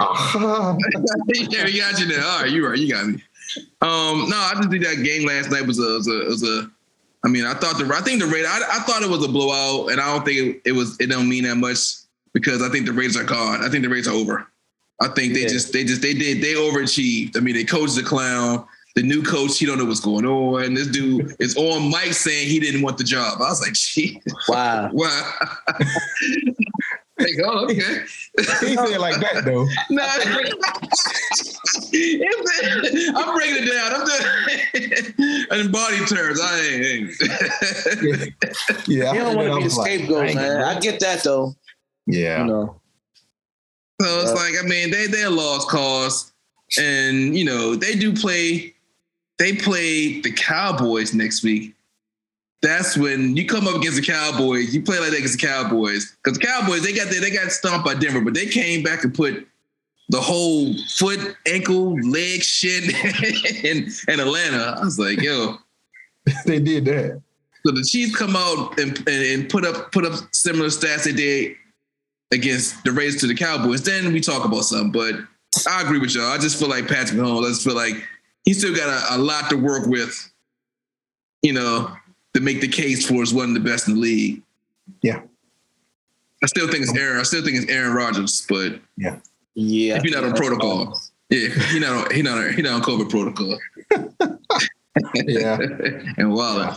Ah, 0.00 0.76
yeah, 1.28 1.64
we 1.64 1.78
got 1.78 2.00
you 2.00 2.08
now. 2.08 2.28
All 2.28 2.42
right, 2.42 2.50
you 2.50 2.66
right, 2.66 2.76
you 2.76 2.92
got 2.92 3.06
me. 3.06 3.22
Um, 3.80 4.28
no, 4.28 4.36
I 4.36 4.52
just 4.56 4.70
think 4.70 4.84
that 4.84 5.04
game 5.04 5.26
last 5.26 5.50
night 5.52 5.64
was 5.66 5.78
a 5.78 5.82
was 5.82 6.08
a, 6.08 6.24
was 6.26 6.42
a 6.42 6.68
I 7.24 7.28
mean, 7.28 7.44
I 7.46 7.54
thought 7.54 7.78
the 7.78 7.86
I 7.94 8.00
think 8.00 8.20
the 8.20 8.26
Raiders 8.26 8.50
I, 8.50 8.78
I 8.78 8.80
thought 8.80 9.02
it 9.02 9.08
was 9.08 9.24
a 9.24 9.28
blowout, 9.28 9.92
and 9.92 10.00
I 10.00 10.12
don't 10.12 10.24
think 10.24 10.38
it, 10.38 10.70
it 10.70 10.72
was 10.72 10.98
it 11.00 11.06
don't 11.06 11.28
mean 11.28 11.44
that 11.44 11.56
much 11.56 11.78
because 12.32 12.60
I 12.60 12.68
think 12.68 12.86
the 12.86 12.92
Raiders 12.92 13.16
are 13.16 13.24
gone. 13.24 13.64
I 13.64 13.68
think 13.68 13.84
the 13.84 13.88
Raiders 13.88 14.08
are 14.08 14.14
over. 14.14 14.46
I 15.00 15.08
think 15.08 15.34
they 15.34 15.42
Yeah. 15.42 15.48
just 15.48 15.72
they 15.72 15.84
just 15.84 16.02
they 16.02 16.14
did 16.14 16.40
they 16.42 16.54
overachieved. 16.54 17.36
I 17.36 17.40
mean, 17.40 17.54
they 17.54 17.64
coached 17.64 17.96
the 17.96 18.02
clown. 18.02 18.64
The 18.94 19.02
new 19.02 19.22
coach, 19.22 19.58
he 19.58 19.66
don't 19.66 19.76
know 19.76 19.84
what's 19.84 20.00
going 20.00 20.24
on. 20.24 20.72
This 20.72 20.86
dude 20.86 21.36
is 21.38 21.54
on 21.58 21.90
mic 21.90 22.14
saying 22.14 22.48
he 22.48 22.58
didn't 22.58 22.80
want 22.80 22.96
the 22.96 23.04
job. 23.04 23.36
I 23.42 23.50
was 23.50 23.60
like, 23.60 23.74
gee, 23.74 24.22
Wow. 24.48 24.88
wow. 24.94 25.32
like, 27.18 27.34
oh, 27.44 27.64
okay. 27.64 27.74
he 28.38 28.74
said 28.74 28.98
like 28.98 29.20
that 29.20 29.42
though. 29.44 29.66
Nah, 29.90 30.02
I'm 31.92 33.34
breaking 33.36 33.64
it 33.64 33.70
down. 33.72 33.92
I'm 33.94 34.06
doing 35.50 35.66
in 35.66 35.72
body 35.72 35.98
terms. 36.06 36.40
I 36.42 36.60
ain't. 36.60 36.84
ain't. 36.84 38.32
Yeah, 38.88 39.10
I 39.10 39.14
You 39.14 39.20
don't 39.20 39.36
want 39.36 39.48
to 39.48 39.54
be 39.56 39.60
the 39.60 39.64
was 39.64 39.76
like, 39.76 39.90
scapegoat, 39.92 40.34
man. 40.34 40.62
I 40.62 40.78
get 40.80 41.00
that 41.00 41.22
though. 41.22 41.54
Yeah. 42.06 42.40
You 42.40 42.46
know. 42.46 42.80
So 44.00 44.20
it's 44.20 44.30
Yeah. 44.30 44.34
like, 44.34 44.54
I 44.62 44.66
mean, 44.66 44.90
they 44.90 45.06
they're 45.06 45.30
lost 45.30 45.68
cause, 45.68 46.32
and 46.78 47.36
you 47.36 47.44
know 47.44 47.74
they 47.74 47.94
do 47.94 48.12
play. 48.12 48.74
They 49.38 49.54
play 49.54 50.20
the 50.22 50.32
Cowboys 50.32 51.12
next 51.12 51.42
week. 51.42 51.74
That's 52.62 52.96
when 52.96 53.36
you 53.36 53.46
come 53.46 53.68
up 53.68 53.76
against 53.76 53.96
the 54.00 54.06
Cowboys. 54.06 54.74
You 54.74 54.80
play 54.82 54.98
like 54.98 55.10
that 55.10 55.16
against 55.18 55.38
the 55.40 55.46
Cowboys 55.46 56.16
because 56.22 56.38
the 56.38 56.46
Cowboys 56.46 56.82
they 56.82 56.92
got 56.94 57.08
they, 57.08 57.18
they 57.18 57.30
got 57.30 57.52
stomped 57.52 57.84
by 57.84 57.94
Denver, 57.94 58.20
but 58.22 58.34
they 58.34 58.46
came 58.46 58.82
back 58.82 59.04
and 59.04 59.14
put 59.14 59.46
the 60.08 60.20
whole 60.20 60.72
foot, 60.96 61.36
ankle, 61.46 61.94
leg 62.00 62.42
shit 62.42 62.84
in 63.64 63.90
in 64.08 64.20
Atlanta. 64.20 64.78
I 64.80 64.84
was 64.84 64.98
like, 64.98 65.20
yo. 65.20 65.58
they 66.46 66.58
did 66.58 66.84
that. 66.86 67.22
So 67.64 67.72
the 67.72 67.82
Chiefs 67.84 68.16
come 68.16 68.36
out 68.36 68.78
and, 68.78 68.96
and, 69.08 69.08
and 69.08 69.48
put 69.50 69.64
up 69.66 69.92
put 69.92 70.04
up 70.06 70.14
similar 70.32 70.68
stats 70.68 71.04
they 71.04 71.12
did 71.12 71.56
against 72.32 72.82
the 72.84 72.92
Raiders 72.92 73.20
to 73.20 73.26
the 73.26 73.34
Cowboys. 73.34 73.82
Then 73.82 74.12
we 74.12 74.20
talk 74.20 74.44
about 74.44 74.62
something. 74.64 74.92
But 74.92 75.14
I 75.68 75.82
agree 75.82 75.98
with 75.98 76.14
y'all. 76.14 76.32
I 76.32 76.38
just 76.38 76.58
feel 76.58 76.68
like 76.68 76.88
Patrick 76.88 77.18
Mahomes. 77.18 77.44
I 77.44 77.48
just 77.48 77.64
feel 77.64 77.74
like 77.74 77.94
he 78.44 78.52
still 78.52 78.74
got 78.74 78.88
a, 78.88 79.16
a 79.16 79.18
lot 79.18 79.50
to 79.50 79.56
work 79.56 79.86
with. 79.86 80.30
You 81.42 81.52
know, 81.52 81.94
to 82.34 82.40
make 82.40 82.60
the 82.60 82.68
case 82.68 83.06
for 83.08 83.22
as 83.22 83.32
one 83.32 83.48
of 83.48 83.54
the 83.54 83.60
best 83.60 83.88
in 83.88 83.94
the 83.94 84.00
league. 84.00 84.42
Yeah. 85.02 85.20
I 86.42 86.46
still 86.46 86.68
think 86.68 86.82
it's 86.82 86.96
Aaron. 86.96 87.20
I 87.20 87.22
still 87.22 87.42
think 87.42 87.56
it's 87.56 87.70
Aaron 87.70 87.94
Rodgers, 87.94 88.44
but 88.48 88.80
Yeah. 88.96 89.18
Yeah. 89.54 89.96
If 89.96 90.04
you're 90.04 90.20
not 90.20 90.28
on 90.28 90.36
protocol, 90.36 91.00
yeah, 91.30 91.48
he 91.48 91.78
not 91.78 92.06
on, 92.06 92.14
he 92.14 92.22
not 92.22 92.38
on, 92.38 92.52
he 92.52 92.62
not 92.62 92.74
on 92.74 92.82
COVID 92.82 93.10
protocol. 93.10 93.58
Yeah. 95.14 95.58
and 96.16 96.32
Waller. 96.32 96.76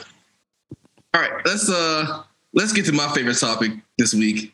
All 1.14 1.22
right, 1.22 1.32
let's 1.46 1.70
uh 1.70 2.24
let's 2.54 2.74
get 2.74 2.86
to 2.86 2.92
my 2.92 3.08
favorite 3.14 3.38
topic 3.38 3.72
this 3.98 4.14
week, 4.14 4.54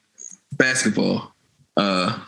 basketball. 0.58 1.34
Uh 1.78 2.20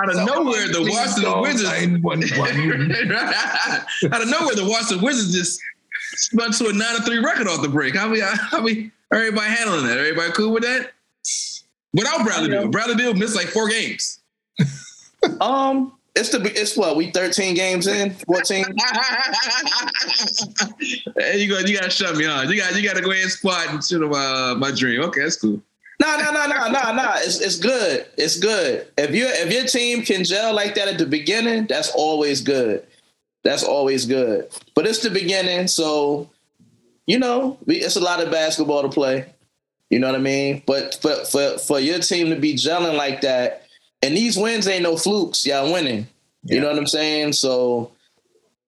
out 0.00 0.10
of 0.10 0.16
nowhere, 0.26 0.68
the 0.68 0.86
Washington 0.88 1.40
Wizards 1.40 1.68
out 4.12 4.22
of 4.22 4.28
nowhere, 4.28 4.54
the 4.54 4.68
Washington 4.68 5.04
Wizards 5.04 5.32
just 5.32 5.60
spun 6.16 6.52
to 6.52 6.68
a 6.68 6.72
nine 6.72 6.96
to 6.96 7.02
three 7.02 7.18
record 7.18 7.48
off 7.48 7.60
the 7.62 7.68
break. 7.68 7.94
How 7.94 8.10
we 8.10 8.20
how 8.20 8.62
we 8.62 8.90
everybody 9.12 9.50
handling 9.50 9.86
that? 9.86 9.98
Everybody 9.98 10.32
cool 10.32 10.52
with 10.52 10.62
that? 10.64 10.92
Without 11.92 12.24
Bradley 12.24 12.48
Beal. 12.48 12.68
Bradley 12.68 12.96
Beal 12.96 13.14
missed 13.14 13.36
like 13.36 13.48
four 13.48 13.68
games. 13.68 14.20
Um, 15.40 15.92
it's 16.14 16.28
the 16.28 16.40
it's 16.60 16.76
what 16.76 16.96
we 16.96 17.10
13 17.10 17.54
games 17.54 17.86
in, 17.86 18.14
14. 18.14 18.64
Hey, 21.16 21.38
you 21.40 21.48
got 21.48 21.68
you 21.68 21.74
gotta 21.78 21.90
shut 21.90 22.16
me 22.16 22.26
on. 22.26 22.48
You 22.50 22.56
got 22.56 22.74
you 22.74 22.86
gotta 22.86 23.00
go 23.00 23.10
ahead 23.10 23.22
and 23.22 23.32
squat 23.32 23.84
shit 23.84 24.02
on 24.02 24.10
my, 24.10 24.54
my 24.54 24.70
dream. 24.70 25.00
Okay, 25.02 25.22
that's 25.22 25.36
cool. 25.36 25.60
No, 26.00 26.16
no, 26.16 26.32
no, 26.32 26.46
no, 26.46 26.68
no, 26.68 26.94
no. 26.94 27.12
It's 27.16 27.40
it's 27.40 27.58
good. 27.58 28.06
It's 28.16 28.38
good. 28.38 28.88
If 28.98 29.14
you 29.14 29.26
if 29.26 29.52
your 29.52 29.64
team 29.64 30.02
can 30.02 30.24
gel 30.24 30.54
like 30.54 30.74
that 30.74 30.88
at 30.88 30.98
the 30.98 31.06
beginning, 31.06 31.66
that's 31.66 31.90
always 31.94 32.40
good. 32.40 32.86
That's 33.44 33.62
always 33.62 34.06
good. 34.06 34.48
But 34.74 34.86
it's 34.86 35.00
the 35.00 35.10
beginning, 35.10 35.68
so 35.68 36.28
you 37.06 37.18
know 37.18 37.58
we, 37.66 37.76
it's 37.76 37.96
a 37.96 38.00
lot 38.00 38.22
of 38.22 38.30
basketball 38.30 38.82
to 38.82 38.88
play. 38.88 39.32
You 39.90 39.98
know 39.98 40.08
what 40.08 40.16
I 40.16 40.22
mean? 40.22 40.62
But 40.66 40.98
for 41.00 41.24
for 41.24 41.58
for 41.58 41.80
your 41.80 42.00
team 42.00 42.30
to 42.30 42.36
be 42.36 42.54
gelling 42.54 42.96
like 42.96 43.20
that, 43.20 43.61
and 44.02 44.16
these 44.16 44.36
wins 44.36 44.66
ain't 44.66 44.82
no 44.82 44.96
flukes. 44.96 45.46
Y'all 45.46 45.72
winning. 45.72 46.06
You 46.44 46.60
know 46.60 46.68
what 46.68 46.78
I'm 46.78 46.86
saying? 46.86 47.34
So 47.34 47.92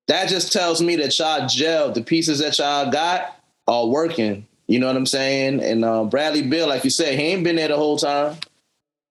that 0.07 0.29
just 0.29 0.53
tells 0.53 0.81
me 0.81 0.97
that 0.97 1.19
y'all 1.19 1.49
gel. 1.49 1.91
The 1.93 2.03
pieces 2.03 2.39
that 2.39 2.59
y'all 2.59 2.91
got 2.91 3.37
are 3.67 3.87
working. 3.87 4.47
You 4.67 4.79
know 4.79 4.87
what 4.87 4.97
I'm 4.97 5.07
saying? 5.07 5.63
And 5.63 5.85
uh, 5.85 6.05
Bradley 6.05 6.43
Beal, 6.43 6.69
like 6.69 6.85
you 6.85 6.91
said, 6.91 7.19
he 7.19 7.27
ain't 7.27 7.45
been 7.45 7.57
there 7.57 7.69
the 7.69 7.77
whole 7.77 7.99
time. 7.99 8.37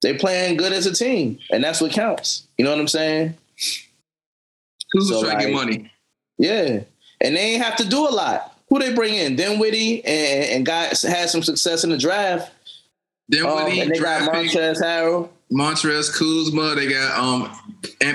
They 0.01 0.17
playing 0.17 0.57
good 0.57 0.73
as 0.73 0.86
a 0.86 0.93
team, 0.93 1.39
and 1.51 1.63
that's 1.63 1.79
what 1.79 1.91
counts. 1.91 2.47
You 2.57 2.65
know 2.65 2.71
what 2.71 2.79
I'm 2.79 2.88
saying? 2.89 3.36
Who's 4.91 5.09
So, 5.09 5.23
trying 5.23 5.39
to 5.39 5.45
get 5.45 5.53
money? 5.53 5.91
Yeah, 6.38 6.81
and 7.21 7.36
they 7.36 7.53
ain't 7.53 7.63
have 7.63 7.77
to 7.77 7.88
do 7.88 8.07
a 8.07 8.12
lot. 8.12 8.57
Who 8.69 8.79
they 8.79 8.93
bring 8.93 9.13
in? 9.13 9.36
Dinwiddie 9.36 10.03
and, 10.03 10.43
and 10.51 10.65
guys 10.65 11.03
had 11.03 11.29
some 11.29 11.43
success 11.43 11.83
in 11.83 11.89
the 11.91 11.97
draft. 11.97 12.47
Um, 12.47 12.51
Dinwiddie, 13.29 13.79
and 13.79 13.91
they 13.91 13.99
got 13.99 13.99
draft 13.99 14.31
pick, 14.33 14.51
Montrezl 14.51 14.81
Harrell. 14.83 15.29
Montrez 15.51 16.12
Kuzma. 16.13 16.75
They 16.75 16.88
got 16.88 17.17
um, 17.17 17.41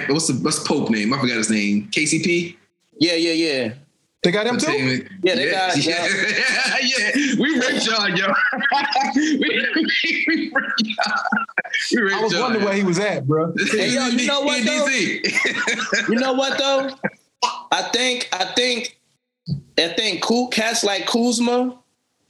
what's 0.09 0.27
the 0.29 0.35
what's 0.43 0.59
Pope 0.67 0.91
name? 0.91 1.13
I 1.15 1.21
forgot 1.21 1.37
his 1.37 1.51
name. 1.51 1.89
KCP. 1.91 2.57
Yeah, 2.99 3.15
yeah, 3.15 3.33
yeah. 3.33 3.75
They 4.25 4.33
got 4.33 4.47
him 4.47 4.59
too. 4.59 4.71
his 4.73 5.01
name? 5.01 5.09
Yeah, 5.23 5.35
they 5.37 5.51
got- 5.51 5.77
yeah, 5.77 6.07
yeah. 6.83 7.11
We 7.39 7.59
raped 7.61 7.87
y'all, 7.87 8.09
yo. 8.09 8.27
we, 9.15 9.39
we, 9.39 10.27
we 10.27 10.51
y'all. 10.53 11.19
We 11.93 12.01
raped 12.01 12.15
I 12.17 12.23
was 12.23 12.33
y'all, 12.33 12.43
wondering 12.43 12.63
yo. 12.63 12.69
where 12.69 12.75
he 12.77 12.83
was 12.83 12.99
at, 12.99 13.27
bro. 13.27 13.55
Hey, 13.71 13.95
yo, 13.95 14.07
you 14.09 14.27
know 14.27 14.41
what, 14.41 14.65
though? 14.65 14.87
You 16.09 16.17
know 16.17 16.33
what 16.33 16.59
though? 16.59 16.91
I 17.71 17.83
think 17.93 18.29
I 18.33 18.45
think 18.57 18.99
I 19.79 19.89
think 19.89 20.23
cool 20.23 20.49
cats 20.49 20.83
like 20.83 21.07
Kuzma 21.07 21.79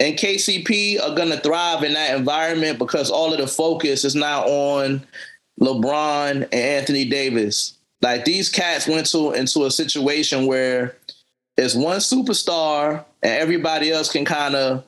and 0.00 0.16
KCP 0.16 1.00
are 1.02 1.14
gonna 1.14 1.38
thrive 1.38 1.82
in 1.82 1.94
that 1.94 2.16
environment 2.16 2.78
because 2.78 3.10
all 3.10 3.32
of 3.32 3.38
the 3.38 3.46
focus 3.46 4.04
is 4.04 4.14
now 4.14 4.42
on 4.44 5.04
LeBron 5.60 6.42
and 6.42 6.54
Anthony 6.54 7.04
Davis. 7.04 7.74
Like 8.00 8.24
these 8.24 8.48
cats 8.48 8.86
went 8.86 9.06
to 9.10 9.32
into 9.32 9.64
a 9.64 9.70
situation 9.70 10.46
where 10.46 10.96
it's 11.56 11.74
one 11.74 11.98
superstar 11.98 13.04
and 13.22 13.32
everybody 13.32 13.90
else 13.90 14.10
can 14.10 14.24
kind 14.24 14.54
of 14.54 14.84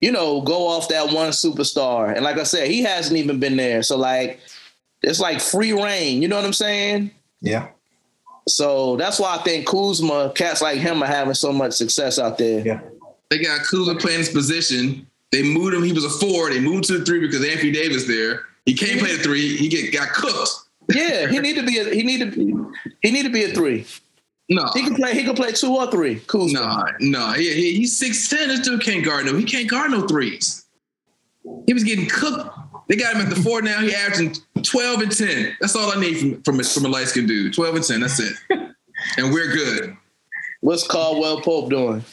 you 0.00 0.10
know 0.10 0.40
go 0.40 0.66
off 0.66 0.88
that 0.88 1.12
one 1.12 1.30
superstar. 1.30 2.14
And 2.14 2.24
like 2.24 2.38
I 2.38 2.42
said, 2.42 2.68
he 2.68 2.82
hasn't 2.82 3.16
even 3.16 3.38
been 3.38 3.56
there. 3.56 3.82
So 3.84 3.96
like 3.96 4.40
it's 5.02 5.20
like 5.20 5.40
free 5.40 5.72
reign. 5.72 6.22
You 6.22 6.28
know 6.28 6.36
what 6.36 6.44
I'm 6.44 6.52
saying? 6.52 7.12
Yeah. 7.40 7.68
So 8.48 8.96
that's 8.96 9.20
why 9.20 9.36
I 9.36 9.42
think 9.42 9.66
Kuzma, 9.66 10.32
cats 10.34 10.62
like 10.62 10.78
him, 10.78 11.02
are 11.02 11.06
having 11.06 11.34
so 11.34 11.52
much 11.52 11.74
success 11.74 12.18
out 12.18 12.38
there. 12.38 12.66
Yeah. 12.66 12.80
They 13.32 13.38
got 13.38 13.64
Kuzma 13.64 13.94
playing 13.94 14.18
his 14.18 14.28
position. 14.28 15.06
They 15.30 15.42
moved 15.42 15.72
him. 15.72 15.82
He 15.82 15.94
was 15.94 16.04
a 16.04 16.10
four. 16.10 16.50
They 16.50 16.60
moved 16.60 16.84
to 16.84 16.98
the 16.98 17.04
three 17.06 17.18
because 17.18 17.42
Anthony 17.42 17.72
Davis 17.72 18.06
there. 18.06 18.42
He 18.66 18.74
can't 18.74 19.00
play 19.00 19.16
the 19.16 19.22
three. 19.22 19.56
He 19.56 19.68
get 19.70 19.90
got 19.90 20.10
cooked. 20.10 20.50
Yeah, 20.90 21.28
he 21.28 21.38
need 21.38 21.56
to 21.56 21.62
be. 21.62 21.78
A, 21.78 21.94
he 21.94 22.02
need 22.02 22.18
to. 22.18 22.26
Be, 22.26 22.54
he 23.00 23.10
need 23.10 23.22
to 23.22 23.30
be 23.30 23.44
a 23.44 23.54
three. 23.54 23.86
No, 24.50 24.68
He 24.74 24.82
can 24.82 24.94
play. 24.96 25.14
He 25.14 25.24
can 25.24 25.34
play 25.34 25.50
two 25.52 25.74
or 25.74 25.90
three. 25.90 26.16
Kuzma. 26.26 26.92
no, 27.00 27.08
no. 27.08 27.34
Yeah, 27.36 27.54
he, 27.54 27.72
he's 27.74 27.96
six 27.96 28.28
ten. 28.28 28.48
This 28.48 28.60
dude 28.60 28.82
can't 28.82 29.02
guard 29.02 29.24
no. 29.24 29.34
He 29.34 29.44
can't 29.44 29.66
guard 29.66 29.92
no 29.92 30.06
threes. 30.06 30.66
He 31.66 31.72
was 31.72 31.84
getting 31.84 32.10
cooked. 32.10 32.54
They 32.88 32.96
got 32.96 33.14
him 33.14 33.22
at 33.22 33.34
the 33.34 33.40
four 33.40 33.62
now. 33.62 33.80
He 33.80 33.94
averaging 33.94 34.36
twelve 34.62 35.00
and 35.00 35.10
ten. 35.10 35.56
That's 35.58 35.74
all 35.74 35.90
I 35.90 35.98
need 35.98 36.18
from 36.18 36.42
from 36.42 36.60
a, 36.60 36.64
from 36.64 36.84
a 36.84 36.88
light 36.88 37.08
skinned 37.08 37.28
dude. 37.28 37.54
Twelve 37.54 37.76
and 37.76 37.84
ten. 37.84 38.00
That's 38.00 38.20
it. 38.20 38.34
And 39.16 39.32
we're 39.32 39.50
good. 39.50 39.96
What's 40.60 40.86
Caldwell 40.86 41.40
Pope 41.40 41.70
doing? 41.70 42.04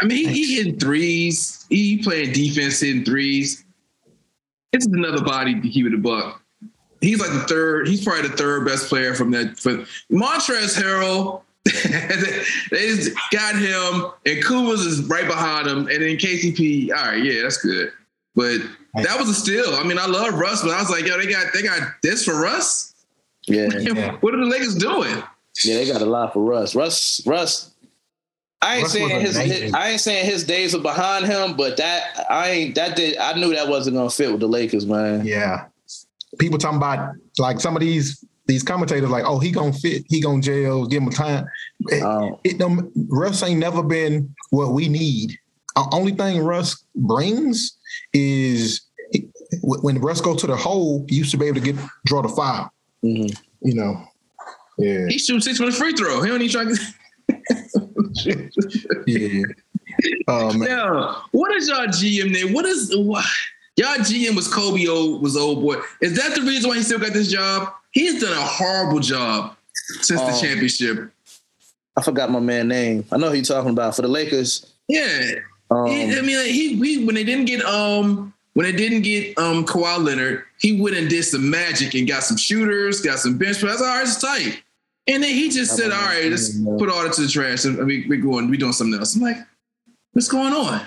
I 0.00 0.04
mean, 0.04 0.28
he, 0.28 0.44
he 0.44 0.56
hitting 0.56 0.78
threes. 0.78 1.66
He 1.68 2.02
playing 2.02 2.32
defense, 2.32 2.80
hitting 2.80 3.04
threes. 3.04 3.64
It's 4.72 4.86
another 4.86 5.22
body 5.22 5.60
to 5.60 5.68
keep 5.68 5.86
it 5.86 5.94
a 5.94 5.98
buck. 5.98 6.42
He's 7.00 7.20
like 7.20 7.30
the 7.30 7.40
third. 7.40 7.88
He's 7.88 8.04
probably 8.04 8.28
the 8.28 8.36
third 8.36 8.66
best 8.66 8.88
player 8.88 9.14
from 9.14 9.30
that. 9.32 9.60
But 9.62 9.86
Montrezl 10.10 10.80
Harrell, 10.80 11.42
they 12.70 12.94
just 12.94 13.16
got 13.32 13.54
him, 13.56 14.10
and 14.24 14.42
Kuzma 14.42 14.70
is 14.70 15.02
right 15.04 15.26
behind 15.26 15.66
him, 15.66 15.88
and 15.88 16.02
then 16.02 16.16
KCP. 16.16 16.90
All 16.90 17.04
right, 17.04 17.22
yeah, 17.22 17.42
that's 17.42 17.58
good. 17.58 17.92
But 18.34 18.58
that 19.02 19.18
was 19.18 19.28
a 19.28 19.34
steal. 19.34 19.74
I 19.74 19.82
mean, 19.82 19.98
I 19.98 20.06
love 20.06 20.34
Russ, 20.34 20.62
but 20.62 20.72
I 20.72 20.80
was 20.80 20.90
like, 20.90 21.06
yo, 21.06 21.18
they 21.18 21.26
got 21.26 21.52
they 21.54 21.62
got 21.62 21.80
this 22.02 22.24
for 22.24 22.38
Russ. 22.40 22.94
Yeah, 23.46 23.68
Yeah. 23.78 24.16
what 24.20 24.34
are 24.34 24.38
the 24.38 24.46
Lakers 24.46 24.74
doing? 24.74 25.22
yeah, 25.64 25.76
they 25.76 25.86
got 25.86 26.02
a 26.02 26.06
lot 26.06 26.32
for 26.32 26.42
Russ. 26.42 26.74
Russ, 26.74 27.24
Russ. 27.26 27.72
I 28.62 28.76
ain't 28.76 28.82
Russ 28.84 28.92
saying 28.92 29.20
his, 29.20 29.36
his- 29.36 29.74
I 29.74 29.90
ain't 29.90 30.00
saying 30.00 30.24
his 30.26 30.44
days 30.44 30.74
are 30.74 30.80
behind 30.80 31.26
him, 31.26 31.56
but 31.56 31.76
that 31.76 32.26
I 32.30 32.50
ain't 32.50 32.74
that 32.76 32.96
did 32.96 33.16
I 33.18 33.34
knew 33.38 33.54
that 33.54 33.68
wasn't 33.68 33.96
gonna 33.96 34.10
fit 34.10 34.30
with 34.30 34.40
the 34.40 34.48
Lakers, 34.48 34.86
man. 34.86 35.24
Yeah. 35.26 35.66
People 36.38 36.58
talking 36.58 36.78
about 36.78 37.14
like 37.38 37.60
some 37.60 37.76
of 37.76 37.80
these 37.80 38.24
these 38.46 38.62
commentators 38.62 39.10
like, 39.10 39.24
oh, 39.26 39.38
he 39.38 39.50
gonna 39.50 39.72
fit, 39.72 40.04
he 40.08 40.20
gonna 40.20 40.40
jail, 40.40 40.86
give 40.86 41.02
him 41.02 41.10
time. 41.10 41.46
It, 41.88 42.02
Um, 42.02 42.36
it 42.44 42.58
don't, 42.58 42.92
Russ 43.08 43.42
ain't 43.42 43.58
never 43.58 43.82
been 43.82 44.34
what 44.50 44.72
we 44.72 44.88
need. 44.88 45.36
The 45.74 45.86
only 45.92 46.12
thing 46.12 46.40
Russ 46.40 46.84
brings 46.94 47.76
is 48.12 48.82
he- 49.12 49.28
when 49.62 49.98
Russ 49.98 50.20
go 50.20 50.34
to 50.36 50.46
the 50.46 50.56
hole, 50.56 51.04
he 51.08 51.16
used 51.16 51.32
to 51.32 51.36
be 51.36 51.46
able 51.46 51.60
to 51.60 51.72
get 51.72 51.76
draw 52.06 52.22
the 52.22 52.28
foul. 52.28 52.70
mhm. 53.04 53.36
You 53.62 53.74
know. 53.74 54.04
Yeah. 54.78 55.06
He 55.08 55.18
shoots 55.18 55.44
six 55.46 55.58
minute 55.58 55.74
free 55.74 55.92
throw. 55.94 56.22
He 56.22 56.28
don't 56.28 56.40
even 56.42 56.50
try 56.52 56.64
to 56.72 56.80
Yeah. 59.06 59.42
Um, 60.28 60.58
Now, 60.58 61.24
what 61.32 61.54
is 61.54 61.68
y'all 61.68 61.86
GM 61.86 62.30
name? 62.32 62.52
What 62.52 62.64
is 62.66 62.94
what? 62.96 63.24
Y'all 63.76 63.94
GM 63.98 64.34
was 64.34 64.52
Kobe 64.52 64.86
old 64.86 65.22
was 65.22 65.36
old 65.36 65.60
boy. 65.62 65.76
Is 66.00 66.16
that 66.16 66.34
the 66.34 66.42
reason 66.42 66.68
why 66.70 66.76
he 66.76 66.82
still 66.82 66.98
got 66.98 67.12
this 67.12 67.30
job? 67.30 67.72
He's 67.92 68.20
done 68.20 68.32
a 68.32 68.40
horrible 68.40 69.00
job 69.00 69.56
since 70.00 70.20
the 70.20 70.26
Um, 70.26 70.40
championship. 70.40 71.10
I 71.96 72.02
forgot 72.02 72.30
my 72.30 72.40
man 72.40 72.68
name. 72.68 73.04
I 73.12 73.16
know 73.16 73.28
who 73.28 73.36
you're 73.36 73.44
talking 73.44 73.70
about 73.70 73.96
for 73.96 74.02
the 74.02 74.08
Lakers. 74.08 74.66
Yeah, 74.88 75.34
Um, 75.70 75.86
he, 75.86 76.02
I 76.16 76.20
mean, 76.20 76.36
like, 76.36 76.46
he, 76.46 76.76
he 76.76 77.04
when 77.04 77.14
they 77.14 77.24
didn't 77.24 77.46
get 77.46 77.64
um 77.64 78.32
when 78.54 78.64
they 78.64 78.72
didn't 78.72 79.02
get 79.02 79.36
um 79.38 79.64
Kawhi 79.66 80.02
Leonard, 80.02 80.44
he 80.58 80.80
went 80.80 80.96
and 80.96 81.08
did 81.08 81.24
some 81.24 81.48
magic 81.50 81.94
and 81.94 82.06
got 82.08 82.22
some 82.22 82.36
shooters, 82.36 83.00
got 83.00 83.18
some 83.18 83.36
bench 83.38 83.58
players. 83.60 83.78
That's 83.78 83.82
all 83.88 83.96
right, 83.96 84.02
it's 84.02 84.20
tight. 84.20 84.62
And 85.08 85.22
then 85.22 85.30
he 85.34 85.50
just 85.50 85.76
said, 85.76 85.92
"All 85.92 86.04
right, 86.04 86.30
let's 86.30 86.58
put 86.58 86.90
all 86.90 87.02
that 87.02 87.12
to 87.14 87.22
the 87.22 87.28
trash. 87.28 87.64
And 87.64 87.78
we 87.86 88.06
we 88.08 88.16
going, 88.16 88.50
we 88.50 88.56
doing 88.56 88.72
something 88.72 88.98
else." 88.98 89.14
I'm 89.14 89.22
like, 89.22 89.38
"What's 90.12 90.28
going 90.28 90.52
on?" 90.52 90.80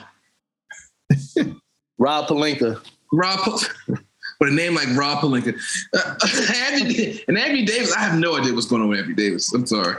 Rob 1.97 2.27
Pelinka. 2.27 2.81
Rob, 3.11 3.39
with 3.87 4.49
a 4.49 4.51
name 4.51 4.75
like 4.75 4.87
Rob 4.95 5.19
Pelinka, 5.19 5.59
uh, 5.93 6.15
Anthony, 6.71 7.23
and 7.27 7.37
Abby 7.37 7.65
Davis. 7.65 7.95
I 7.95 8.01
have 8.01 8.19
no 8.19 8.37
idea 8.37 8.53
what's 8.53 8.67
going 8.67 8.81
on 8.81 8.89
with 8.89 8.99
Abby 8.99 9.13
Davis. 9.13 9.53
I'm 9.53 9.65
sorry. 9.65 9.97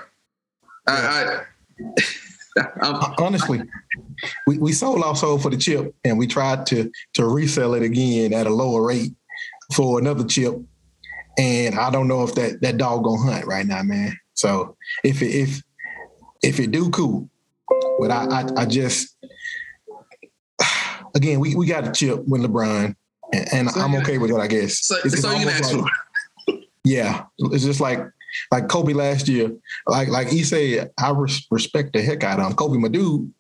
I, 0.87 1.43
I, 1.79 2.65
I'm, 2.83 3.15
honestly, 3.19 3.63
we, 4.47 4.59
we 4.59 4.73
sold 4.73 5.03
our 5.03 5.17
soul 5.17 5.39
for 5.39 5.51
the 5.51 5.57
chip 5.57 5.95
and 6.05 6.19
we 6.19 6.27
tried 6.27 6.67
to 6.67 6.91
to 7.15 7.27
resell 7.27 7.75
it 7.75 7.83
again 7.83 8.33
at 8.33 8.47
a 8.47 8.51
lower 8.51 8.87
rate 8.87 9.13
for 9.75 9.99
another 9.99 10.25
chip. 10.25 10.55
And 11.39 11.79
I 11.79 11.91
don't 11.91 12.09
know 12.09 12.23
if 12.25 12.35
that 12.35 12.61
that 12.63 12.77
dog 12.77 13.05
gonna 13.05 13.23
hunt 13.33 13.47
right 13.47 13.67
now, 13.67 13.83
man. 13.83 14.17
So 14.35 14.77
if 15.05 15.23
it 15.23 15.29
if 15.31 15.63
if 16.43 16.59
it 16.61 16.71
do 16.71 16.91
cool, 16.91 17.29
but 17.99 18.11
I 18.11 18.25
I, 18.27 18.47
I 18.63 18.67
just 18.67 19.17
again 21.15 21.41
we, 21.41 21.55
we 21.55 21.67
got 21.67 21.87
a 21.87 21.93
chip 21.93 22.23
with 22.27 22.43
LeBron 22.43 22.95
and, 23.33 23.49
and 23.53 23.71
So 23.71 23.81
I'm 23.81 23.95
okay 23.97 24.19
with 24.19 24.31
it, 24.31 24.37
I 24.39 24.47
guess. 24.47 24.87
so, 24.87 24.97
It's- 24.99 25.21
so 25.21 25.31
you 25.33 25.47
can 25.47 25.49
ask 25.49 25.73
like- 25.75 25.93
yeah, 26.85 27.25
it's 27.39 27.65
just 27.65 27.81
like 27.81 28.01
like 28.53 28.69
Kobe 28.69 28.93
last 28.93 29.29
year. 29.29 29.51
Like 29.87 30.09
like 30.09 30.29
he 30.29 30.43
said, 30.45 30.91
I 30.99 31.11
res- 31.11 31.47
respect 31.51 31.93
the 31.93 32.03
heck 32.03 32.25
out 32.25 32.41
of 32.41 32.47
him. 32.47 32.55
Kobe, 32.55 32.79
my 32.79 32.89
dude. 32.89 33.33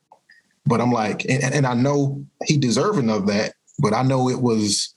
But 0.67 0.81
I'm 0.81 0.93
like, 0.93 1.25
and, 1.25 1.43
and 1.43 1.67
I 1.67 1.73
know 1.75 2.23
he 2.45 2.59
deserving 2.59 3.09
of 3.09 3.27
that. 3.29 3.55
But 3.79 3.95
I 3.95 4.03
know 4.03 4.29
it 4.29 4.43
was, 4.43 4.95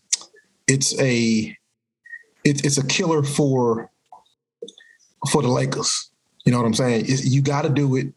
it's 0.67 0.99
a, 0.99 1.55
it's 2.43 2.61
it's 2.61 2.77
a 2.77 2.85
killer 2.87 3.23
for 3.23 3.89
for 5.31 5.41
the 5.41 5.47
Lakers. 5.47 6.09
You 6.45 6.51
know 6.51 6.57
what 6.57 6.67
I'm 6.67 6.73
saying? 6.73 7.05
It's, 7.07 7.25
you 7.25 7.41
got 7.41 7.63
to 7.63 7.69
do 7.69 7.95
it. 7.95 8.07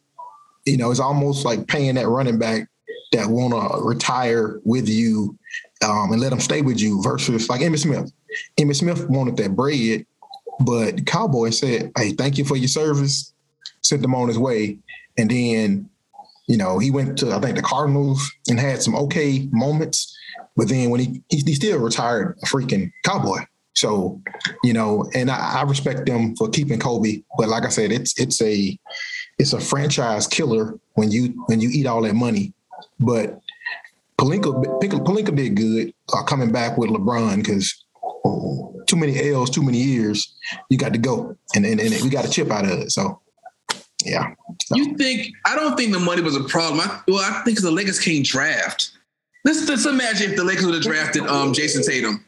You 0.64 0.76
know, 0.76 0.90
it's 0.90 1.00
almost 1.00 1.44
like 1.44 1.68
paying 1.68 1.94
that 1.94 2.08
running 2.08 2.38
back 2.38 2.68
that 3.12 3.28
want 3.28 3.54
to 3.54 3.80
retire 3.82 4.60
with 4.64 4.88
you 4.88 5.38
um, 5.84 6.10
and 6.12 6.20
let 6.20 6.30
them 6.30 6.40
stay 6.40 6.62
with 6.62 6.80
you 6.80 7.00
versus 7.02 7.48
like 7.48 7.60
Emmitt 7.60 7.78
Smith. 7.78 8.12
Emmitt 8.58 8.76
Smith 8.76 9.08
wanted 9.08 9.36
that 9.36 9.54
bread, 9.54 10.04
but 10.60 11.06
Cowboy 11.06 11.50
said, 11.50 11.92
"Hey, 11.96 12.12
thank 12.12 12.38
you 12.38 12.44
for 12.44 12.56
your 12.56 12.68
service." 12.68 13.32
Sent 13.82 14.04
him 14.04 14.16
on 14.16 14.26
his 14.26 14.38
way, 14.38 14.78
and 15.16 15.30
then, 15.30 15.88
you 16.48 16.56
know, 16.56 16.80
he 16.80 16.90
went 16.90 17.16
to 17.18 17.32
I 17.32 17.40
think 17.40 17.54
the 17.54 17.62
Cardinals 17.62 18.32
and 18.48 18.58
had 18.58 18.82
some 18.82 18.96
okay 18.96 19.48
moments, 19.52 20.16
but 20.56 20.68
then 20.68 20.90
when 20.90 20.98
he 20.98 21.22
he, 21.28 21.42
he 21.46 21.54
still 21.54 21.78
retired 21.78 22.36
a 22.42 22.46
freaking 22.46 22.90
Cowboy. 23.04 23.38
So, 23.76 24.22
you 24.64 24.72
know, 24.72 25.08
and 25.14 25.30
I, 25.30 25.58
I 25.58 25.62
respect 25.62 26.06
them 26.06 26.34
for 26.34 26.48
keeping 26.48 26.80
Kobe, 26.80 27.22
but 27.36 27.48
like 27.48 27.64
I 27.64 27.68
said, 27.68 27.92
it's 27.92 28.18
it's 28.18 28.40
a 28.40 28.78
it's 29.38 29.52
a 29.52 29.60
franchise 29.60 30.26
killer 30.26 30.78
when 30.94 31.10
you 31.10 31.44
when 31.46 31.60
you 31.60 31.68
eat 31.70 31.86
all 31.86 32.00
that 32.02 32.14
money. 32.14 32.54
But 32.98 33.38
Pelinka 34.18 34.80
Pelinka 34.80 35.36
did 35.36 35.56
good 35.56 35.92
uh, 36.14 36.22
coming 36.22 36.50
back 36.50 36.78
with 36.78 36.90
LeBron 36.90 37.36
because 37.36 37.84
too 38.86 38.96
many 38.96 39.30
L's, 39.30 39.50
too 39.50 39.62
many 39.62 39.78
years. 39.78 40.34
You 40.70 40.78
got 40.78 40.94
to 40.94 40.98
go, 40.98 41.36
and 41.54 41.66
and, 41.66 41.78
and 41.78 42.02
we 42.02 42.08
got 42.08 42.24
a 42.24 42.30
chip 42.30 42.50
out 42.50 42.64
of 42.64 42.78
it. 42.78 42.92
So, 42.92 43.20
yeah. 44.04 44.30
You 44.72 44.96
think? 44.96 45.32
I 45.44 45.54
don't 45.54 45.76
think 45.76 45.92
the 45.92 45.98
money 45.98 46.22
was 46.22 46.34
a 46.34 46.44
problem. 46.44 46.80
I, 46.80 47.00
well, 47.08 47.18
I 47.18 47.42
think 47.44 47.60
the 47.60 47.70
Lakers 47.70 48.00
can't 48.00 48.24
draft. 48.24 48.92
Let's, 49.44 49.68
let's 49.68 49.86
imagine 49.86 50.30
if 50.30 50.36
the 50.36 50.44
Lakers 50.44 50.64
would 50.64 50.74
have 50.74 50.82
drafted 50.82 51.26
um, 51.26 51.52
Jayson 51.52 51.82
Tatum. 51.84 52.24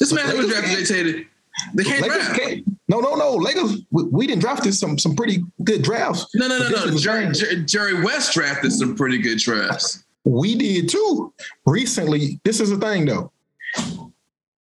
Imagine 0.00 0.30
if 0.30 0.44
we 0.44 0.50
drafted 0.50 0.86
Tatum. 0.86 1.26
They 1.74 1.84
can't 1.84 2.02
Lakers 2.02 2.26
draft. 2.26 2.40
can't. 2.40 2.64
No, 2.88 3.00
no, 3.00 3.14
no. 3.14 3.34
Lakers. 3.34 3.82
We, 3.90 4.04
we 4.04 4.26
didn't 4.26 4.40
draft 4.40 4.64
this 4.64 4.80
some 4.80 4.98
some 4.98 5.14
pretty 5.14 5.42
good 5.64 5.82
drafts. 5.82 6.26
No, 6.34 6.48
no, 6.48 6.58
no, 6.58 6.68
no. 6.68 6.96
Jerry. 6.98 7.30
Jerry, 7.32 7.64
Jerry 7.64 8.02
West 8.02 8.32
drafted 8.32 8.72
some 8.72 8.96
pretty 8.96 9.18
good 9.18 9.38
drafts. 9.38 10.04
We 10.24 10.54
did 10.54 10.88
too. 10.88 11.32
Recently, 11.66 12.40
this 12.44 12.60
is 12.60 12.70
the 12.70 12.78
thing 12.78 13.06
though. 13.06 13.32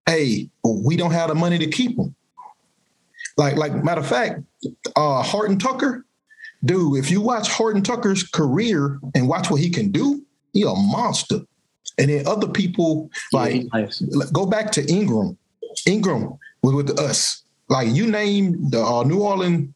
Hey, 0.06 0.50
we 0.64 0.96
don't 0.96 1.12
have 1.12 1.28
the 1.28 1.34
money 1.34 1.58
to 1.58 1.66
keep 1.68 1.96
them. 1.96 2.14
Like, 3.36 3.56
like 3.56 3.84
matter 3.84 4.00
of 4.00 4.06
fact, 4.06 4.40
uh 4.96 5.22
Horton 5.22 5.58
Tucker, 5.58 6.04
dude, 6.64 6.98
if 6.98 7.10
you 7.10 7.20
watch 7.20 7.48
Horton 7.48 7.82
Tucker's 7.82 8.22
career 8.24 8.98
and 9.14 9.28
watch 9.28 9.50
what 9.50 9.60
he 9.60 9.70
can 9.70 9.90
do, 9.92 10.24
he 10.52 10.62
a 10.62 10.74
monster. 10.74 11.40
And 11.98 12.10
then 12.10 12.26
other 12.26 12.48
people 12.48 13.10
like 13.32 13.66
nice. 13.72 14.00
go 14.32 14.46
back 14.46 14.72
to 14.72 14.86
Ingram. 14.90 15.36
Ingram 15.86 16.38
was 16.62 16.74
with 16.74 16.98
us. 16.98 17.42
Like 17.68 17.88
you 17.88 18.10
name 18.10 18.70
the 18.70 18.82
uh, 18.82 19.02
New 19.04 19.22
Orleans 19.22 19.72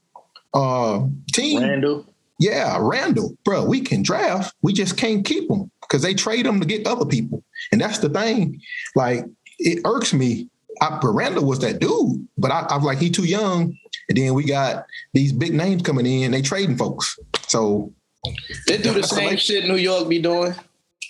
uh, 0.54 1.06
team. 1.32 1.62
Randle. 1.62 2.06
Yeah, 2.40 2.76
Randle, 2.80 3.36
bro, 3.44 3.64
we 3.64 3.80
can 3.80 4.02
draft. 4.02 4.54
We 4.62 4.72
just 4.72 4.96
can't 4.96 5.24
keep 5.24 5.48
them 5.48 5.70
because 5.82 6.02
they 6.02 6.14
trade 6.14 6.46
them 6.46 6.60
to 6.60 6.66
get 6.66 6.86
other 6.86 7.06
people. 7.06 7.44
And 7.70 7.80
that's 7.80 7.98
the 7.98 8.08
thing. 8.08 8.60
Like, 8.96 9.24
it 9.58 9.80
irks 9.84 10.12
me. 10.12 10.48
I, 10.80 10.98
but 11.00 11.12
Randle 11.12 11.44
was 11.44 11.60
that 11.60 11.78
dude, 11.78 12.26
but 12.36 12.50
I, 12.50 12.66
I'm 12.68 12.82
like, 12.82 12.98
he 12.98 13.08
too 13.08 13.24
young. 13.24 13.76
And 14.08 14.18
then 14.18 14.34
we 14.34 14.44
got 14.44 14.86
these 15.12 15.32
big 15.32 15.54
names 15.54 15.82
coming 15.82 16.06
in, 16.06 16.32
they 16.32 16.42
trading 16.42 16.76
folks. 16.76 17.16
So, 17.46 17.92
They 18.66 18.78
do 18.78 18.92
the 18.92 19.04
same 19.04 19.36
shit 19.36 19.66
New 19.66 19.76
York 19.76 20.08
be 20.08 20.20
doing, 20.20 20.54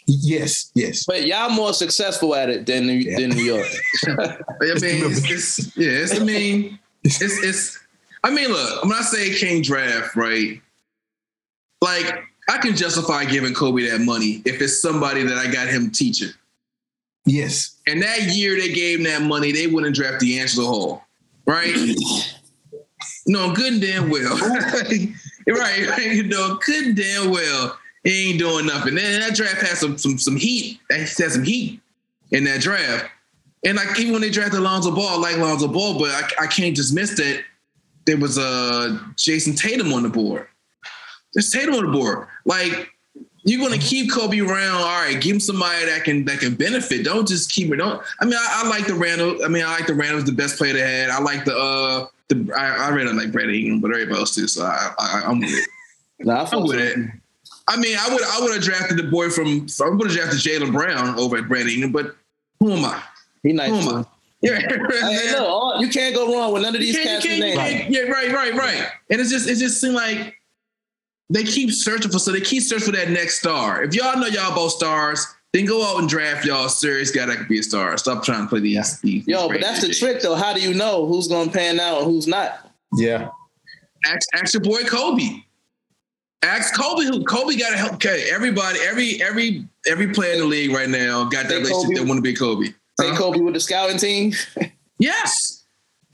yes, 0.07 0.71
yes. 0.75 1.05
but 1.07 1.27
y'all 1.27 1.51
more 1.51 1.73
successful 1.73 2.35
at 2.35 2.51
it 2.51 2.67
than 2.67 2.87
New, 2.87 2.95
Yeah. 2.95 3.21
than 3.21 3.31
New 3.31 3.43
York. 3.43 3.67
I 4.07 4.37
mean, 4.61 5.05
it's, 5.05 5.31
it's, 5.31 5.77
yeah, 5.77 5.89
it's, 5.91 6.21
I 6.21 6.25
mean, 6.25 6.79
it's, 7.03 7.21
it's, 7.21 7.79
I 8.23 8.31
mean, 8.31 8.49
look, 8.49 8.85
when 8.85 8.93
I 8.93 9.03
say 9.03 9.35
king 9.35 9.63
draft, 9.63 10.17
right? 10.17 10.61
Like, 11.81 12.25
I 12.49 12.59
can 12.59 12.77
justify 12.77 13.25
giving 13.25 13.55
Kobe 13.55 13.89
that 13.91 14.01
money 14.01 14.43
if 14.45 14.61
it's 14.61 14.81
somebody 14.81 15.23
that 15.23 15.39
I 15.39 15.51
got 15.51 15.69
him 15.69 15.91
teaching. 15.91 16.31
Yes. 17.27 17.77
And 17.87 18.03
that 18.03 18.35
year 18.35 18.59
they 18.59 18.73
gave 18.73 18.99
him 18.99 19.05
that 19.05 19.23
money, 19.23 19.53
they 19.53 19.67
wouldn't 19.67 19.95
draft 19.95 20.21
the 20.21 20.37
D'Angelo 20.37 20.67
Hall, 20.67 21.05
right? 21.47 21.75
no, 23.27 23.55
good 23.55 23.75
and 23.75 23.83
damn 23.83 24.11
well. 24.11 24.37
right, 25.47 25.89
right, 25.89 26.13
you 26.13 26.25
know, 26.25 26.59
good 26.67 26.87
and 26.87 26.97
damn 26.97 27.31
well. 27.31 27.79
He 28.05 28.31
ain't 28.31 28.39
doing 28.39 28.67
nothing. 28.67 28.95
Then 28.95 29.21
that 29.21 29.35
draft 29.35 29.63
had 29.63 29.77
some 29.79 29.99
some 29.99 30.19
some 30.19 30.37
heat. 30.37 30.79
That 30.91 31.01
had 31.01 31.09
some 31.09 31.43
heat 31.43 31.81
in 32.31 32.45
that 32.45 32.61
draft. 32.61 33.07
And 33.65 33.77
like 33.77 33.99
even 33.99 34.13
when 34.13 34.21
they 34.21 34.31
drafted 34.31 34.61
Lonzo 34.61 34.95
Ball, 34.95 35.09
I 35.09 35.17
like 35.17 35.39
Lonzo 35.39 35.69
Ball, 35.69 35.99
but 35.99 36.11
I, 36.11 36.45
I 36.45 36.47
can't 36.47 36.77
dismiss 36.77 37.17
that 37.17 37.43
there 38.05 38.19
was 38.19 38.39
uh 38.39 38.99
Jayson 39.17 39.57
Tatum 39.57 39.93
on 39.93 40.03
the 40.03 40.11
board. 40.11 40.47
There's 41.33 41.51
Tatum 41.51 41.75
on 41.75 41.87
the 41.87 41.93
board. 41.93 42.29
Like 42.45 42.91
you're 43.45 43.61
gonna 43.61 43.81
keep 43.81 44.13
Kobe 44.13 44.41
around. 44.41 44.77
All 44.77 45.03
right, 45.03 45.19
give 45.21 45.35
him 45.35 45.41
somebody 45.41 45.87
that 45.87 46.05
can 46.05 46.27
that 46.27 46.41
can 46.41 46.55
benefit. 46.55 47.05
Don't 47.05 47.27
just 47.27 47.51
keep 47.51 47.73
it. 47.73 47.77
Don't. 47.77 48.03
I 48.21 48.27
mean, 48.27 48.35
I, 48.35 48.63
I 48.65 48.69
like 48.69 48.87
the 48.87 48.95
Randle. 48.95 49.43
I 49.45 49.49
mean, 49.49 49.65
I 49.65 49.71
like 49.71 49.87
the 49.87 49.95
Randle 49.95 50.17
was 50.17 50.25
the 50.25 50.33
best 50.33 50.59
player 50.59 50.75
they 50.75 50.81
had. 50.81 51.09
I 51.09 51.21
like 51.21 51.47
the 51.47 51.57
uh 51.57 52.07
the 52.29 52.53
I, 52.55 52.87
I 52.87 52.89
really 52.91 53.15
like 53.15 53.33
Brandon 53.33 53.57
Ingram, 53.57 53.81
but 53.81 53.93
everybody 53.93 54.19
else 54.19 54.35
too. 54.35 54.47
So 54.47 54.65
I, 54.65 54.93
I 54.99 55.23
I'm 55.27 55.41
with 55.41 55.51
it. 55.51 55.69
Nah, 56.21 56.47
I'm 56.53 56.65
with 56.65 56.79
it. 56.79 56.99
I 57.69 57.77
mean, 57.79 57.97
I 57.99 58.12
would 58.12 58.23
I 58.23 58.41
would 58.41 58.53
have 58.55 58.62
drafted 58.62 58.99
the 58.99 59.05
boy 59.05 59.31
from 59.31 59.67
I 59.83 59.89
would 59.89 60.11
have 60.11 60.17
drafted 60.17 60.41
Jaylen 60.41 60.73
Brown 60.73 61.19
over 61.19 61.37
at 61.39 61.49
Brandon 61.49 61.73
Ingram, 61.75 61.93
but 61.93 62.17
Who 62.61 62.73
am 62.73 62.85
I? 62.85 63.03
He 63.43 63.53
nice. 63.53 63.71
Who 63.71 63.77
am 63.77 63.83
too. 63.83 63.97
I? 63.97 64.05
Yeah, 64.45 64.59
Hey, 64.61 64.77
man. 64.77 65.33
look, 65.33 65.41
all- 65.41 65.79
you 65.81 65.89
can't 65.89 66.15
go 66.15 66.31
wrong 66.35 66.53
with 66.53 66.62
none 66.62 66.75
of 66.75 66.81
these 66.83 66.95
You 66.95 67.03
cats' 67.03 67.25
you 67.25 67.41
names. 67.41 67.57
can't- 67.59 67.91
Yeah, 67.91 68.01
right, 68.03 68.31
right, 68.31 68.53
right. 68.55 68.89
And 69.09 69.19
it's 69.19 69.31
just 69.31 69.49
it 69.49 69.57
just 69.57 69.81
seemed 69.81 69.95
like 69.95 70.37
they 71.31 71.45
keep 71.45 71.73
searching 71.73 72.11
for 72.11 72.19
so 72.19 72.31
they 72.33 72.43
keep 72.43 72.62
searching 72.62 72.85
for 72.85 72.93
that 72.93 73.09
next 73.09 73.39
star. 73.39 73.83
If 73.85 73.95
y'all 73.95 74.19
know 74.19 74.27
y'all 74.27 74.55
both 74.55 74.73
stars, 74.73 75.27
then 75.55 75.65
go 75.65 75.83
out 75.83 75.99
and 75.99 76.07
draft 76.11 76.45
y'all 76.45 76.69
serious 76.69 77.11
guy 77.11 77.25
that 77.25 77.39
could 77.39 77.49
be 77.49 77.61
a 77.61 77.62
star. 77.62 77.97
Stop 77.97 78.23
trying 78.23 78.43
to 78.43 78.47
play 78.49 78.61
these. 78.61 79.01
these 79.01 79.27
Yo, 79.27 79.49
but 79.49 79.62
that's 79.62 79.81
the 79.81 79.87
random 79.87 79.99
trick 79.99 80.21
though. 80.21 80.35
How 80.35 80.53
do 80.53 80.61
you 80.61 80.75
know 80.75 81.07
who's 81.07 81.27
gonna 81.27 81.51
pan 81.51 81.81
out 81.81 82.03
and 82.03 82.07
who's 82.07 82.27
not? 82.27 82.71
Yeah. 82.97 83.31
Ask, 84.05 84.29
ask 84.35 84.53
your 84.53 84.62
boy 84.62 84.83
Kobe. 84.85 85.43
Ask 86.45 86.79
Kobe 86.79 87.05
who 87.07 87.25
Kobe 87.25 87.57
got 87.57 87.71
to 87.71 87.77
help. 87.79 87.95
Okay, 87.95 88.29
everybody, 88.31 88.79
every 88.81 89.21
every 89.23 89.67
every 89.89 90.13
player 90.13 90.35
in 90.35 90.41
the 90.41 90.45
league 90.45 90.73
right 90.73 90.89
now 90.89 91.25
got 91.25 91.49
that 91.49 91.57
relationship 91.57 91.97
that 91.97 92.07
want 92.07 92.19
to 92.19 92.23
be 92.23 92.35
Kobe. 92.35 92.67
Say 93.01 93.11
Huh? 93.11 93.17
Kobe 93.17 93.41
with 93.41 93.55
the 93.55 93.61
scouting 93.61 93.99
team. 93.99 94.33
Yes. 94.99 95.65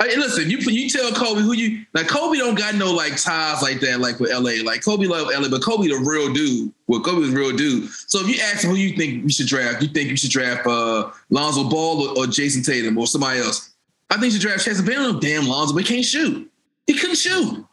Hey, 0.02 0.16
listen, 0.16 0.48
you 0.48 0.56
you 0.58 0.88
tell 0.88 1.12
Kobe 1.12 1.42
who 1.42 1.52
you 1.52 1.84
like. 1.92 2.08
Kobe 2.08 2.38
don't 2.38 2.56
got 2.56 2.76
no 2.76 2.90
like 2.90 3.20
ties 3.20 3.60
like 3.60 3.78
that, 3.80 4.00
like 4.00 4.18
with 4.18 4.30
LA. 4.30 4.64
Like 4.64 4.82
Kobe 4.82 5.04
love 5.04 5.28
LA, 5.28 5.50
but 5.50 5.62
Kobe 5.62 5.88
the 5.88 6.02
real 6.02 6.32
dude. 6.32 6.72
Well, 6.86 7.02
Kobe 7.02 7.26
the 7.26 7.36
real 7.36 7.54
dude. 7.54 7.90
So 7.90 8.20
if 8.20 8.28
you 8.28 8.42
ask 8.42 8.64
him 8.64 8.70
who 8.70 8.76
you 8.76 8.96
think 8.96 9.22
you 9.22 9.28
should 9.28 9.46
draft, 9.48 9.82
you 9.82 9.88
think 9.88 10.08
you 10.08 10.16
should 10.16 10.30
draft 10.30 10.66
uh, 10.66 11.10
Lonzo 11.28 11.68
Ball 11.68 12.08
or, 12.08 12.24
or 12.24 12.26
Jayson 12.26 12.64
Tatum 12.64 12.96
or 12.96 13.06
somebody 13.06 13.40
else. 13.40 13.74
I 14.08 14.14
think 14.14 14.32
you 14.32 14.40
should 14.40 14.40
draft 14.40 14.64
Chase 14.64 14.80
Bell. 14.80 15.12
No 15.12 15.20
damn 15.20 15.46
Lonzo, 15.46 15.74
but 15.74 15.86
he 15.86 15.94
can't 15.94 16.06
shoot. 16.06 16.50
He 16.86 16.94
couldn't 16.94 17.16
shoot. 17.18 17.64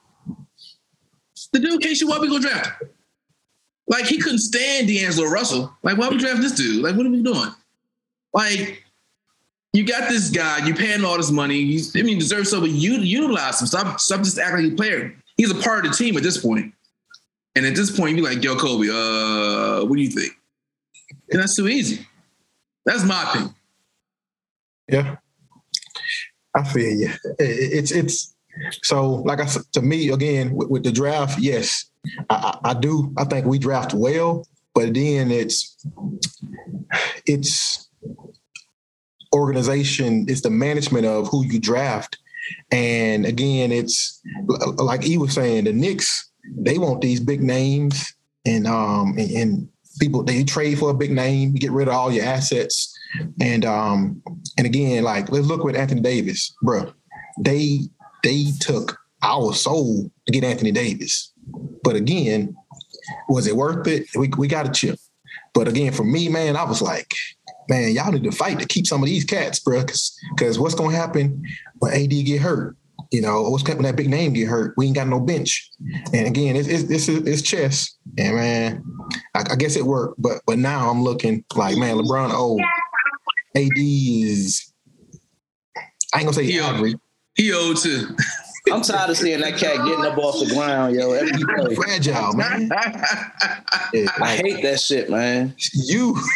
The 1.54 1.60
dude 1.60 1.84
shoot. 1.84 2.08
Why 2.08 2.20
we 2.20 2.28
gonna 2.28 2.42
draft? 2.42 2.84
Like 3.88 4.06
he 4.06 4.18
couldn't 4.18 4.40
stand 4.40 4.88
D'Angelo 4.88 5.30
Russell. 5.30 5.74
Like 5.84 5.98
why 5.98 6.10
we 6.10 6.18
draft 6.18 6.42
this 6.42 6.54
dude? 6.54 6.84
Like 6.84 6.96
what 6.96 7.06
are 7.06 7.10
we 7.10 7.24
doing? 7.24 7.52
Like 8.34 8.84
you 9.74 9.86
got 9.86 10.10
this 10.10 10.30
guy, 10.30 10.66
you 10.66 10.74
paying 10.74 11.06
all 11.06 11.18
this 11.18 11.32
money. 11.32 11.58
You, 11.58 11.82
I 11.96 12.04
mean, 12.04 12.18
deserve 12.18 12.48
so, 12.48 12.60
but 12.60 12.72
you 12.72 12.94
utilize 12.94 13.62
him. 13.62 13.68
Stop, 13.68 14.00
stop 14.00 14.20
just 14.20 14.40
acting 14.40 14.66
like 14.66 14.74
a 14.74 14.76
player. 14.76 15.16
He's 15.38 15.52
a 15.52 15.56
part 15.56 15.86
of 15.86 15.92
the 15.92 15.98
team 15.98 16.18
at 16.18 16.24
this 16.24 16.38
point. 16.38 16.74
And 17.56 17.66
at 17.66 17.76
this 17.76 17.96
point, 17.96 18.16
you 18.16 18.24
be 18.24 18.28
like, 18.28 18.44
yo, 18.44 18.56
Kobe, 18.56 18.88
uh, 18.90 19.86
what 19.86 19.96
do 19.96 20.02
you 20.02 20.10
think? 20.10 20.34
And 21.30 21.42
that's 21.42 21.56
too 21.56 21.68
easy. 21.68 22.08
That's 22.86 23.04
my 23.04 23.30
opinion. 23.30 23.56
Yeah. 24.88 25.18
I 26.56 26.64
feel 26.64 26.98
you. 26.98 27.12
It's 27.38 27.92
it's 27.92 28.34
so 28.84 29.16
like 29.26 29.40
I 29.40 29.46
said 29.46 29.64
to 29.74 29.82
me 29.82 30.10
again 30.10 30.54
with, 30.54 30.70
with 30.70 30.84
the 30.84 30.92
draft. 30.92 31.40
Yes, 31.40 31.86
I, 32.30 32.58
I 32.64 32.74
do. 32.74 33.14
I 33.18 33.24
think 33.24 33.46
we 33.46 33.60
draft 33.60 33.94
well, 33.94 34.48
but 34.74 34.94
then 34.94 35.32
it's 35.32 35.78
it's 37.26 37.90
organization. 39.34 40.26
It's 40.28 40.42
the 40.42 40.50
management 40.50 41.06
of 41.06 41.28
who 41.28 41.46
you 41.46 41.60
draft, 41.60 42.18
and 42.72 43.26
again, 43.26 43.72
it's 43.72 44.22
like 44.78 45.04
he 45.04 45.18
was 45.18 45.34
saying. 45.34 45.66
The 45.66 45.74
Knicks 45.74 46.32
they 46.56 46.78
want 46.78 47.02
these 47.02 47.20
big 47.20 47.42
names, 47.42 48.14
and 48.46 48.68
um 48.68 49.16
and, 49.18 49.32
and 49.32 49.70
people 50.00 50.24
they 50.24 50.44
trade 50.44 50.80
for 50.80 50.90
a 50.90 50.96
big 50.96 51.12
name, 51.12 51.54
get 51.54 51.72
rid 51.72 51.88
of 51.88 51.94
all 51.94 52.12
your 52.12 52.26
assets, 52.26 52.96
and 53.42 53.66
um 53.66 54.22
and 54.58 54.66
again, 54.66 55.04
like 55.04 55.32
let's 55.32 55.48
look 55.48 55.64
with 55.64 55.76
Anthony 55.76 56.02
Davis, 56.02 56.56
bro. 56.62 56.92
They 57.40 57.90
they 58.28 58.52
took 58.60 59.00
our 59.24 59.54
soul 59.54 60.12
to 60.26 60.32
get 60.34 60.44
Anthony 60.44 60.72
Davis, 60.72 61.32
but 61.84 61.96
again, 61.96 62.56
was 63.30 63.48
it 63.48 63.56
worth 63.56 63.88
it? 63.88 64.08
We 64.16 64.30
we 64.38 64.48
got 64.50 64.68
a 64.68 64.72
chip, 64.72 65.00
but 65.54 65.68
again, 65.68 65.94
for 65.94 66.04
me, 66.04 66.28
man, 66.28 66.58
I 66.58 66.66
was 66.66 66.82
like, 66.82 67.14
man, 67.70 67.94
y'all 67.94 68.12
need 68.12 68.26
to 68.26 68.32
fight 68.32 68.60
to 68.60 68.68
keep 68.68 68.86
some 68.86 69.02
of 69.02 69.08
these 69.08 69.24
cats, 69.24 69.60
bro, 69.60 69.80
because 69.80 70.20
because 70.36 70.60
what's 70.60 70.76
gonna 70.76 70.96
happen 70.96 71.42
when 71.80 71.94
AD 71.94 72.10
get 72.10 72.42
hurt? 72.42 72.76
You 73.12 73.22
know, 73.22 73.44
what's 73.44 73.64
when 73.64 73.84
that 73.84 73.96
big 73.96 74.10
name 74.10 74.34
get 74.34 74.50
hurt? 74.50 74.74
We 74.76 74.88
ain't 74.88 74.96
got 74.96 75.08
no 75.08 75.22
bench, 75.22 75.70
and 76.14 76.28
again, 76.28 76.58
it's 76.58 76.68
it's 76.68 76.84
it's, 76.92 77.08
it's 77.08 77.42
chess, 77.42 77.96
and 78.18 78.36
man, 78.36 78.84
I, 79.36 79.46
I 79.52 79.56
guess 79.56 79.78
it 79.78 79.86
worked, 79.86 80.22
but 80.22 80.42
but 80.46 80.60
now 80.60 80.90
I'm 80.90 81.02
looking 81.02 81.46
like, 81.56 81.78
man, 81.78 81.96
LeBron 81.96 82.32
oh, 82.34 82.38
old. 82.38 82.62
AD 83.56 83.72
is 83.78 84.74
I 86.14 86.20
ain't 86.20 86.26
gonna 86.26 86.34
say 86.34 86.46
He. 86.46 86.98
Average, 87.38 87.46
He 87.46 87.54
owed 87.54 87.78
too. 87.78 88.16
I'm 88.72 88.82
tired 88.82 89.10
of 89.10 89.18
seeing 89.18 89.40
that 89.40 89.58
cat 89.58 89.78
getting 89.78 90.06
up 90.06 90.18
off 90.18 90.46
the 90.46 90.54
ground, 90.54 90.96
yo. 90.96 91.12
Every 91.12 91.32
play. 91.32 91.76
fragile, 91.76 92.34
man. 92.34 92.70
Yeah, 93.94 94.10
I 94.22 94.36
hate 94.36 94.62
that 94.64 94.82
shit, 94.82 95.10
man. 95.10 95.56
you. 95.74 96.18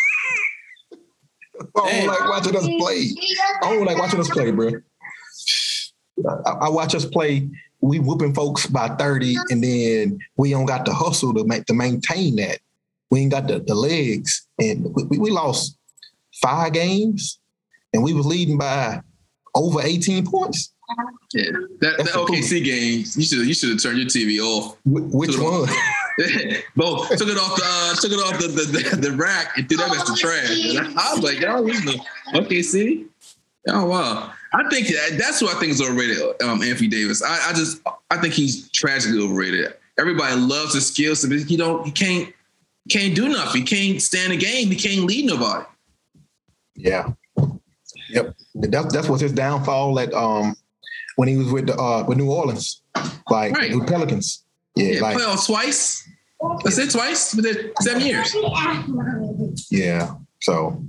I 1.76 1.92
don't 1.92 2.08
like 2.08 2.30
watching 2.30 2.56
us 2.56 2.66
play. 2.80 3.10
I 3.62 3.74
don't 3.76 3.86
like 3.86 3.98
watching 3.98 4.20
us 4.22 4.30
play, 4.30 4.52
bro. 4.52 4.72
I, 6.46 6.52
I 6.52 6.70
watch 6.70 6.96
us 6.96 7.06
play. 7.06 7.50
We 7.82 8.00
whooping 8.00 8.34
folks 8.34 8.68
by 8.68 8.90
thirty, 8.90 9.36
and 9.50 9.62
then 9.64 10.20
we 10.38 10.52
don't 10.52 10.66
got 10.66 10.86
the 10.86 10.94
hustle 10.94 11.34
to 11.34 11.44
make 11.44 11.66
to 11.66 11.74
maintain 11.74 12.38
that. 12.38 12.60
We 13.10 13.20
ain't 13.22 13.32
got 13.32 13.48
the, 13.48 13.60
the 13.60 13.76
legs, 13.76 14.48
and 14.60 14.96
we, 15.10 15.18
we 15.18 15.30
lost 15.32 15.78
five 16.42 16.74
games, 16.74 17.40
and 17.94 18.04
we 18.04 18.14
was 18.14 18.26
leading 18.26 18.58
by 18.58 19.02
over 19.56 19.82
eighteen 19.82 20.26
points. 20.26 20.71
Yeah. 21.34 21.44
That, 21.82 21.98
that 21.98 22.08
OKC 22.14 22.64
game, 22.64 23.00
you 23.16 23.24
should 23.24 23.48
you 23.48 23.54
should 23.54 23.70
have 23.70 23.82
turned 23.82 23.98
your 23.98 24.08
TV 24.08 24.40
off. 24.40 24.76
Wh- 24.84 25.14
Which 25.14 25.32
Took 25.32 25.42
it 25.42 25.46
off. 25.46 25.70
one? 25.70 25.78
Both 26.76 27.10
took 27.18 27.30
it 27.30 27.38
off 27.38 27.56
the 27.56 27.64
uh, 27.66 27.96
took 27.96 28.12
it 28.12 28.20
off 28.20 28.40
the, 28.40 28.48
the, 28.48 28.96
the, 28.96 29.10
the 29.10 29.12
rack 29.16 29.58
and 29.58 29.68
threw 29.68 29.78
that 29.78 29.96
as 29.96 30.04
the 30.04 30.16
trash. 30.16 30.76
And 30.76 31.00
I 31.00 31.14
was 31.14 31.24
like, 31.24 31.40
y'all 31.40 31.64
losing 31.64 31.86
the 31.86 32.00
OKC? 32.34 33.08
Oh 33.70 33.86
wow. 33.86 34.32
I 34.54 34.70
think 34.70 34.88
that, 34.88 35.18
that's 35.18 35.40
who 35.40 35.48
I 35.48 35.54
think 35.54 35.72
is 35.72 35.82
overrated. 35.82 36.20
Um, 36.44 36.62
Anthony 36.62 36.90
Davis. 36.90 37.24
I, 37.24 37.50
I 37.50 37.54
just 37.54 37.82
I 38.10 38.18
think 38.18 38.34
he's 38.34 38.70
tragically 38.72 39.20
overrated. 39.20 39.74
Everybody 39.98 40.36
loves 40.36 40.74
his 40.74 40.86
skills, 40.88 41.26
but 41.26 41.40
he 41.40 41.56
don't 41.58 41.86
he 41.86 41.92
can't 41.92 42.34
can't 42.90 43.16
do 43.16 43.30
nothing. 43.30 43.62
He 43.62 43.68
can't 43.68 44.02
stand 44.02 44.34
a 44.34 44.38
game. 44.38 44.68
He 44.68 44.76
can't 44.76 45.06
lead 45.06 45.26
nobody. 45.26 45.66
Yeah. 46.76 47.12
Yep. 48.10 48.36
That's 48.56 48.94
that's 48.94 49.08
what's 49.08 49.22
his 49.22 49.32
downfall 49.32 50.00
at 50.00 50.14
um 50.14 50.56
when 51.16 51.28
he 51.28 51.38
was 51.38 51.52
with 51.52 51.68
the 51.68 51.76
uh 51.76 52.04
with 52.08 52.18
New 52.18 52.32
Orleans. 52.32 52.82
Like 53.30 53.54
Right. 53.56 53.74
with 53.76 53.88
Pelicans. 53.88 54.44
Yeah, 54.76 54.86
Yeah, 54.94 55.02
like 55.02 55.18
playoffs 55.18 55.46
twice. 55.48 56.08
That's 56.64 56.78
it, 56.80 56.90
twice 56.92 57.36
within 57.36 57.72
seven 57.82 58.02
years. 58.02 58.34
yeah. 59.70 60.14
So 60.42 60.84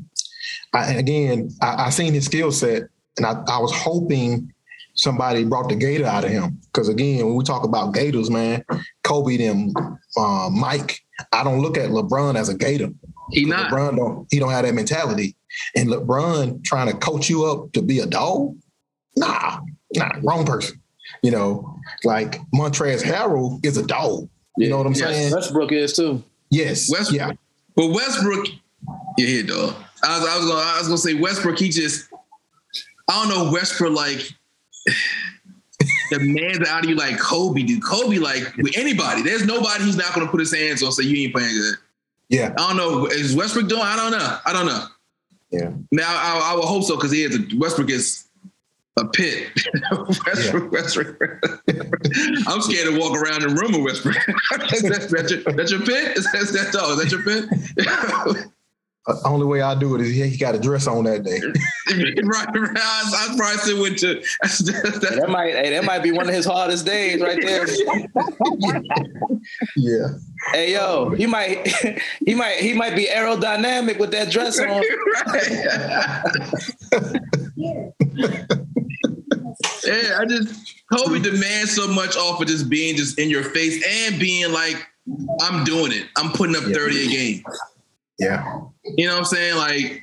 I 0.73 0.95
again 0.95 1.51
I, 1.61 1.87
I 1.87 1.91
seen 1.91 2.15
his 2.15 2.27
skill 2.27 2.53
set 2.53 2.85
and 3.17 3.27
I, 3.27 3.33
I 3.49 3.59
was 3.59 3.73
hoping 3.75 4.53
somebody 4.95 5.45
brought 5.45 5.69
the 5.69 5.77
gator 5.77 6.07
out 6.07 6.25
of 6.25 6.31
him. 6.31 6.59
Cause 6.73 6.89
again, 6.89 7.25
when 7.27 7.35
we 7.35 7.45
talk 7.45 7.65
about 7.65 7.93
gators, 7.95 8.31
man, 8.31 8.65
Kobe 9.05 9.37
them 9.37 9.73
uh, 10.17 10.49
Mike, 10.51 11.01
I 11.33 11.45
don't 11.45 11.61
look 11.61 11.77
at 11.77 11.91
LeBron 11.91 12.37
as 12.37 12.49
a 12.49 12.55
gator. 12.55 12.89
He 13.31 13.45
not. 13.45 13.71
LeBron 13.71 13.97
don't 13.97 14.27
he 14.31 14.39
don't 14.39 14.51
have 14.51 14.65
that 14.65 14.75
mentality. 14.75 15.37
And 15.77 15.89
LeBron 15.91 16.65
trying 16.65 16.89
to 16.91 16.97
coach 16.97 17.29
you 17.29 17.45
up 17.45 17.73
to 17.73 17.83
be 17.83 17.99
a 18.01 18.07
dog? 18.07 18.57
Nah, 19.17 19.61
nah, 19.97 20.11
wrong 20.23 20.45
person. 20.45 20.81
You 21.23 21.31
know, 21.31 21.79
like 22.05 22.39
Montrezl 22.55 23.03
Harrell 23.03 23.65
is 23.65 23.77
a 23.77 23.87
dog. 23.87 24.29
You 24.57 24.69
know 24.71 24.79
what 24.79 24.87
I'm 24.87 24.93
Yes. 24.95 25.01
saying? 25.15 25.33
Westbrook 25.33 25.73
is 25.73 25.95
too. 25.95 26.23
Yes. 26.51 26.91
Westbrook. 26.91 27.19
Yeah. 27.21 27.33
But 27.77 27.89
Westbrook, 27.89 28.47
yeah, 29.19 29.27
here, 29.27 29.43
dog. 29.45 29.75
I 30.05 30.19
was, 30.19 30.29
I 30.29 30.37
was 30.39 30.47
gonna, 30.47 30.61
I 30.61 30.79
was 30.79 30.89
gonna 30.89 30.99
say 30.99 31.15
Westbrook. 31.15 31.59
He 31.59 31.69
just, 31.69 32.09
I 33.09 33.25
don't 33.25 33.29
know 33.47 33.53
Westbrook 33.53 33.93
like 33.95 34.21
demands 36.11 36.69
out 36.69 36.85
of 36.85 36.91
you 36.91 36.97
like 36.97 37.19
Kobe 37.19 37.63
do. 37.63 37.81
Kobe 37.81 38.19
like 38.19 38.55
with 38.57 38.77
anybody. 38.77 39.23
There's 39.23 39.47
nobody 39.47 39.85
he's 39.85 39.97
not 39.97 40.15
gonna 40.15 40.29
put 40.31 40.41
his 40.41 40.55
hands 40.55 40.83
on. 40.83 40.93
Say 40.93 41.05
you 41.05 41.25
ain't 41.25 41.35
playing 41.35 41.55
good. 41.55 41.75
Yeah. 42.29 42.53
I 42.59 42.69
don't 42.69 42.77
know. 42.77 43.07
Is 43.07 43.35
Westbrook 43.35 43.69
doing? 43.69 43.83
I 43.83 43.97
don't 43.97 44.13
know. 44.13 44.39
I 44.45 44.53
don't 44.53 44.67
know. 44.67 44.87
Yeah. 45.51 45.71
Now 45.91 46.09
I, 46.09 46.53
I 46.53 46.55
would 46.55 46.65
hope 46.65 46.85
so 46.85 46.97
because 46.97 47.11
he 47.13 47.23
is. 47.25 47.37
A, 47.37 47.57
Westbrook 47.59 47.91
is 47.91 48.25
a 48.99 49.07
pit. 49.07 49.49
Westbrook, 50.27 50.73
Westbrook. 50.73 51.19
I'm 52.47 52.61
scared 52.61 52.89
to 52.93 52.99
walk 52.99 53.17
around 53.17 53.43
the 53.43 53.49
room 53.49 53.73
with 53.83 54.05
Westbrook. 54.05 54.17
is 54.73 54.83
that, 54.83 55.09
that 55.11 55.31
your, 55.31 55.55
that 55.55 55.71
your 55.71 55.81
pit? 55.81 56.17
Is 56.19 56.25
that, 56.33 56.43
is 56.43 56.53
that, 56.53 56.73
dog? 56.73 56.99
Is 56.99 57.05
that 57.05 57.11
your 57.11 57.23
pit? 57.23 57.49
Uh, 59.07 59.17
only 59.25 59.47
way 59.47 59.63
I 59.63 59.75
do 59.75 59.95
it 59.95 60.03
is 60.03 60.15
he, 60.15 60.29
he 60.29 60.37
got 60.37 60.55
a 60.55 60.59
dress 60.59 60.87
on 60.87 61.05
that 61.05 61.23
day. 61.25 61.41
right, 61.41 62.47
right. 62.47 62.77
I, 62.77 63.03
was- 63.05 63.31
I 63.31 63.35
probably 63.37 63.59
still 63.59 63.81
with 63.83 64.03
you. 64.03 64.23
That's, 64.43 64.59
that's, 64.59 65.09
Hey, 65.09 65.17
that 65.17 65.29
might 65.31 65.55
hey, 65.55 65.71
that 65.71 65.85
might 65.85 66.03
be 66.03 66.13
one 66.13 66.29
of 66.29 66.35
his 66.35 66.45
hardest 66.45 66.85
days 66.85 67.21
right 67.21 67.41
there. 67.43 67.67
yeah. 69.77 70.09
hey 70.53 70.73
yo, 70.75 71.11
he 71.11 71.27
might 71.27 71.67
he 72.25 72.35
might 72.35 72.57
he 72.59 72.73
might 72.75 72.95
be 72.95 73.07
aerodynamic 73.07 73.99
with 73.99 74.11
that 74.13 74.31
dress 74.31 74.59
on. 74.61 74.83
Yeah, 79.85 80.19
I 80.21 80.25
just 80.25 80.83
Kobe 80.93 81.19
demands 81.21 81.75
so 81.75 81.87
much 81.89 82.17
off 82.17 82.41
of 82.41 82.47
just 82.49 82.69
being 82.69 82.97
just 82.97 83.19
in 83.19 83.31
your 83.31 83.43
face 83.45 83.83
and 84.07 84.19
being 84.21 84.53
like, 84.53 84.87
I'm 85.41 85.65
doing 85.65 85.93
it. 85.93 86.07
I'm 86.17 86.31
putting 86.33 86.55
up 86.57 86.63
Yeah. 86.67 86.75
30 86.75 87.05
a 87.05 87.09
game. 87.09 87.45
Yeah. 88.19 88.61
You 88.85 89.07
know 89.07 89.13
what 89.15 89.19
I'm 89.21 89.25
saying? 89.25 89.57
Like, 89.57 90.03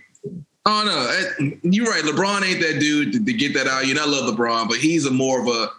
Oh 0.65 0.83
no, 1.39 1.47
you're 1.63 1.85
right. 1.89 2.03
LeBron 2.03 2.43
ain't 2.43 2.59
that 2.61 2.79
dude 2.79 3.13
to, 3.13 3.23
to 3.25 3.33
get 3.33 3.53
that 3.55 3.65
out. 3.65 3.87
You 3.87 3.93
know, 3.95 4.03
I 4.03 4.07
love 4.07 4.35
LeBron, 4.35 4.67
but 4.67 4.77
he's 4.77 5.05
a 5.05 5.11
more 5.11 5.39
of 5.41 5.47
a 5.47 5.69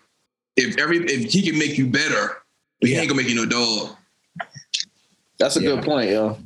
if 0.56 0.78
every 0.78 0.98
if 1.04 1.30
he 1.30 1.42
can 1.42 1.58
make 1.58 1.76
you 1.78 1.86
better, 1.86 2.38
but 2.80 2.88
he 2.88 2.94
Yeah. 2.94 3.02
ain't 3.02 3.10
gonna 3.10 3.20
make 3.22 3.28
you 3.30 3.36
no 3.36 3.46
dog. 3.46 3.96
That's 5.38 5.56
a 5.56 5.62
Yeah. 5.62 5.76
good 5.76 5.84
point, 5.84 6.10
yo. 6.10 6.38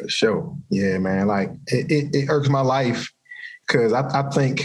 For 0.00 0.08
sure. 0.08 0.56
Yeah, 0.70 0.98
man. 0.98 1.26
Like 1.26 1.50
it, 1.66 1.90
it, 1.90 2.14
it 2.14 2.28
irks 2.30 2.48
my 2.48 2.60
life 2.62 3.12
because 3.66 3.92
I, 3.92 4.02
I 4.20 4.30
think 4.30 4.62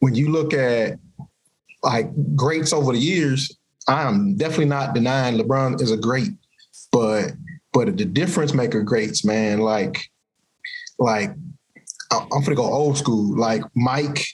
when 0.00 0.14
you 0.14 0.30
look 0.30 0.52
at 0.54 0.98
like 1.82 2.10
greats 2.36 2.72
over 2.72 2.92
the 2.92 2.98
years, 2.98 3.56
I'm 3.86 4.36
definitely 4.36 4.66
not 4.66 4.94
denying 4.94 5.38
LeBron 5.38 5.80
is 5.80 5.90
a 5.90 5.96
great, 5.96 6.30
but 6.92 7.32
but 7.72 7.96
the 7.96 8.04
difference 8.04 8.54
maker 8.54 8.82
greats, 8.82 9.24
man. 9.24 9.60
Like 9.60 10.10
like 10.98 11.30
I'm 12.10 12.42
gonna 12.42 12.54
go 12.54 12.64
old 12.64 12.98
school, 12.98 13.36
like 13.36 13.62
Mike, 13.74 14.24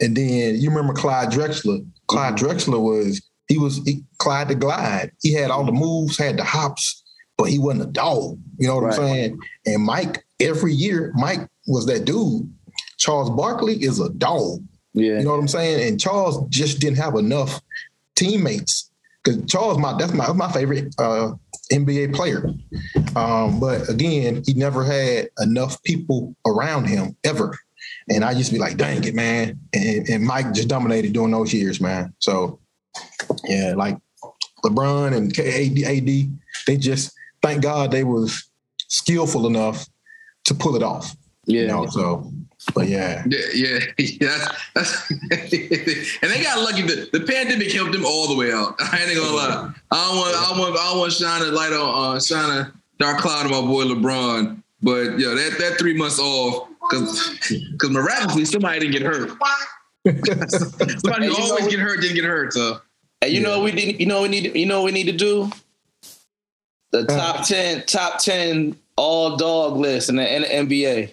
and 0.00 0.16
then 0.16 0.56
you 0.56 0.70
remember 0.70 0.92
Clyde 0.94 1.30
Drexler. 1.30 1.84
Clyde 2.06 2.36
Drexler 2.36 2.80
was 2.80 3.22
he 3.48 3.58
was 3.58 3.78
he, 3.84 4.02
Clyde 4.18 4.48
the 4.48 4.54
Glide. 4.54 5.12
He 5.22 5.32
had 5.32 5.50
all 5.50 5.64
the 5.64 5.72
moves, 5.72 6.18
had 6.18 6.36
the 6.38 6.44
hops, 6.44 7.02
but 7.36 7.44
he 7.50 7.58
wasn't 7.58 7.82
a 7.88 7.92
dog. 7.92 8.38
You 8.58 8.68
know 8.68 8.76
what 8.76 8.84
Right. 8.84 8.98
I'm 8.98 9.06
saying? 9.06 9.38
And 9.66 9.82
Mike, 9.82 10.24
every 10.40 10.72
year, 10.72 11.12
Mike 11.16 11.48
was 11.66 11.86
that 11.86 12.04
dude. 12.04 12.50
Charles 12.96 13.30
Barkley 13.30 13.82
is 13.82 14.00
a 14.00 14.08
dog. 14.10 14.62
Yeah. 14.94 15.18
You 15.18 15.24
know 15.24 15.32
what 15.32 15.40
I'm 15.40 15.48
saying? 15.48 15.88
And 15.88 16.00
Charles 16.00 16.46
just 16.48 16.80
didn't 16.80 16.98
have 16.98 17.16
enough 17.16 17.60
teammates. 18.14 18.90
Because 19.22 19.44
Charles, 19.50 19.78
my 19.78 19.96
that's 19.98 20.12
my 20.12 20.32
my 20.32 20.50
favorite 20.52 20.94
uh, 20.98 21.32
NBA 21.72 22.14
player. 22.14 22.50
Um, 23.16 23.58
but 23.58 23.88
again, 23.88 24.42
he 24.46 24.54
never 24.54 24.84
had 24.84 25.28
enough 25.40 25.82
people 25.82 26.34
around 26.46 26.86
him 26.86 27.16
ever. 27.24 27.56
And 28.10 28.24
I 28.24 28.32
used 28.32 28.50
to 28.50 28.54
be 28.54 28.60
like, 28.60 28.76
dang 28.76 29.02
it, 29.04 29.14
man. 29.14 29.58
And, 29.72 30.08
and 30.08 30.24
Mike 30.24 30.52
just 30.52 30.68
dominated 30.68 31.12
during 31.12 31.30
those 31.30 31.52
years, 31.52 31.80
man. 31.80 32.12
So 32.18 32.60
yeah, 33.44 33.74
like 33.76 33.98
LeBron 34.64 35.14
and 35.16 35.34
KAD, 35.34 35.84
AD, 35.84 36.38
they 36.66 36.76
just 36.76 37.12
thank 37.42 37.62
God 37.62 37.90
they 37.90 38.04
was 38.04 38.48
skillful 38.88 39.46
enough 39.46 39.86
to 40.44 40.54
pull 40.54 40.76
it 40.76 40.82
off. 40.82 41.16
yeah. 41.46 41.62
You 41.62 41.68
know, 41.68 41.86
so 41.86 42.30
but 42.74 42.88
yeah. 42.88 43.24
Yeah, 43.28 43.38
yeah, 43.52 43.78
that's, 44.18 44.48
that's 44.74 45.10
and 45.10 46.30
they 46.30 46.42
got 46.42 46.60
lucky. 46.60 46.82
The, 46.82 47.08
the 47.12 47.20
pandemic 47.20 47.72
helped 47.72 47.92
them 47.92 48.04
all 48.06 48.28
the 48.28 48.36
way 48.36 48.52
out. 48.52 48.74
I 48.80 49.04
ain't 49.04 49.16
gonna 49.16 49.32
lie. 49.36 49.74
I 49.90 50.08
don't 50.08 50.16
want, 50.16 50.36
I 50.36 50.48
don't 50.48 50.58
want, 50.58 50.78
I 50.78 50.90
don't 50.90 50.98
want 50.98 51.12
to 51.12 51.22
shine 51.22 51.42
a 51.42 51.46
light 51.46 51.72
on, 51.72 52.16
uh, 52.16 52.20
shine 52.20 52.50
a 52.58 52.72
dark 52.98 53.18
cloud 53.18 53.46
on 53.46 53.50
my 53.52 53.60
boy 53.60 53.84
LeBron. 53.84 54.62
But 54.82 55.18
yeah, 55.18 55.28
that 55.30 55.56
that 55.60 55.78
three 55.78 55.94
months 55.96 56.18
off, 56.18 56.68
because 56.80 57.38
because 57.72 57.90
miraculously 57.90 58.44
somebody 58.44 58.80
didn't 58.80 58.92
get 58.92 59.02
hurt. 59.02 59.28
somebody 60.50 61.26
who 61.26 61.34
Hey, 61.34 61.42
you 61.42 61.48
know 61.48 61.50
always 61.50 61.68
get 61.68 61.80
hurt 61.80 62.00
didn't 62.00 62.16
get 62.16 62.24
hurt. 62.24 62.52
So 62.52 62.80
And 63.22 63.32
you 63.32 63.40
Yeah. 63.40 63.48
know 63.48 63.58
what 63.60 63.64
we 63.64 63.72
need. 63.72 64.00
You 64.00 64.06
know 64.06 64.22
we 64.22 64.28
need. 64.28 64.54
You 64.54 64.66
know 64.66 64.82
what 64.82 64.86
we 64.86 64.92
need 64.92 65.06
to 65.06 65.16
do. 65.16 65.50
The 66.92 67.04
top 67.06 67.46
ten, 67.46 67.84
top 67.86 68.18
ten 68.20 68.76
all 68.96 69.36
dog 69.36 69.76
list 69.76 70.08
in 70.08 70.16
the, 70.16 70.34
in 70.36 70.42
the 70.42 70.48
NBA. 70.48 71.10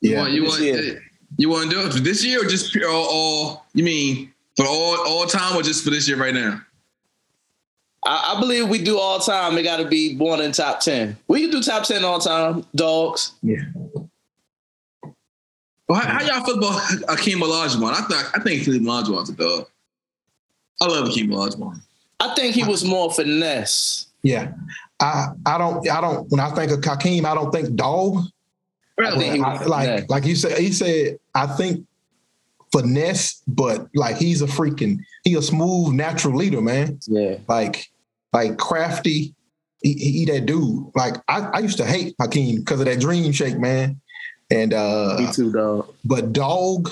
You 0.00 0.10
Yeah. 0.12 0.18
want 0.20 0.32
you 0.32 0.44
want 0.44 0.60
year. 0.62 0.96
Eh, 0.96 1.00
you 1.38 1.48
want 1.48 1.70
to 1.70 1.76
do 1.76 1.86
it 1.86 1.92
for 1.92 2.00
this 2.00 2.24
year 2.24 2.42
or 2.42 2.48
just 2.48 2.72
pure 2.72 2.88
all, 2.90 3.06
all? 3.10 3.66
You 3.74 3.84
mean 3.84 4.32
for 4.56 4.66
all 4.66 4.96
all 5.06 5.26
time 5.26 5.56
or 5.56 5.62
just 5.62 5.84
for 5.84 5.90
this 5.90 6.08
year 6.08 6.16
right 6.16 6.34
now? 6.34 6.60
I, 8.04 8.34
I 8.36 8.40
believe 8.40 8.68
we 8.68 8.78
do 8.82 8.98
all 8.98 9.18
time. 9.18 9.58
It 9.58 9.62
got 9.64 9.78
to 9.78 9.84
be 9.88 10.14
born 10.14 10.40
in 10.40 10.52
top 10.52 10.80
ten. 10.80 11.16
We 11.28 11.42
can 11.42 11.50
do 11.50 11.60
top 11.62 11.84
ten 11.84 12.04
all 12.04 12.18
time. 12.20 12.64
Dogs. 12.74 13.32
Yeah. 13.42 13.56
Well, 15.88 16.00
how, 16.00 16.18
how 16.18 16.24
y'all 16.24 16.44
feel 16.44 16.58
about 16.58 16.80
Akeem 17.16 17.36
Olajuwon? 17.42 17.92
I 17.92 18.00
thought 18.02 18.30
I 18.34 18.40
think 18.42 18.62
Akeem 18.62 18.80
Olajuwon's 18.80 19.30
a 19.30 19.34
dog. 19.34 19.66
I 20.80 20.86
love 20.86 21.08
Akeem 21.08 21.28
Olajuwon. 21.28 21.80
I 22.20 22.34
think 22.34 22.54
he 22.54 22.64
was 22.64 22.84
more 22.84 23.12
finesse. 23.12 24.06
Yeah. 24.22 24.52
I 25.00 25.28
I 25.44 25.58
don't 25.58 25.88
I 25.88 26.00
don't 26.00 26.28
when 26.30 26.40
I 26.40 26.50
think 26.54 26.72
of 26.72 26.82
Hakeem, 26.84 27.26
I 27.26 27.34
don't 27.34 27.52
think 27.52 27.74
dog. 27.76 28.24
I 28.98 29.18
think 29.18 29.34
he 29.34 29.40
I- 29.40 29.64
like 29.64 29.88
finesse. 29.88 30.08
like 30.10 30.24
you 30.26 30.36
said, 30.36 30.58
he 30.58 30.72
said, 30.72 31.18
I 31.34 31.46
think 31.46 31.86
finesse, 32.72 33.42
but 33.46 33.88
like 33.94 34.16
he's 34.16 34.42
a 34.42 34.46
freaking 34.46 34.98
he 35.24 35.34
a 35.34 35.42
smooth 35.42 35.94
natural 35.94 36.36
leader, 36.36 36.60
man. 36.60 36.98
Yeah. 37.06 37.38
Like 37.48 37.86
like 38.32 38.58
crafty. 38.58 39.34
He, 39.82 39.92
he, 39.92 40.10
he 40.12 40.24
that 40.26 40.46
dude. 40.46 40.90
Like 40.94 41.14
I, 41.28 41.40
I 41.54 41.58
used 41.60 41.76
to 41.78 41.84
hate 41.84 42.14
Hakeem 42.20 42.56
because 42.60 42.80
of 42.80 42.86
that 42.86 42.98
dream 43.00 43.30
shake, 43.32 43.58
man. 43.58 44.00
And 44.50 44.72
uh 44.72 45.16
Me 45.18 45.32
too, 45.32 45.52
dog. 45.52 45.92
but 46.04 46.32
dog, 46.32 46.88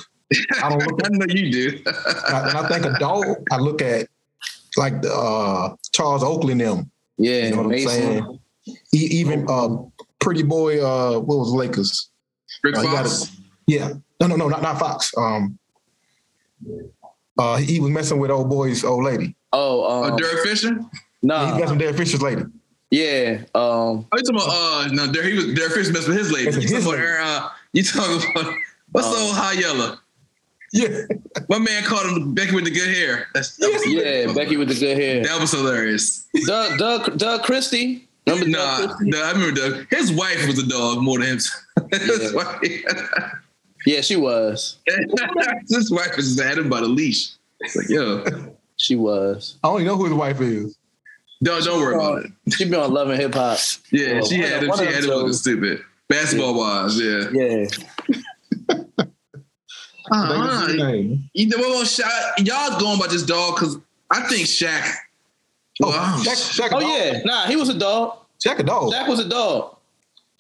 I 0.63 0.69
don't 0.69 0.83
look 0.87 1.01
I 1.05 1.09
know 1.11 1.27
you 1.29 1.51
do. 1.51 1.83
at 1.87 2.45
when 2.47 2.57
I 2.57 2.69
think 2.69 2.85
a 2.85 2.99
dog, 2.99 3.25
I 3.51 3.57
look 3.59 3.81
at 3.83 4.09
like 4.77 5.03
the 5.03 5.13
uh 5.15 5.75
Charles 5.93 6.23
Oakley 6.23 6.53
and 6.53 6.61
them. 6.61 6.91
Yeah. 7.17 7.47
You 7.49 7.57
know 7.57 7.63
what 7.63 7.73
I'm 7.75 7.89
saying? 7.89 8.41
E- 8.95 9.09
even 9.13 9.47
uh, 9.49 9.77
pretty 10.25 10.43
boy, 10.43 10.85
uh, 10.85 11.21
what 11.21 11.39
was 11.39 11.51
Lakers? 11.53 12.11
Rick 12.63 12.77
Uh, 12.77 12.81
he 12.81 12.87
got 12.89 13.05
Fox. 13.07 13.31
Yeah, 13.67 13.93
no, 14.21 14.27
no, 14.27 14.37
no, 14.37 14.49
not 14.49 14.63
not 14.63 14.79
Fox. 14.79 15.13
Um, 15.17 15.59
uh, 17.39 17.57
he 17.57 17.81
was 17.81 17.91
messing 17.91 18.19
with 18.19 18.31
old 18.31 18.49
boy's 18.49 18.85
old 18.85 19.05
lady. 19.05 19.35
Oh, 19.53 19.85
Oh, 19.85 20.05
um, 20.05 20.17
Derek 20.17 20.41
Fisher. 20.41 20.77
No. 21.23 21.47
He 21.55 21.59
got 21.61 21.69
some 21.69 21.79
Derek 21.79 21.97
Fisher's 21.97 22.23
lady. 22.23 22.43
Yeah. 22.91 23.43
Um, 23.55 24.07
Oh, 24.13 24.17
you 24.17 24.23
talking 24.23 24.35
about? 24.37 24.49
Uh, 24.49 24.89
no, 24.93 25.13
Derek, 25.13 25.29
he 25.29 25.35
was 25.35 25.55
Derek 25.55 25.73
Fisher 25.73 25.93
messed 25.93 26.09
with 26.09 26.19
his 26.19 26.31
lady. 26.33 26.47
Messing 26.47 26.63
You 26.63 26.75
with 26.77 26.85
talking 26.85 27.01
his 27.01 27.09
about? 27.09 27.23
lady. 27.23 27.45
Uh, 27.47 27.49
you 27.73 27.83
talking 27.83 28.31
about? 28.43 28.55
What's 28.93 29.09
the 29.11 29.17
Uh, 29.17 29.21
old 29.27 29.35
high 29.37 29.53
yellow? 29.53 29.99
Yeah, 30.73 30.89
My 31.49 31.59
man 31.59 31.85
called 31.85 32.07
him 32.07 32.35
Becky 32.35 32.53
with 32.55 32.65
the 32.65 32.71
good 32.73 32.89
hair. 32.89 33.29
That's, 33.33 33.57
that, 33.59 33.71
was, 33.73 33.87
yeah. 33.87 34.33
Becky 34.33 34.57
with 34.57 34.69
the 34.69 34.75
good 34.75 34.97
hair. 34.99 35.23
that 35.23 35.41
was 35.41 35.53
hilarious. 35.53 36.27
Doug, 36.47 36.79
Doug, 36.79 37.17
Doug 37.17 37.43
Christie. 37.45 38.09
Remember 38.27 38.51
Doug 38.51 38.53
Nah, 38.53 38.87
Christie? 38.87 39.11
nah, 39.11 39.19
I 39.23 39.33
remember 39.33 39.53
Doug. 39.61 39.87
His 39.91 40.13
wife 40.13 40.47
was 40.47 40.59
a 40.59 40.67
dog 40.67 41.03
more 41.03 41.19
than 41.19 41.29
him. 41.29 41.37
his, 41.93 42.33
Yeah. 42.33 42.33
wife, 42.33 42.59
Yeah, 43.87 44.01
she 44.01 44.17
was. 44.17 44.79
his 45.69 45.91
wife 45.91 46.17
was 46.17 46.35
just 46.35 46.41
had 46.41 46.59
him 46.59 46.69
by 46.71 46.81
the 46.81 46.89
leash. 46.89 47.31
It's 47.61 47.77
like, 47.77 47.89
yo, 47.89 48.25
She 48.77 48.97
was. 48.97 49.57
I 49.63 49.69
only 49.69 49.85
know 49.85 49.97
who 49.97 50.05
his 50.07 50.15
wife 50.15 50.41
is. 50.41 50.77
don't 51.43 51.63
don't 51.65 51.81
worry 51.81 51.95
about 51.95 52.25
it. 52.25 52.33
She 52.55 52.65
been 52.65 52.81
on 52.81 52.93
Love 52.93 53.11
and 53.11 53.21
Hip 53.21 53.35
Hop. 53.35 53.59
Yeah, 53.93 54.15
Well, 54.15 54.27
she 54.27 54.39
had 54.39 54.63
of- 54.65 54.69
him. 54.71 54.77
She 54.79 54.85
had 54.87 54.95
them 54.95 55.03
him 55.05 55.11
looking 55.11 55.27
shows. 55.29 55.41
stupid. 55.41 55.85
Basketball 56.09 56.55
wise, 56.59 56.99
yeah. 57.01 57.29
Yeah. 57.33 57.67
Uh-huh. 60.11 60.73
Name. 60.75 61.31
You 61.33 61.47
know 61.49 61.57
what? 61.59 61.87
Shaq, 61.87 62.47
y'all 62.47 62.79
going 62.79 62.99
about 62.99 63.11
this 63.11 63.23
dog 63.23 63.55
because 63.55 63.79
I 64.11 64.21
think 64.29 64.47
Shaq. 64.47 64.87
Oh, 65.83 65.89
Wow. 65.91 66.21
Shaq, 66.25 66.61
Shaq 66.61 66.69
Oh 66.73 66.81
yeah. 66.81 67.21
Nah, 67.25 67.47
he 67.47 67.57
was 67.57 67.69
a 67.69 67.75
dog. 67.79 68.19
Shaq 68.45 68.59
a 68.59 68.63
dog. 68.63 68.93
Shaq 68.93 69.09
was 69.09 69.21
a 69.21 69.29
dog. 69.29 69.77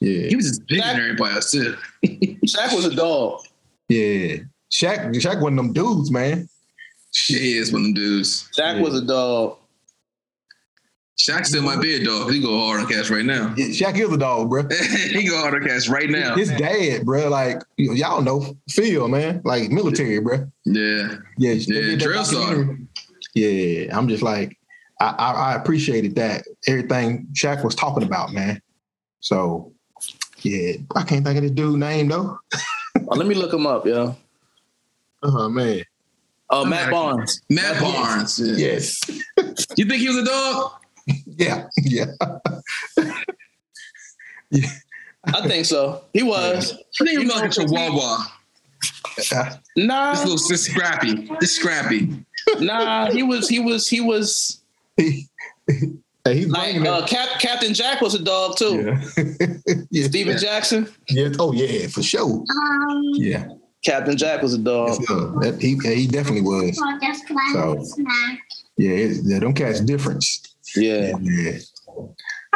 Yeah, 0.00 0.28
He 0.28 0.36
was 0.36 0.46
just 0.48 0.66
bigger 0.66 0.82
Shaq- 0.82 0.92
than 0.92 1.00
everybody 1.00 1.34
else 1.34 1.50
too. 1.52 1.76
Shaq 2.04 2.74
was 2.74 2.84
a 2.84 2.94
dog. 2.94 3.40
yeah. 3.88 4.36
Shaq, 4.72 5.12
Shaq 5.14 5.40
one 5.40 5.52
of 5.58 5.64
them 5.64 5.72
dudes, 5.72 6.10
man. 6.10 6.48
He 7.26 7.56
is 7.58 7.72
one 7.72 7.82
of 7.82 7.86
them 7.86 7.94
dudes. 7.94 8.48
Shaq 8.58 8.76
Yeah. 8.76 8.82
was 8.82 8.94
a 8.94 9.04
dog. 9.06 9.56
Shaq 11.18 11.46
still 11.46 11.62
might 11.62 11.80
be 11.80 11.94
a 11.94 12.04
dog. 12.04 12.30
He 12.32 12.40
go 12.40 12.58
hard 12.66 12.80
on 12.80 12.86
cash 12.88 13.08
right 13.08 13.24
now. 13.24 13.54
Yeah, 13.56 13.66
Shaq 13.66 13.96
is 13.98 14.12
a 14.12 14.16
dog, 14.18 14.50
bro. 14.50 14.64
he 15.10 15.28
go 15.28 15.38
hard 15.38 15.54
on 15.54 15.62
cash 15.66 15.88
right 15.88 16.10
now. 16.10 16.34
His 16.34 16.50
dad, 16.50 17.04
bro, 17.06 17.28
like 17.28 17.58
y- 17.78 17.94
y'all 17.94 18.20
know 18.20 18.56
Phil, 18.68 19.06
man, 19.08 19.40
like 19.44 19.70
military, 19.70 20.18
bro. 20.20 20.50
Yeah. 20.64 21.16
Yeah, 21.38 21.52
Yeah, 21.52 21.54
did 21.66 22.00
that 22.00 22.04
drill 22.04 22.24
documentary. 22.24 22.86
Yeah, 23.34 23.96
I'm 23.96 24.08
just 24.08 24.22
like, 24.24 24.58
I, 25.00 25.06
I, 25.06 25.32
I 25.32 25.54
appreciated 25.54 26.14
that 26.16 26.44
everything 26.68 27.26
Shaq 27.32 27.64
was 27.64 27.74
talking 27.74 28.02
about, 28.04 28.32
man. 28.32 28.60
So, 29.20 29.72
yeah, 30.42 30.72
I 30.94 31.02
can't 31.02 31.24
think 31.24 31.36
of 31.36 31.42
this 31.42 31.50
dude 31.50 31.80
name 31.80 32.08
though. 32.08 32.38
Oh, 32.54 32.60
let 33.16 33.26
me 33.26 33.34
look 33.34 33.52
him 33.52 33.66
up, 33.66 33.86
yo. 33.86 34.14
Oh 35.22 35.48
man, 35.48 35.82
Oh, 36.50 36.64
Matt 36.66 36.90
Barnes. 36.90 37.40
Matt 37.48 37.80
Barnes. 37.80 38.38
Yeah. 38.38 38.54
yes, 38.56 39.00
You 39.76 39.86
think 39.86 40.00
he 40.02 40.08
was 40.08 40.18
a 40.18 40.24
dog? 40.24 40.72
yeah, 41.26 41.66
yeah. 41.82 42.06
I 45.26 45.48
think 45.48 45.64
so. 45.64 46.04
He 46.12 46.22
was. 46.22 46.72
I 46.72 46.76
think 47.04 47.08
he 47.08 47.12
You 47.14 47.20
was 47.20 47.28
know, 47.28 47.34
like 47.36 47.50
a 47.50 47.54
chihuahua. 47.54 48.24
Uh, 49.34 49.56
Nah, 49.76 50.10
This 50.12 50.20
little 50.24 50.48
this 50.48 50.66
scrappy. 50.66 51.28
This 51.40 51.56
scrappy. 51.56 52.24
nah. 52.60 53.10
He 53.10 53.22
was. 53.22 53.48
He 53.48 53.58
was. 53.58 53.88
He 53.88 54.00
was 54.00 54.60
he, 54.96 55.26
hey, 56.24 56.34
he's 56.34 56.48
like 56.48 56.76
uh. 56.86 57.06
Cap, 57.06 57.40
Captain 57.40 57.74
Jack 57.74 58.00
was 58.00 58.14
a 58.14 58.22
dog 58.22 58.56
too. 58.56 58.96
Yeah. 59.16 59.46
yeah, 59.90 60.06
Stephen 60.06 60.32
Yeah. 60.34 60.38
Jackson. 60.38 60.88
yeah. 61.08 61.28
Oh 61.38 61.52
yeah, 61.52 61.86
for 61.88 62.02
sure. 62.02 62.44
Yeah, 63.14 63.46
Captain 63.84 64.16
Jack 64.16 64.42
was 64.42 64.54
a 64.54 64.58
dog. 64.58 64.88
Yes, 64.90 65.06
sir. 65.08 65.32
that, 65.40 65.60
he 65.60 65.76
he 65.94 66.06
definitely 66.06 66.42
was. 66.42 66.76
So- 67.52 67.84
Yeah, 68.76 68.90
it, 68.90 69.18
yeah, 69.24 69.38
them 69.38 69.52
cats 69.54 69.80
difference. 69.80 70.42
Yeah. 70.76 71.12
Yeah. 71.20 71.58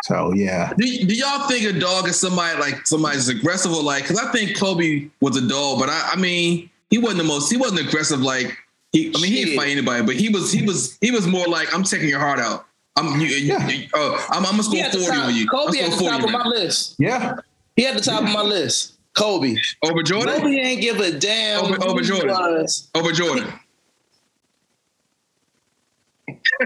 So 0.04 0.32
yeah, 0.32 0.72
Do, 0.78 0.84
do 0.84 1.14
y'all 1.14 1.48
think 1.48 1.64
a 1.74 1.78
dog 1.78 2.06
is 2.08 2.18
somebody 2.20 2.58
like 2.60 2.86
somebody's 2.86 3.28
aggressive 3.28 3.72
or 3.72 3.82
like? 3.82 4.04
Because 4.04 4.18
I 4.18 4.30
think 4.30 4.56
Kobe 4.56 5.08
was 5.20 5.36
a 5.36 5.46
dog, 5.48 5.80
but 5.80 5.88
I, 5.88 6.10
I 6.12 6.16
mean, 6.16 6.70
he 6.90 6.98
wasn't 6.98 7.18
the 7.18 7.24
most. 7.24 7.50
He 7.50 7.56
wasn't 7.56 7.80
aggressive 7.86 8.20
like. 8.20 8.56
He, 8.92 9.08
I 9.14 9.20
mean, 9.20 9.30
he 9.32 9.44
didn't 9.44 9.56
fight 9.58 9.68
anybody, 9.68 10.02
but 10.04 10.14
he 10.16 10.28
was 10.30 10.50
he 10.50 10.62
was 10.64 10.96
he 11.00 11.10
was 11.10 11.26
more 11.26 11.46
like 11.46 11.72
I'm 11.74 11.82
taking 11.82 12.08
your 12.08 12.20
heart 12.20 12.38
out. 12.38 12.64
I'm 12.96 13.20
you, 13.20 13.26
you, 13.28 13.46
Yeah. 13.54 13.68
you- 13.68 13.86
oh, 13.94 14.26
I'm, 14.30 14.44
I'm 14.46 14.52
gonna 14.52 14.62
score 14.62 14.82
forty 14.84 15.06
top, 15.06 15.26
on 15.26 15.34
you. 15.34 15.42
I'm 15.42 15.48
Kobe 15.48 15.78
at 15.80 15.92
score 15.92 16.10
the 16.10 16.10
40 16.10 16.10
top 16.10 16.18
of 16.20 16.24
on 16.26 16.32
my 16.32 16.44
you. 16.44 16.50
list. 16.50 16.94
yeah, 16.98 17.34
He 17.76 17.86
at 17.86 17.94
the 17.94 18.00
top 18.00 18.22
of 18.22 18.30
my 18.30 18.42
list. 18.42 18.94
Kobe. 19.14 19.56
over 19.82 20.02
Jordan. 20.02 20.40
Kobe 20.40 20.50
ain't 20.56 20.80
give 20.80 21.00
a 21.00 21.10
damn. 21.18 21.64
Over- 21.64 21.84
over 21.84 22.00
Jordan. 22.02 22.28
was. 22.30 22.88
Over 22.94 23.12
Jordan. 23.12 23.46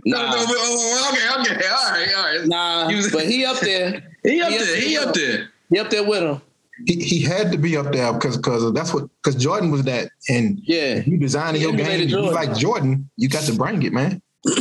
Nah, 0.07 0.19
No, 0.31 0.37
no, 0.37 0.45
oh, 0.49 0.55
oh, 0.55 1.43
okay, 1.43 1.53
okay, 1.55 1.67
all 1.69 1.91
right, 1.91 2.15
all 2.17 2.25
right. 2.39 2.47
nah. 2.47 2.89
He 2.89 2.95
was- 2.97 3.13
but 3.13 3.27
he 3.27 3.45
up 3.45 3.61
there. 3.61 4.03
He 4.25 4.41
up 4.41 4.51
He 4.51 4.57
up 4.57 4.65
there. 4.65 4.77
He 4.77 4.95
there. 4.97 5.09
up 5.09 5.15
there. 5.15 5.49
He 5.71 5.79
up 5.81 5.91
there 5.91 6.05
with 6.05 6.23
him. 6.23 6.41
He, 6.87 6.97
he 7.03 7.21
had 7.21 7.53
to 7.53 7.59
be 7.59 7.77
up 7.77 7.93
there 7.93 8.13
because 8.13 8.37
because 8.37 8.73
that's 8.73 8.93
what 8.95 9.09
because 9.23 9.41
Jordan 9.43 9.71
was 9.71 9.83
that, 9.85 10.11
and 10.29 10.61
Yeah. 10.65 10.97
if 10.97 11.07
you 11.07 11.19
designing 11.19 11.61
He 11.61 11.67
your 11.67 11.73
game, 11.73 11.81
emulated 11.87 12.11
you 12.11 12.21
like 12.21 12.57
Jordan, 12.57 13.09
you 13.17 13.29
got 13.29 13.45
to 13.45 13.53
bring 13.55 13.83
it, 13.83 13.93
man. 13.93 14.21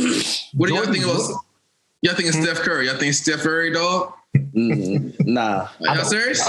What 0.54 0.68
do 0.68 0.74
y'all 0.74 0.84
think 0.84 1.06
was- 1.06 1.30
about? 1.30 1.40
Y'all 2.02 2.14
think 2.14 2.28
it's 2.28 2.38
Steph 2.42 2.58
Curry? 2.58 2.86
Y'all 2.88 2.96
think 2.98 3.14
Steph 3.14 3.40
Curry 3.40 3.72
dog? 3.72 4.12
Mm, 4.36 5.14
nah. 5.26 5.68
Are 5.88 5.96
y'all 5.96 6.04
serious? 6.04 6.46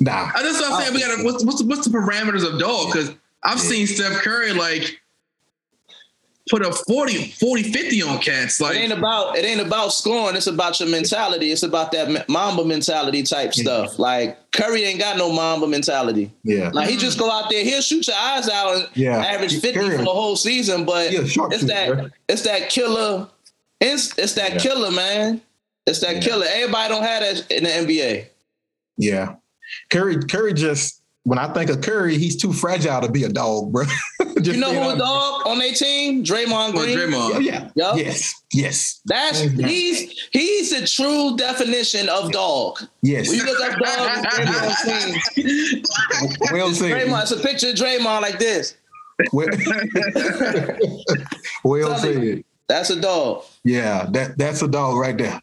Nah, 0.00 0.30
I 0.34 0.42
just 0.42 0.62
I'm 0.64 0.80
saying 0.80 0.94
we 0.94 1.00
gotta 1.00 1.22
what's 1.24 1.44
what's 1.44 1.60
the, 1.60 1.66
what's 1.66 1.86
the 1.86 1.90
parameters 1.96 2.44
of 2.46 2.58
dog? 2.58 2.86
Because 2.92 3.10
I've 3.42 3.58
Yeah. 3.58 3.62
seen 3.64 3.86
Steph 3.86 4.22
Curry 4.22 4.52
like 4.52 5.00
put 6.50 6.60
a 6.64 6.70
40, 6.72 7.28
40, 7.32 7.62
50 7.72 8.02
on 8.02 8.18
cats. 8.18 8.60
Like 8.60 8.76
It 8.76 8.80
ain't 8.80 8.90
Like 8.90 8.98
about 8.98 9.36
it 9.38 9.44
ain't 9.44 9.60
about 9.60 9.92
scoring. 9.92 10.36
It's 10.36 10.46
about 10.46 10.78
your 10.78 10.88
mentality. 10.88 11.50
It's 11.50 11.62
about 11.62 11.90
that 11.92 12.28
Mamba 12.28 12.64
mentality 12.64 13.22
type 13.22 13.52
Yeah. 13.54 13.62
stuff. 13.62 13.98
Like 13.98 14.38
Curry 14.52 14.84
ain't 14.84 14.98
got 15.00 15.16
no 15.16 15.32
Mamba 15.32 15.66
mentality. 15.66 16.30
yeah, 16.42 16.70
Like 16.72 16.88
he 16.90 16.96
mm. 16.96 17.00
just 17.00 17.18
go 17.18 17.30
out 17.30 17.48
there, 17.50 17.64
he'll 17.64 17.80
shoot 17.80 18.06
your 18.06 18.16
eyes 18.16 18.48
out 18.48 18.74
and 18.76 18.88
Yeah. 18.94 19.16
average 19.24 19.52
fifty 19.60 19.72
Curry- 19.80 19.96
for 19.96 20.04
the 20.04 20.10
whole 20.10 20.36
season. 20.36 20.84
But 20.84 21.10
Yeah, 21.12 21.20
it's 21.22 21.30
shooter, 21.32 21.58
that 21.66 21.88
bro. 21.88 22.10
it's 22.28 22.42
that 22.42 22.68
killer. 22.68 23.26
It's 23.80 24.12
it's 24.18 24.34
that 24.34 24.54
Yeah. 24.54 24.58
killer, 24.60 24.90
man. 24.90 25.40
It's 25.86 26.00
that 26.00 26.16
Yeah. 26.16 26.20
killer. 26.20 26.46
Everybody 26.48 26.88
don't 26.94 27.02
have 27.04 27.22
that 27.22 27.50
in 27.50 27.64
the 27.64 27.70
NBA. 27.74 28.28
yeah. 28.98 29.34
Curry, 29.90 30.22
Curry 30.24 30.52
just 30.52 31.00
when 31.24 31.38
I 31.38 31.52
think 31.52 31.70
of 31.70 31.80
Curry, 31.80 32.18
he's 32.18 32.36
too 32.36 32.52
fragile 32.52 33.00
to 33.00 33.10
be 33.10 33.24
a 33.24 33.28
dog, 33.28 33.72
bro. 33.72 33.84
You 34.44 34.58
know 34.58 34.72
being 34.72 34.82
who 34.82 34.90
a 34.90 34.98
dog 34.98 35.46
on 35.46 35.58
their 35.58 35.72
team? 35.72 36.22
Draymond 36.22 36.70
oh, 36.70 36.72
Green. 36.72 36.98
Yeah, 36.98 37.04
Draymond. 37.06 37.44
yeah, 37.44 37.70
Yup. 37.76 37.96
yes, 37.96 38.42
yes, 38.52 39.00
That's 39.06 39.40
he's 39.40 40.28
he's 40.32 40.78
the 40.78 40.86
true 40.86 41.34
definition 41.38 42.10
of 42.10 42.30
dog. 42.30 42.80
yes. 43.00 43.28
When 43.28 43.38
you 43.38 43.46
look 43.46 43.60
up 43.62 43.78
dog, 43.78 44.24
Draymond 44.26 45.34
team, 45.34 45.82
well 46.52 46.72
said. 46.72 46.90
Draymond, 46.90 47.22
it's 47.22 47.30
a 47.30 47.38
picture 47.38 47.70
of 47.70 47.76
Draymond 47.76 48.20
like 48.20 48.38
this. 48.38 48.74
Well, 49.32 49.48
well 51.64 51.96
said. 51.96 52.44
That's 52.68 52.90
a 52.90 53.00
dog. 53.00 53.44
Yeah, 53.62 54.06
that 54.10 54.36
that's 54.36 54.60
a 54.60 54.68
dog 54.68 54.98
right 54.98 55.16
there. 55.16 55.40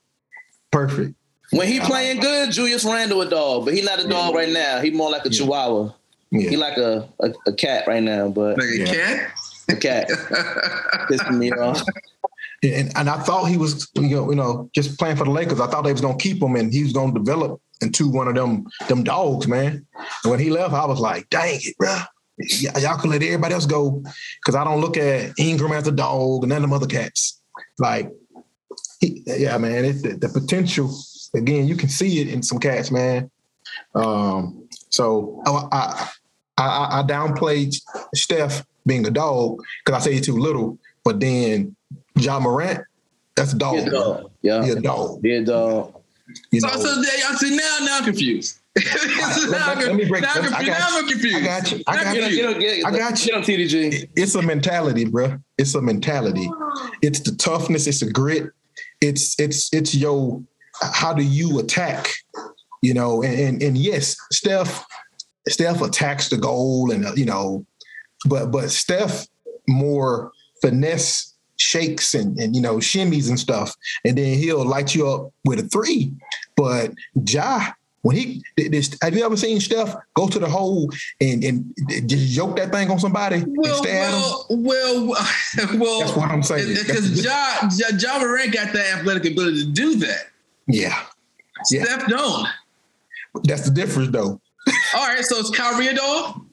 Perfect. 0.70 1.16
When 1.52 1.68
he 1.68 1.80
playing 1.82 2.20
good, 2.22 2.52
Julius 2.52 2.86
Randle 2.86 3.22
a 3.22 3.30
dog, 3.30 3.66
but 3.66 3.74
he 3.74 3.82
not 3.82 4.00
a 4.04 4.08
dog 4.08 4.34
right 4.36 4.50
now. 4.50 4.80
He 4.82 4.90
more 4.92 5.12
like 5.12 5.26
a 5.26 5.30
Yeah. 5.30 5.40
chihuahua. 5.40 5.94
He 6.32 6.56
like 6.56 6.78
a, 6.78 7.10
a, 7.20 7.34
a 7.48 7.54
cat 7.54 7.86
right 7.88 8.02
now, 8.02 8.30
but 8.30 8.58
Like 8.58 8.70
a 8.70 8.78
Yeah. 8.78 8.86
cat? 8.86 9.32
a 9.70 9.76
cat 9.76 10.08
pissing 11.10 11.38
me 11.38 11.52
off. 11.52 11.82
And 12.64 12.92
and 12.96 13.10
I 13.10 13.18
thought 13.24 13.46
he 13.46 13.58
was 13.58 13.90
you 13.96 14.02
know, 14.10 14.30
you 14.30 14.36
know 14.36 14.70
just 14.74 14.98
playing 15.00 15.18
for 15.18 15.26
the 15.26 15.32
Lakers. 15.32 15.60
I 15.60 15.68
thought 15.68 15.84
they 15.84 15.92
was 15.92 16.02
gonna 16.02 16.18
keep 16.18 16.42
him 16.42 16.56
and 16.56 16.72
he 16.74 16.84
was 16.84 16.94
gonna 16.94 17.14
develop 17.14 17.60
into 17.82 18.10
one 18.10 18.28
of 18.28 18.36
them 18.36 18.66
them 18.88 19.04
dogs, 19.04 19.48
man. 19.48 19.86
And 20.24 20.32
when 20.32 20.40
he 20.40 20.50
left, 20.50 20.74
I 20.74 20.86
was 20.86 21.00
like, 21.00 21.30
dang 21.30 21.60
it, 21.62 21.76
bro. 21.78 21.98
Y- 22.40 22.80
y'all 22.80 22.98
can 22.98 23.10
let 23.12 23.22
everybody 23.24 23.54
else 23.54 23.66
go 23.66 24.02
because 24.40 24.56
I 24.56 24.64
don't 24.64 24.80
look 24.82 24.96
at 24.98 25.32
Ingram 25.38 25.74
as 25.74 25.88
a 25.88 25.92
dog 25.92 26.44
and 26.44 26.50
none 26.50 26.58
of 26.58 26.62
them 26.64 26.74
other 26.74 26.88
cats. 26.88 27.42
Like, 27.78 28.10
he, 29.00 29.22
yeah, 29.26 29.58
man, 29.58 29.84
it's 29.86 30.02
the, 30.02 30.16
the 30.16 30.30
potential. 30.30 30.94
Again, 31.34 31.68
you 31.68 31.76
can 31.76 31.90
see 31.90 32.20
it 32.20 32.28
in 32.28 32.44
some 32.44 32.60
cats, 32.60 32.92
man. 32.92 33.30
Um, 33.96 34.68
so 34.90 35.42
I, 35.46 35.68
I 35.72 36.10
I 36.58 37.00
I 37.00 37.04
downplayed 37.04 37.74
Steph 38.16 38.66
being 38.86 39.06
a 39.08 39.12
dog 39.12 39.62
because 39.86 40.02
I 40.02 40.06
say 40.06 40.14
he's 40.14 40.26
too 40.26 40.38
little, 40.38 40.78
but 41.04 41.20
then 41.20 41.76
Ja 42.16 42.40
Morant, 42.40 42.84
that's 43.36 43.54
a 43.54 43.58
dog. 43.58 43.76
He 43.76 43.82
a 43.84 43.90
dog. 43.90 44.32
Yeah. 44.42 44.64
He 44.66 44.72
a 44.72 44.76
dog. 44.82 45.20
He 45.24 45.32
a 45.36 45.44
dog. 45.46 45.96
You 46.52 46.62
So, 46.62 46.68
know, 46.68 46.74
so 46.78 47.02
there, 47.02 47.20
y'all 47.20 47.56
now, 47.56 47.78
now 47.86 47.98
I'm 48.00 48.04
confused. 48.06 48.58
now, 48.78 48.84
let- 49.50 49.68
I'm, 49.68 49.80
let 49.80 49.96
me 49.96 50.06
break 50.06 50.22
now, 50.24 50.32
I'm 50.36 50.44
confused. 50.44 50.66
got 50.68 50.80
now 50.80 50.98
I'm 51.00 51.08
confused. 51.08 51.36
I 51.38 51.42
got 51.46 51.72
you. 51.72 51.84
I 51.88 51.96
got 51.96 52.08
I'm 52.08 52.14
Get 52.14 52.24
him, 52.24 52.30
confused. 52.30 52.60
get 52.60 52.76
him, 52.78 52.82
get, 52.82 52.86
I 52.86 52.98
got 52.98 53.16
get 53.16 53.36
him, 53.36 53.42
TDG. 53.42 54.10
it's 54.16 54.36
a 54.36 54.42
mentality, 54.42 55.06
bro. 55.06 55.38
It's 55.58 55.76
a 55.76 55.82
mentality. 55.82 56.50
It's 57.02 57.20
the 57.22 57.36
toughness. 57.36 57.88
It's 57.88 58.00
the 58.02 58.12
grit. 58.12 58.50
It's 59.02 59.38
it's 59.40 59.74
it's 59.74 59.94
your 59.96 60.42
how 60.82 61.14
do 61.14 61.24
you 61.24 61.60
attack? 61.60 62.10
You 62.82 62.94
know, 62.94 63.22
and 63.24 63.40
and, 63.40 63.64
and 63.64 63.78
yes, 63.78 64.16
Steph 64.32 64.86
Steph 65.48 65.82
attacks 65.82 66.30
the 66.30 66.38
goal, 66.38 66.92
and 66.92 67.06
uh, 67.06 67.14
you 67.16 67.26
know, 67.26 67.66
but 68.28 68.52
but 68.52 68.70
Steph 68.72 69.28
more 69.68 70.32
finesse 70.62 71.34
shakes 71.58 72.14
and 72.16 72.38
and 72.40 72.56
you 72.56 72.62
know 72.62 72.78
shimmies 72.78 73.30
and 73.30 73.40
stuff, 73.40 73.76
and 74.06 74.18
then 74.18 74.38
he'll 74.38 74.66
light 74.66 74.96
you 74.96 75.08
up 75.08 75.32
with 75.46 75.60
a 75.60 75.64
three. 75.64 76.14
But 76.56 76.92
Ja. 77.28 77.74
When 78.04 78.16
he 78.16 78.42
this, 78.58 78.98
have 79.04 79.16
you 79.16 79.24
ever 79.24 79.38
seen 79.38 79.60
Steph 79.60 79.96
go 80.16 80.28
to 80.28 80.40
the 80.40 80.50
hole 80.50 80.90
and, 81.20 81.44
and 81.44 81.72
just 82.08 82.36
yoke 82.36 82.56
that 82.56 82.72
thing 82.72 82.90
on 82.90 83.00
somebody 83.00 83.36
and 83.36 83.56
Well, 83.56 83.84
him? 83.84 84.64
well, 84.64 85.06
well, 85.06 85.06
well. 85.78 86.00
That's 86.00 86.16
what 86.16 86.32
I'm 86.32 86.42
saying. 86.42 86.74
Because 86.74 87.24
Ja, 87.24 87.70
ja, 87.78 87.96
ja 87.96 88.18
Morant 88.18 88.52
got 88.52 88.74
the 88.74 88.84
athletic 88.94 89.32
ability 89.32 89.66
to 89.66 89.72
do 89.72 89.98
that. 89.98 90.31
Yeah, 90.72 91.02
Yeah. 91.70 91.84
Steph 91.84 92.08
don't. 92.08 92.48
that's 93.44 93.64
the 93.64 93.72
difference, 93.72 94.10
though. 94.12 94.40
All 94.96 95.08
right, 95.08 95.24
so 95.24 95.38
it's 95.38 95.50
Kyrie 95.50 95.88
a 95.88 95.96
dog? 95.96 96.46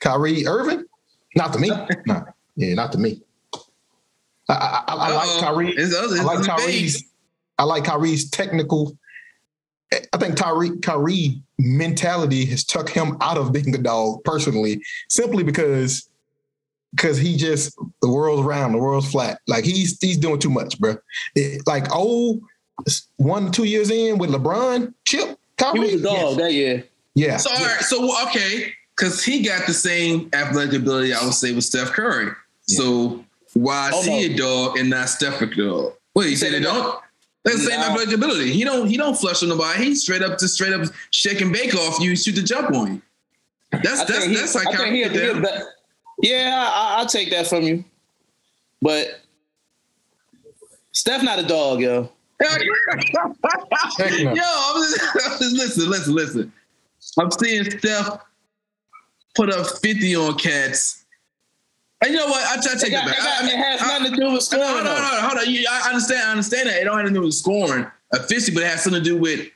Kyrie 0.00 0.46
Irving, 0.46 0.84
not 1.36 1.52
to 1.54 1.58
me. 1.58 1.68
no, 2.06 2.24
yeah, 2.56 2.74
not 2.74 2.92
to 2.92 2.98
me. 2.98 3.22
I, 4.48 4.52
I, 4.54 4.84
I, 4.88 4.94
I 4.94 5.12
like. 5.14 5.40
Kyrie. 5.40 5.70
It's, 5.70 5.94
it's, 5.94 6.20
I 6.20 6.22
like 6.22 6.46
Kyrie's. 6.46 7.04
I 7.58 7.64
like 7.64 7.84
Kyrie's 7.84 8.30
technical. 8.30 8.96
Eh, 9.92 10.00
I 10.12 10.18
think 10.18 10.36
Kyrie 10.36 10.78
Kyrie 10.78 11.42
mentality 11.58 12.44
has 12.46 12.64
took 12.64 12.88
him 12.88 13.16
out 13.20 13.38
of 13.38 13.52
being 13.52 13.74
a 13.74 13.78
dog 13.78 14.22
personally, 14.24 14.82
simply 15.08 15.42
because 15.42 16.08
because 16.94 17.18
he 17.18 17.36
just 17.36 17.76
the 18.02 18.08
world's 18.10 18.42
round, 18.42 18.74
the 18.74 18.78
world's 18.78 19.10
flat. 19.10 19.40
Like 19.48 19.64
he's 19.64 19.98
he's 20.00 20.18
doing 20.18 20.38
too 20.38 20.50
much, 20.50 20.78
bro. 20.78 20.96
It- 21.34 21.62
like 21.66 21.86
oh, 21.90 22.40
one 23.16 23.50
two 23.52 23.64
years 23.64 23.90
in 23.90 24.18
with 24.18 24.30
LeBron, 24.30 24.92
Chip, 25.04 25.38
He 25.72 25.78
was 25.80 25.94
a 25.94 26.02
dog 26.02 26.38
that 26.38 26.52
year. 26.52 26.84
yeah, 27.14 27.36
So 27.38 27.50
all 27.50 27.64
right, 27.64 27.80
so 27.80 28.26
okay, 28.28 28.72
because 28.96 29.24
he 29.24 29.42
got 29.42 29.66
the 29.66 29.74
same 29.74 30.28
athletic 30.32 30.80
ability 30.80 31.12
I 31.14 31.24
would 31.24 31.34
say 31.34 31.52
with 31.54 31.64
Steph 31.64 31.92
Curry. 31.92 32.30
So 32.62 33.24
why 33.54 33.90
Oh, 33.94 34.00
is 34.00 34.06
he 34.06 34.28
no. 34.28 34.34
a 34.34 34.36
dog 34.36 34.78
and 34.78 34.90
not 34.90 35.08
Steph 35.08 35.40
a 35.40 35.46
dog? 35.46 35.94
Wait, 36.14 36.30
you 36.30 36.36
say 36.36 36.50
they 36.50 36.60
don't? 36.60 36.98
That's 37.44 37.58
the 37.58 37.70
same 37.70 37.80
No. 37.80 37.86
athletic 37.86 38.14
ability. 38.14 38.52
He 38.52 38.64
don't 38.64 38.88
he 38.88 38.96
don't 38.96 39.16
flush 39.16 39.42
on 39.42 39.48
nobody. 39.48 39.84
He 39.84 39.94
straight 39.94 40.22
up 40.22 40.36
to 40.38 40.48
straight 40.48 40.72
up 40.72 40.86
shake 41.10 41.40
and 41.40 41.52
bake 41.52 41.74
off 41.74 42.00
you, 42.00 42.16
shoot 42.16 42.34
the 42.34 42.42
jump 42.42 42.74
on 42.74 42.94
you. 42.94 43.02
That's 43.82 44.00
I 44.00 44.04
that's 44.04 44.24
he- 44.26 44.34
that's 44.34 44.54
like 44.54 44.66
I 44.68 44.76
think 44.76 44.78
Kyrie. 44.78 45.04
he- 45.04 45.08
he 45.08 45.28
a 45.28 45.66
Yeah, 46.22 46.70
I, 46.70 46.96
I'll 46.98 47.06
take 47.06 47.30
that 47.30 47.46
from 47.46 47.62
you. 47.62 47.84
But 48.82 49.20
Steph 50.92 51.22
not 51.22 51.38
a 51.38 51.42
dog, 51.44 51.80
yo. 51.80 52.10
Yo, 52.40 52.48
I'm 52.48 52.98
just, 52.98 53.14
I'm 54.34 55.38
just- 55.38 55.56
listen, 55.56 55.90
listen, 55.90 56.14
listen. 56.14 56.52
I'm 57.18 57.30
seeing 57.30 57.64
Steph 57.78 58.18
put 59.34 59.50
up 59.52 59.66
50 59.82 60.16
on 60.16 60.36
cats. 60.38 61.04
And 62.02 62.12
you 62.12 62.18
know 62.18 62.26
what? 62.26 62.44
I 62.46 62.60
try 62.60 62.72
to 62.72 62.76
It, 62.76 62.80
take 62.80 62.90
got, 62.92 63.06
it 63.06 63.10
it, 63.12 63.16
back. 63.16 63.24
got, 63.24 63.44
I- 63.44 63.46
it 63.46 63.56
has 63.56 63.82
I- 63.82 63.98
nothing 63.98 64.14
to 64.14 64.20
do 64.20 64.32
with 64.32 64.42
scoring. 64.42 64.66
no, 64.66 64.84
no, 64.84 64.96
no, 64.96 65.28
hold 65.28 65.38
on. 65.38 65.50
You, 65.52 65.66
I 65.70 65.88
understand. 65.88 66.28
I 66.28 66.30
understand 66.32 66.68
that. 66.68 66.80
It 66.80 66.84
don't 66.84 66.98
have 66.98 67.06
to 67.08 67.12
do 67.14 67.22
with 67.22 67.34
scoring 67.34 67.86
efficiency, 68.12 68.52
but 68.54 68.62
it 68.64 68.70
has 68.70 68.82
something 68.84 69.02
to 69.02 69.08
do 69.08 69.16
with 69.16 69.48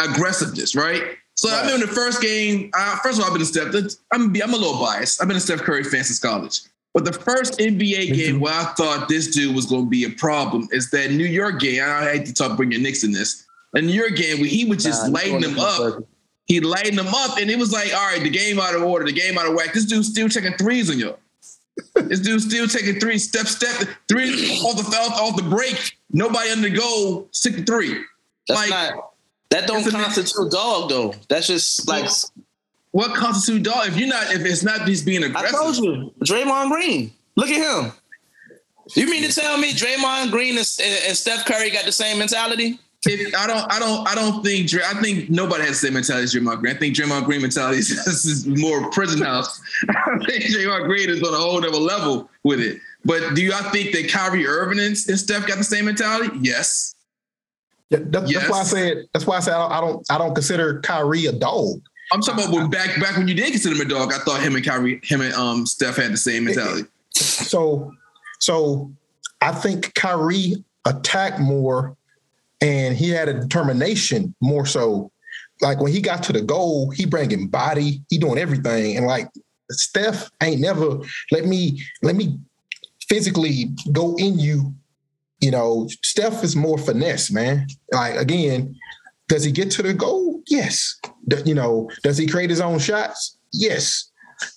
aggressiveness, 0.00 0.74
right? 0.74 1.02
So 1.34 1.48
I 1.48 1.52
Right. 1.52 1.64
remember 1.66 1.86
the 1.86 1.92
first 1.94 2.20
game. 2.20 2.70
Uh, 2.74 2.96
first 2.98 3.18
of 3.18 3.24
all, 3.24 3.30
I've 3.30 3.34
been 3.34 3.42
a 3.42 3.46
Steph. 3.46 3.72
I'm, 4.12 4.34
I'm 4.42 4.54
a 4.54 4.56
little 4.56 4.78
biased. 4.80 5.22
I've 5.22 5.28
been 5.28 5.36
a 5.36 5.40
Steph 5.40 5.60
Curry 5.60 5.84
fan 5.84 6.04
since 6.04 6.18
college. 6.18 6.60
But 6.94 7.04
the 7.06 7.12
first 7.12 7.58
NBA 7.58 8.14
game 8.14 8.38
where 8.40 8.52
I 8.52 8.64
thought 8.76 9.08
this 9.08 9.28
dude 9.28 9.54
was 9.56 9.66
going 9.66 9.84
to 9.84 9.90
be 9.90 10.04
a 10.04 10.10
problem 10.10 10.68
is 10.72 10.90
that 10.90 11.10
New 11.10 11.24
York 11.24 11.58
game. 11.60 11.82
I 11.82 12.04
hate 12.12 12.26
to 12.26 12.34
talk 12.34 12.56
bring 12.56 12.70
your 12.70 12.80
Knicks 12.82 13.02
in 13.02 13.12
this. 13.12 13.46
A 13.74 13.80
New 13.80 13.92
York 13.94 14.14
game 14.16 14.38
where 14.40 14.48
he 14.48 14.66
was 14.66 14.84
just 14.84 15.04
Nah, 15.06 15.12
lighting 15.14 15.40
them 15.40 15.58
up. 15.58 15.78
this 15.96 16.04
He 16.46 16.60
lighting 16.60 16.96
them 16.96 17.08
up, 17.08 17.38
and 17.38 17.50
it 17.50 17.58
was 17.58 17.72
like, 17.72 17.94
all 17.94 18.06
right, 18.12 18.22
the 18.22 18.28
game 18.28 18.60
out 18.60 18.74
of 18.74 18.82
order, 18.82 19.06
the 19.06 19.12
game 19.12 19.38
out 19.38 19.46
of 19.46 19.54
whack. 19.54 19.72
This 19.72 19.86
dude's 19.86 20.08
still 20.08 20.28
taking 20.28 20.52
threes 20.54 20.90
on 20.90 20.98
you. 20.98 21.16
this 21.94 22.20
dude's 22.20 22.44
still 22.44 22.68
taking 22.68 23.00
three 23.00 23.16
step, 23.16 23.46
step, 23.46 23.88
three 24.08 24.58
off 24.60 24.76
the 24.76 24.96
off, 24.98 25.18
off 25.18 25.36
the 25.36 25.42
break. 25.48 25.96
Nobody 26.10 26.50
under 26.50 26.68
the 26.68 26.76
goal, 26.76 27.28
six 27.30 27.56
to 27.56 27.64
three. 27.64 28.04
That's 28.46 28.60
Like, 28.60 28.70
not. 28.94 29.08
That 29.48 29.66
don't 29.66 29.78
it's 29.78 29.88
a- 29.88 29.90
constitute 29.92 30.50
dog 30.52 30.90
though. 30.90 31.14
That's 31.28 31.46
just 31.46 31.88
like 31.88 32.08
What 32.92 33.14
constitutes 33.16 33.68
dog? 33.68 33.88
If 33.88 33.96
you're 33.96 34.08
not, 34.08 34.32
if 34.32 34.44
it's 34.44 34.62
not 34.62 34.86
just 34.86 35.04
being 35.04 35.24
aggressive. 35.24 35.54
I 35.54 35.62
told 35.62 35.76
you, 35.76 36.12
Draymond 36.24 36.70
Green. 36.70 37.10
Look 37.36 37.48
at 37.48 37.56
him. 37.84 37.92
You 38.94 39.06
mean 39.06 39.22
to 39.22 39.34
tell 39.34 39.56
me 39.58 39.72
Draymond 39.72 40.30
Green 40.30 40.56
and, 40.58 40.66
and 41.06 41.16
Steph 41.16 41.46
Curry 41.46 41.70
got 41.70 41.84
the 41.84 41.92
same 41.92 42.18
mentality? 42.18 42.78
if, 43.06 43.34
I 43.34 43.46
don't, 43.46 43.72
I 43.72 43.78
don't, 43.78 44.08
I 44.08 44.14
don't 44.14 44.44
think. 44.44 44.72
I 44.74 45.00
think 45.00 45.30
nobody 45.30 45.62
has 45.64 45.80
the 45.80 45.86
same 45.86 45.94
mentality 45.94 46.24
as 46.24 46.34
Draymond 46.34 46.60
Green. 46.60 46.76
I 46.76 46.78
think 46.78 46.94
Draymond 46.96 47.24
Green 47.24 47.40
mentality 47.42 47.78
is, 47.78 47.90
is 48.06 48.46
more 48.46 48.90
prison 48.90 49.22
house. 49.22 49.60
I 49.88 50.18
think 50.26 50.44
Draymond 50.44 50.84
Green 50.86 51.10
is 51.10 51.22
on 51.22 51.32
a 51.32 51.36
whole 51.36 51.56
other 51.58 51.70
level 51.70 52.28
with 52.44 52.60
it. 52.60 52.78
But 53.04 53.34
do 53.34 53.42
y'all 53.42 53.70
think 53.70 53.92
that 53.92 54.08
Kyrie 54.10 54.46
Irving 54.46 54.78
and, 54.78 54.88
and 55.08 55.18
Steph 55.18 55.46
got 55.48 55.58
the 55.58 55.64
same 55.64 55.86
mentality? 55.86 56.36
Yes. 56.40 56.94
Yeah, 57.90 57.98
that- 58.02 58.28
Yes. 58.28 58.42
That's 58.42 58.50
why 58.50 58.60
I 58.60 58.64
said. 58.64 58.96
That's 59.12 59.26
why 59.26 59.36
I 59.36 59.40
said 59.40 59.54
I 59.54 59.58
don't. 59.58 59.72
I 59.72 59.80
don't, 59.80 60.06
I 60.10 60.18
don't 60.18 60.34
consider 60.34 60.80
Kyrie 60.82 61.26
a 61.26 61.32
dog. 61.32 61.80
I'm 62.12 62.20
talking 62.20 62.44
about 62.44 62.54
when 62.54 62.70
back 62.70 63.00
back 63.00 63.16
when 63.16 63.26
you 63.26 63.34
did 63.34 63.50
consider 63.52 63.74
him 63.74 63.80
a 63.80 63.88
dog. 63.88 64.12
I 64.12 64.18
thought 64.18 64.42
him 64.42 64.54
and 64.54 64.64
Kyrie, 64.64 65.00
him 65.02 65.22
and 65.22 65.32
um 65.34 65.66
Steph 65.66 65.96
had 65.96 66.12
the 66.12 66.16
same 66.18 66.44
mentality. 66.44 66.86
So, 67.10 67.92
so 68.38 68.92
I 69.40 69.52
think 69.52 69.94
Kyrie 69.94 70.62
attacked 70.84 71.40
more, 71.40 71.96
and 72.60 72.96
he 72.96 73.08
had 73.08 73.28
a 73.28 73.40
determination 73.40 74.34
more 74.40 74.66
so. 74.66 75.10
Like 75.62 75.80
when 75.80 75.92
he 75.92 76.00
got 76.00 76.22
to 76.24 76.32
the 76.32 76.42
goal, 76.42 76.90
he 76.90 77.06
bringing 77.06 77.48
body, 77.48 78.02
he 78.10 78.18
doing 78.18 78.38
everything, 78.38 78.96
and 78.96 79.06
like 79.06 79.28
Steph 79.70 80.30
ain't 80.42 80.60
never 80.60 80.98
let 81.30 81.46
me 81.46 81.82
let 82.02 82.14
me 82.14 82.38
physically 83.08 83.70
go 83.90 84.16
in 84.16 84.38
you. 84.38 84.74
You 85.40 85.50
know, 85.50 85.88
Steph 86.02 86.44
is 86.44 86.54
more 86.54 86.78
finesse, 86.78 87.30
man. 87.30 87.66
Like 87.90 88.16
again, 88.16 88.76
does 89.32 89.44
he 89.44 89.50
get 89.50 89.70
to 89.72 89.82
the 89.82 89.94
goal? 89.94 90.42
Yes. 90.46 90.98
D- 91.26 91.36
you 91.46 91.54
know, 91.54 91.90
does 92.02 92.18
he 92.18 92.26
create 92.26 92.50
his 92.50 92.60
own 92.60 92.78
shots? 92.78 93.38
Yes. 93.52 94.10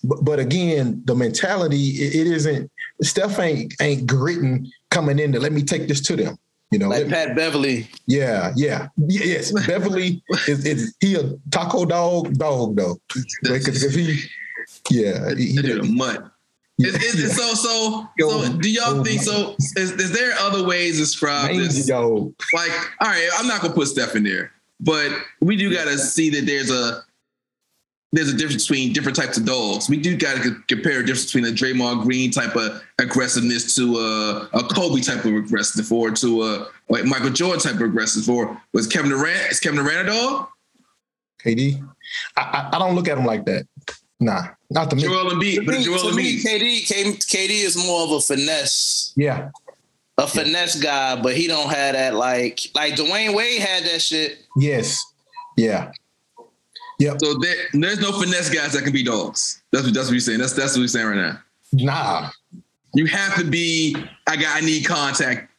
But, 0.03 0.19
but 0.25 0.39
again, 0.39 1.01
the 1.05 1.15
mentality 1.15 1.77
it, 2.03 2.15
it 2.15 2.27
isn't. 2.27 2.69
Steph 3.01 3.39
ain't 3.39 3.73
ain't 3.81 4.05
gritting 4.05 4.69
coming 4.91 5.17
in 5.19 5.31
to 5.31 5.39
let 5.39 5.53
me 5.53 5.63
take 5.63 5.87
this 5.87 6.01
to 6.01 6.15
them. 6.15 6.37
You 6.71 6.79
know, 6.79 6.89
Like 6.89 6.99
let 7.03 7.07
me- 7.07 7.13
Pat 7.13 7.35
Beverley. 7.35 7.87
yeah, 8.07 8.51
yeah, 8.55 8.87
Y- 8.97 9.19
yes. 9.23 9.51
Beverley 9.67 10.21
is, 10.47 10.65
is 10.65 10.95
he 10.99 11.15
a 11.15 11.33
taco 11.51 11.85
dog 11.85 12.33
dog 12.33 12.75
though? 12.75 12.97
Because 13.43 13.81
he, 13.95 14.19
yeah, 14.89 15.33
he, 15.35 15.45
he- 15.51 15.55
They 15.61 15.61
do 15.61 15.83
mutt. 15.83 16.23
yeah, 16.77 16.89
Is, 16.89 16.95
is, 16.95 17.15
is- 17.25 17.35
so 17.37 17.53
so 17.53 18.07
so 18.19 18.53
do 18.57 18.69
y'all 18.69 18.99
oh 18.99 19.03
think 19.03 19.21
so? 19.21 19.55
Is, 19.77 19.91
is 19.91 20.11
there 20.11 20.33
other 20.39 20.65
ways 20.65 20.95
to 20.95 21.01
describe 21.03 21.51
mangy 21.51 21.67
this? 21.67 21.85
dog. 21.85 22.33
Like, 22.53 22.71
all 23.01 23.07
right, 23.09 23.29
I'm 23.37 23.47
not 23.47 23.61
gonna 23.61 23.73
put 23.73 23.87
Steph 23.87 24.15
in 24.15 24.23
there, 24.23 24.51
but 24.85 25.11
we 25.41 25.55
do 25.57 25.73
gotta 25.73 25.97
see 25.97 26.29
that 26.29 26.45
there's 26.45 26.71
a 26.71 27.03
there's 28.11 28.29
a 28.29 28.37
difference 28.37 28.65
between 28.65 28.93
different 28.93 29.17
types 29.17 29.37
of 29.37 29.43
dogs. 29.45 29.89
We 29.89 29.97
do 29.97 30.15
gotta 30.15 30.41
c- 30.41 30.55
compare 30.69 30.99
a 31.01 31.05
difference 31.05 31.25
between 31.33 31.45
a 31.51 31.55
Draymond 31.55 32.03
Green 32.03 32.31
type 32.31 32.55
of 32.55 32.81
aggressiveness 32.99 33.75
to 33.75 33.97
a, 33.97 34.49
a 34.53 34.63
Kobe 34.73 35.01
type 35.01 35.25
of 35.25 35.33
aggressive, 35.33 35.91
or 35.91 36.11
to 36.11 36.43
a 36.43 36.67
like 36.87 37.03
Michael 37.03 37.31
Jordan 37.31 37.59
type 37.59 37.75
of 37.75 37.81
aggressive. 37.81 38.29
Or 38.29 38.61
was 38.73 38.87
Kevin 38.87 39.09
Durant? 39.11 39.51
Is 39.51 39.59
Kevin 39.59 39.83
Durant 39.83 40.07
a 40.07 40.11
dog? 40.13 40.47
KD. 41.43 41.85
I, 42.37 42.41
I 42.41 42.75
I 42.75 42.79
don't 42.79 42.95
look 42.95 43.09
at 43.09 43.17
him 43.17 43.25
like 43.25 43.43
that. 43.45 43.67
Nah, 44.21 44.43
not 44.69 44.89
the 44.89 44.95
me. 44.95 45.03
Joel 45.03 45.31
Embiid. 45.31 45.65
But 45.65 45.75
me, 45.75 45.83
Joel 45.83 45.99
to 46.09 46.15
me, 46.15 46.37
Embiid. 46.41 46.87
KD, 46.87 47.17
KD 47.27 47.65
is 47.65 47.75
more 47.85 48.03
of 48.03 48.11
a 48.11 48.21
finesse, 48.21 49.11
Yeah, 49.17 49.49
a 50.17 50.27
finesse 50.27 50.79
guy, 50.81 51.21
but 51.21 51.35
he 51.35 51.47
don't 51.47 51.69
have 51.69 51.93
that 51.93 52.13
like 52.15 52.59
like 52.73 52.95
Dwyane 52.95 53.35
Wade 53.35 53.61
had 53.61 53.83
that 53.85 54.01
shit. 54.01 54.39
yes, 54.57 55.03
yeah, 55.57 55.91
yep. 56.99 57.17
So 57.21 57.37
there, 57.39 57.55
there's 57.73 57.99
no 57.99 58.11
finesse 58.19 58.49
guys 58.49 58.73
that 58.73 58.83
can 58.83 58.93
be 58.93 59.03
dogs. 59.03 59.61
That's 59.71 59.85
what 59.85 59.93
that's 59.93 60.07
what 60.07 60.13
you're 60.13 60.19
saying. 60.21 60.39
That's 60.39 60.53
that's 60.53 60.73
what 60.73 60.79
you're 60.79 60.87
saying 60.87 61.07
right 61.07 61.15
now. 61.17 61.39
Nah, 61.73 62.29
You 62.93 63.05
have 63.07 63.35
to 63.35 63.43
be. 63.43 63.95
I 64.27 64.35
got. 64.37 64.55
I 64.55 64.61
need 64.61 64.85
contact. 64.85 65.51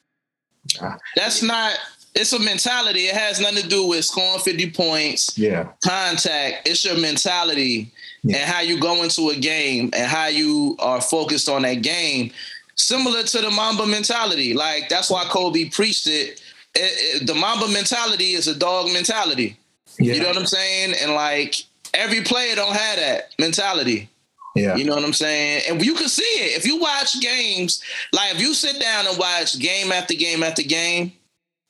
That's 1.15 1.43
not. 1.43 1.77
It's 2.15 2.33
a 2.33 2.39
mentality. 2.39 3.09
It 3.09 3.15
has 3.15 3.41
nothing 3.41 3.63
to 3.63 3.69
do 3.69 3.87
with 3.89 4.03
scoring 4.07 4.41
50 4.41 4.71
points, 4.71 5.37
yeah, 5.37 5.69
contact. 5.85 6.67
It's 6.67 6.83
your 6.83 6.97
mentality 6.99 7.93
Yeah. 8.23 8.39
and 8.39 8.51
how 8.51 8.61
you 8.63 8.81
go 8.81 9.03
into 9.03 9.29
a 9.29 9.37
game 9.37 9.91
and 9.95 10.07
how 10.11 10.29
you 10.29 10.77
are 10.79 11.03
focused 11.03 11.51
on 11.51 11.61
that 11.63 11.83
game. 11.83 12.33
Similar 12.77 13.23
to 13.25 13.41
the 13.41 13.51
Mamba 13.51 13.87
mentality. 13.87 14.55
Like 14.55 14.89
that's 14.89 15.11
why 15.11 15.25
Kobe 15.25 15.65
preached 15.71 16.07
it. 16.07 16.41
It- 16.75 17.23
it- 17.23 17.27
the 17.27 17.35
Mamba 17.35 17.69
mentality 17.69 18.33
is 18.35 18.47
a 18.49 18.55
dog 18.55 18.93
mentality. 18.93 19.57
yeah, 19.99 20.15
You 20.15 20.21
know 20.21 20.29
what 20.29 20.37
I'm 20.37 20.47
saying? 20.47 20.95
And 21.01 21.15
like 21.15 21.55
every 21.95 22.23
player 22.23 22.55
don't 22.55 22.75
have 22.77 22.99
that 22.99 23.31
mentality. 23.39 24.09
yeah, 24.55 24.77
You 24.77 24.85
know 24.85 24.95
what 24.95 25.05
I'm 25.05 25.13
saying? 25.15 25.63
And 25.69 25.85
you 25.85 25.95
can 25.95 26.09
see 26.09 26.23
it. 26.23 26.57
If 26.59 26.67
you 26.67 26.77
watch 26.79 27.19
games, 27.21 27.83
like 28.13 28.35
if 28.35 28.41
you 28.41 28.53
sit 28.55 28.79
down 28.79 29.07
and 29.07 29.17
watch 29.19 29.59
game 29.59 29.91
after 29.93 30.13
game 30.15 30.43
after 30.43 30.63
game, 30.63 31.13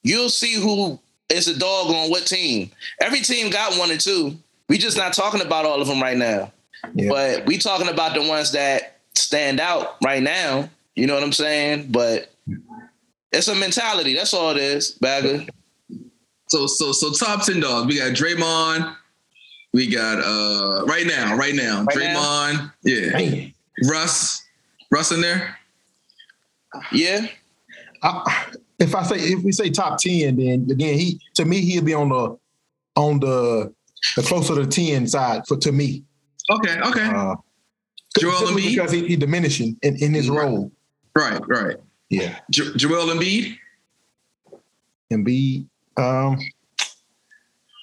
you'll 0.03 0.29
see 0.31 0.55
who 0.55 0.99
is 1.29 1.47
a 1.49 1.57
dog 1.59 1.89
on 1.91 2.11
what 2.11 2.27
team. 2.27 2.71
Every 3.01 3.21
team 3.21 3.51
got 3.51 3.77
one 3.79 3.91
or 3.93 3.97
two. 3.97 4.37
We 4.69 4.79
just 4.79 4.97
not 4.97 5.13
talking 5.13 5.41
about 5.41 5.65
all 5.67 5.81
of 5.81 5.87
them 5.87 6.03
right 6.03 6.17
now. 6.17 6.53
Yeah. 6.95 7.11
But 7.11 7.47
we 7.47 7.59
talking 7.59 7.89
about 7.89 8.15
the 8.15 8.23
ones 8.23 8.51
that 8.53 8.97
stand 9.15 9.61
out 9.61 9.97
right 10.03 10.23
now. 10.23 10.69
You 10.97 11.07
know 11.07 11.15
what 11.15 11.23
I'm 11.23 11.33
saying? 11.33 11.89
But 11.91 12.33
it's 13.33 13.49
a 13.49 13.55
mentality. 13.55 14.15
That's 14.15 14.35
all 14.35 14.51
it 14.51 14.57
is, 14.57 14.93
Bagger. 14.93 15.45
So 16.49 16.67
so 16.67 16.93
so 16.93 17.13
top 17.13 17.45
ten 17.45 17.61
dogs. 17.61 17.87
We 17.87 17.99
got 17.99 18.13
Draymond. 18.13 18.97
We 19.73 19.89
got 19.91 20.19
uh 20.21 20.85
right 20.87 21.07
now, 21.07 21.37
right 21.37 21.55
now, 21.55 21.85
Right 21.85 21.97
Draymond. 21.97 22.73
Yeah, 22.83 23.11
Man, 23.13 23.55
Russ. 23.85 24.43
Russ 24.91 25.11
in 25.13 25.21
there. 25.21 25.57
Yeah. 26.93 27.27
I, 28.03 28.47
if 28.79 28.95
I 28.95 29.03
say 29.03 29.17
if 29.17 29.43
we 29.43 29.53
say 29.53 29.69
top 29.71 29.99
ten, 29.99 30.37
then 30.37 30.67
again 30.71 30.99
he 30.99 31.21
to 31.35 31.45
me 31.45 31.61
he'll 31.61 31.83
be 31.85 31.95
on 31.95 32.09
the 32.09 32.39
on 32.95 33.21
the 33.21 33.73
the 34.15 34.23
closer 34.23 34.55
to 34.55 34.67
ten 34.67 35.07
side 35.07 35.47
for 35.47 35.57
to 35.59 35.73
me. 35.73 36.05
Okay, 36.49 36.79
okay. 36.81 37.05
Uh, 37.07 37.35
Joel 38.19 38.33
Embiid? 38.53 38.71
because 38.77 38.93
he, 38.93 39.07
he 39.09 39.17
diminishing 39.17 39.77
in, 39.83 39.97
in 39.97 40.15
his 40.15 40.31
Right. 40.31 40.45
role. 40.45 40.71
Right, 41.17 41.41
right. 41.49 41.77
Yeah, 42.11 42.39
Jo- 42.51 42.75
Joel 42.77 43.07
Embiid. 43.15 43.57
Embiid. 45.13 45.67
Um, 45.97 46.39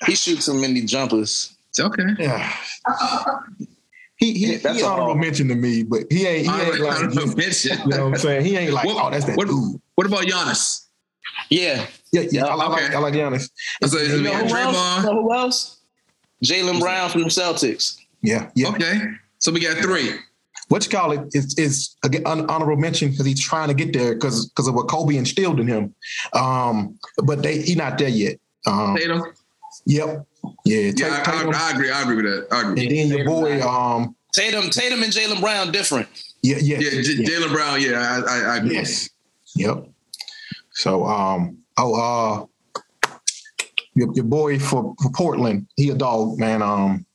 He 0.05 0.15
shoots 0.15 0.45
so 0.45 0.53
many 0.53 0.81
jumpers. 0.81 1.55
It's 1.69 1.79
Okay. 1.79 2.03
yeah. 2.19 2.53
He 4.17 4.33
he, 4.33 4.55
That's 4.57 4.77
he 4.77 4.83
a- 4.83 4.87
honorable 4.87 5.15
mention 5.15 5.47
to 5.49 5.55
me, 5.55 5.83
but 5.83 6.03
he 6.11 6.25
ain't 6.27 6.45
he 6.47 6.51
ain't 6.61 6.79
like 6.79 6.99
don't 6.99 7.13
just, 7.13 7.35
mention. 7.37 7.77
you 7.79 7.87
know 7.97 8.05
what 8.05 8.13
I'm 8.13 8.19
saying. 8.19 8.45
He 8.45 8.55
ain't 8.55 8.71
like 8.73 8.85
What- 8.85 9.03
oh 9.07 9.09
that's 9.09 9.25
that 9.25 9.35
what- 9.37 9.47
dude. 9.47 9.81
What 9.95 10.07
about 10.07 10.21
Giannis? 10.25 10.85
Yeah. 11.49 11.85
Yeah, 12.11 12.21
yeah. 12.21 12.27
Yeah, 12.31 12.45
I, 12.45 12.53
like- 12.55 12.83
okay. 12.83 12.95
I 12.95 12.99
like 12.99 13.13
Giannis. 13.15 13.49
I 13.83 13.87
say, 13.87 14.05
You 14.15 14.21
know 14.21 14.33
who 14.33 14.55
else? 14.55 15.03
You 15.03 15.09
know 15.11 15.21
who 15.23 15.33
else? 15.33 15.77
Jaylen 16.45 16.79
Brown 16.79 17.09
from 17.09 17.23
the 17.23 17.29
Celtics. 17.29 17.97
Yeah, 18.21 18.49
yeah. 18.55 18.69
Okay. 18.69 19.01
So 19.39 19.51
we 19.51 19.59
got 19.59 19.77
three. 19.77 20.11
What 20.69 20.85
you 20.85 20.91
call 20.91 21.11
it 21.11 21.21
is 21.33 21.57
is 21.57 21.95
again 22.03 22.23
hon- 22.25 22.79
mention 22.79 23.11
because 23.11 23.25
he's 23.25 23.41
trying 23.43 23.67
to 23.67 23.73
get 23.73 23.93
there 23.93 24.13
because 24.13 24.47
because 24.47 24.67
of 24.67 24.75
what 24.75 24.87
Kobe 24.87 25.15
instilled 25.15 25.59
in 25.59 25.67
him. 25.67 25.93
Um, 26.33 26.97
but 27.23 27.43
they 27.43 27.61
he 27.61 27.75
not 27.75 27.97
there 27.97 28.09
yet. 28.09 28.39
Um, 28.65 28.95
Tatum. 28.95 29.23
yep. 29.85 30.25
Yeah. 30.65 30.91
Yeah, 30.95 31.09
Tat- 31.09 31.27
I, 31.27 31.43
I, 31.43 31.69
I 31.69 31.71
agree. 31.71 31.91
I 31.91 32.01
agree 32.01 32.15
with 32.15 32.25
that. 32.25 32.47
I 32.51 32.61
agree. 32.61 32.81
and 32.81 32.91
then 32.91 33.07
your 33.07 33.25
boy. 33.25 33.61
Um. 33.61 34.15
Tatum, 34.33 34.69
Tatum 34.71 35.03
and 35.03 35.13
Jaylen 35.13 35.39
Brown 35.41 35.71
different. 35.71 36.07
Yeah. 36.41 36.57
Yeah. 36.59 36.79
Yeah, 36.79 37.01
J- 37.01 37.13
yeah. 37.13 37.27
Jaylen 37.27 37.51
Brown. 37.53 37.81
Yeah, 37.81 38.23
I, 38.27 38.33
I, 38.33 38.39
I 38.53 38.57
agree. 38.57 38.75
Yes. 38.75 39.09
Yep. 39.55 39.87
So 40.71 41.05
um. 41.05 41.57
Oh. 41.77 42.45
Uh. 42.45 42.45
Your, 43.95 44.11
your 44.15 44.25
boy 44.25 44.57
for, 44.57 44.95
for 45.01 45.11
Portland, 45.11 45.67
he 45.75 45.89
a 45.89 45.93
dog, 45.95 46.39
man. 46.39 46.63
Um. 46.63 47.05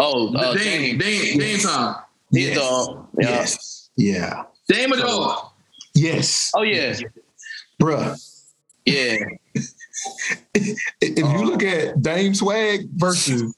Oh, 0.00 0.34
uh, 0.34 0.54
Dame, 0.54 0.98
Dame. 0.98 0.98
Dame, 0.98 1.38
Dame 1.38 1.58
time. 1.60 1.96
He's 2.34 2.48
yes. 2.48 2.56
a 2.56 2.60
dog. 2.60 3.08
Yeah. 3.18 3.28
Yes. 3.30 3.90
Yeah. 3.96 4.42
Dame 4.68 4.92
a 4.92 4.96
dog. 4.96 5.50
Yes. 5.94 6.50
Oh 6.56 6.62
yeah, 6.62 6.94
Bruh. 7.80 8.18
yeah. 8.84 9.16
If 10.54 11.18
you 11.18 11.44
look 11.44 11.62
at 11.62 12.02
Dame 12.02 12.34
Swag 12.34 12.88
versus 12.94 13.54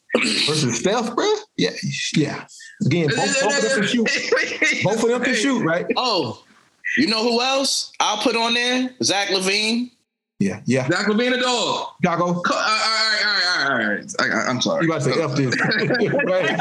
versus 0.46 0.78
Steph, 0.78 1.14
bro, 1.14 1.26
yeah, 1.56 1.70
yeah. 2.14 2.46
Again, 2.84 3.08
both, 3.08 3.42
both 3.42 3.56
of 3.56 3.62
them 3.62 3.80
can 3.80 3.86
shoot. 3.88 4.84
Both 4.84 5.02
of 5.02 5.08
them 5.08 5.22
can 5.22 5.34
shoot, 5.34 5.64
right? 5.64 5.86
Oh, 5.96 6.44
you 6.98 7.06
know 7.06 7.22
who 7.22 7.40
else? 7.40 7.92
I'll 8.00 8.18
put 8.18 8.36
on 8.36 8.54
there 8.54 8.90
Zach 9.02 9.28
LaVine. 9.28 9.90
Yeah, 10.38 10.60
yeah. 10.66 10.88
Zach 10.88 11.06
LaVine 11.06 11.34
a 11.34 11.40
dog. 11.40 11.88
Chicago. 12.02 12.24
Uh, 12.24 12.32
all 12.32 12.34
right, 12.34 12.42
all 12.50 13.08
right, 13.08 13.22
all 13.24 13.35
all 13.66 13.76
right. 13.76 14.12
I, 14.20 14.28
I, 14.28 14.46
I'm 14.46 14.60
sorry. 14.60 14.86
You 14.86 14.92
about 14.92 15.02
to 15.02 15.12
say 15.12 15.22
F 15.22 15.34
this? 15.34 15.54
Right. 16.26 16.58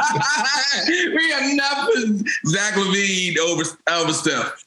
we 1.16 1.32
have 1.32 1.56
not 1.56 1.86
put 1.86 2.28
Zach 2.48 2.74
LaVine 2.74 3.38
over 3.38 3.64
over 3.92 4.14
Steph. 4.14 4.64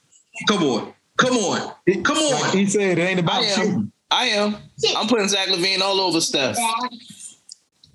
Come 0.47 0.63
on, 0.63 0.93
come 1.17 1.35
on, 1.35 1.73
come 2.03 2.17
on. 2.17 2.57
he 2.57 2.65
said, 2.65 2.97
it 2.97 3.01
ain't 3.01 3.19
about 3.19 3.43
I 3.43 3.45
am. 3.45 3.91
I 4.11 4.25
am. 4.25 4.57
I'm 4.95 5.07
putting 5.07 5.27
Zach 5.27 5.49
LaVine 5.49 5.81
all 5.81 5.99
over 5.99 6.21
Steph. 6.21 6.57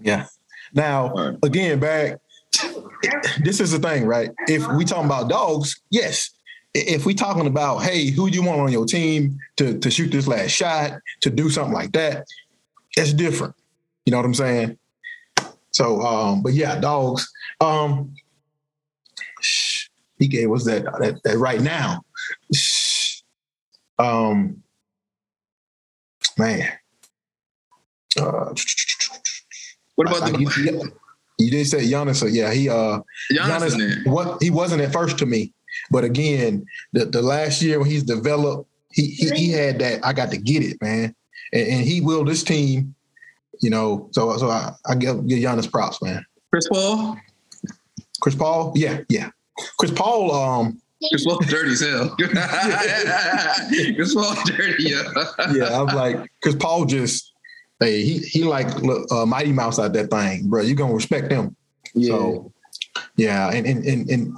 Yeah. 0.00 0.26
Now, 0.74 1.36
again, 1.42 1.80
back. 1.80 2.18
This 3.40 3.60
is 3.60 3.72
the 3.72 3.78
thing, 3.78 4.06
right? 4.06 4.30
If 4.46 4.66
we 4.72 4.84
talking 4.84 5.06
about 5.06 5.28
dogs, 5.28 5.80
yes. 5.90 6.30
If 6.72 7.06
we 7.06 7.14
talking 7.14 7.46
about, 7.46 7.78
hey, 7.78 8.10
who 8.10 8.28
you 8.28 8.42
want 8.42 8.60
on 8.60 8.72
your 8.72 8.84
team 8.84 9.38
to 9.56 9.78
to 9.78 9.90
shoot 9.90 10.10
this 10.10 10.26
last 10.26 10.50
shot, 10.50 10.98
to 11.22 11.30
do 11.30 11.48
something 11.48 11.72
like 11.72 11.92
that, 11.92 12.26
it's 12.96 13.12
different. 13.12 13.54
You 14.06 14.10
know 14.10 14.18
what 14.18 14.26
I'm 14.26 14.34
saying? 14.34 14.78
So, 15.70 16.00
um, 16.02 16.42
but 16.42 16.52
yeah, 16.52 16.78
dogs. 16.78 17.30
Um, 17.60 18.14
shh, 19.40 19.88
he 20.18 20.28
gave 20.28 20.50
us 20.52 20.64
that 20.64 20.84
that, 20.84 21.20
that 21.24 21.38
right 21.38 21.60
now. 21.60 22.02
Shh. 22.52 23.20
Um, 23.98 24.62
man. 26.38 26.68
Uh, 28.20 28.54
What 29.96 30.08
about 30.08 30.22
I- 30.22 30.30
the 30.32 30.38
you, 30.38 30.92
you 31.38 31.50
did 31.50 31.66
say 31.66 31.84
Giannis, 31.86 32.16
so 32.16 32.26
yeah, 32.26 32.52
he 32.52 32.68
uh 32.68 33.00
Giannis 33.32 33.76
there? 33.76 34.12
what 34.12 34.42
he 34.42 34.50
wasn't 34.50 34.82
at 34.82 34.92
first 34.92 35.18
to 35.18 35.26
me, 35.26 35.52
but 35.90 36.04
again, 36.04 36.64
the, 36.92 37.06
the 37.06 37.22
last 37.22 37.60
year 37.62 37.80
when 37.80 37.88
he's 37.90 38.02
developed, 38.04 38.68
he, 38.92 39.06
he 39.06 39.30
he 39.30 39.50
had 39.50 39.78
that 39.80 40.04
I 40.04 40.12
got 40.12 40.30
to 40.30 40.36
get 40.36 40.62
it, 40.62 40.80
man, 40.80 41.14
and, 41.52 41.66
and 41.68 41.80
he 41.84 42.00
will 42.00 42.24
this 42.24 42.44
team, 42.44 42.93
you 43.64 43.70
know. 43.70 44.08
So 44.12 44.36
so 44.36 44.50
I, 44.50 44.72
I 44.86 44.94
give 44.94 45.26
give 45.26 45.38
Giannis 45.38 45.70
props, 45.70 46.02
man. 46.02 46.24
Chris 46.52 46.68
Paul? 46.68 47.16
Chris 48.20 48.34
Paul, 48.34 48.72
yeah, 48.76 49.00
yeah. 49.08 49.30
Chris 49.78 49.90
Paul, 49.90 50.32
um, 50.32 50.80
Chris 51.10 51.24
Paul 51.24 51.38
dirty 51.40 51.72
as 51.72 51.80
hell. 51.80 52.14
Chris 53.96 54.14
Paul 54.14 54.34
dirty, 54.46 54.84
yeah. 54.84 55.02
yeah, 55.52 55.80
I'm 55.80 55.94
like 55.94 56.30
Chris 56.42 56.56
Paul 56.56 56.84
just. 56.84 57.32
Hey, 57.80 58.02
he 58.02 58.18
he 58.18 58.44
like 58.44 58.72
look, 58.82 59.10
uh, 59.10 59.26
Mighty 59.26 59.52
Mouse 59.52 59.80
out 59.80 59.92
that 59.94 60.08
thing, 60.10 60.48
bro. 60.48 60.62
You 60.62 60.76
gonna 60.76 60.94
respect 60.94 61.32
him. 61.32 61.56
Yeah. 61.92 62.10
So, 62.10 62.52
yeah, 63.16 63.50
and, 63.50 63.66
and 63.66 63.84
and 63.84 64.08
and 64.08 64.36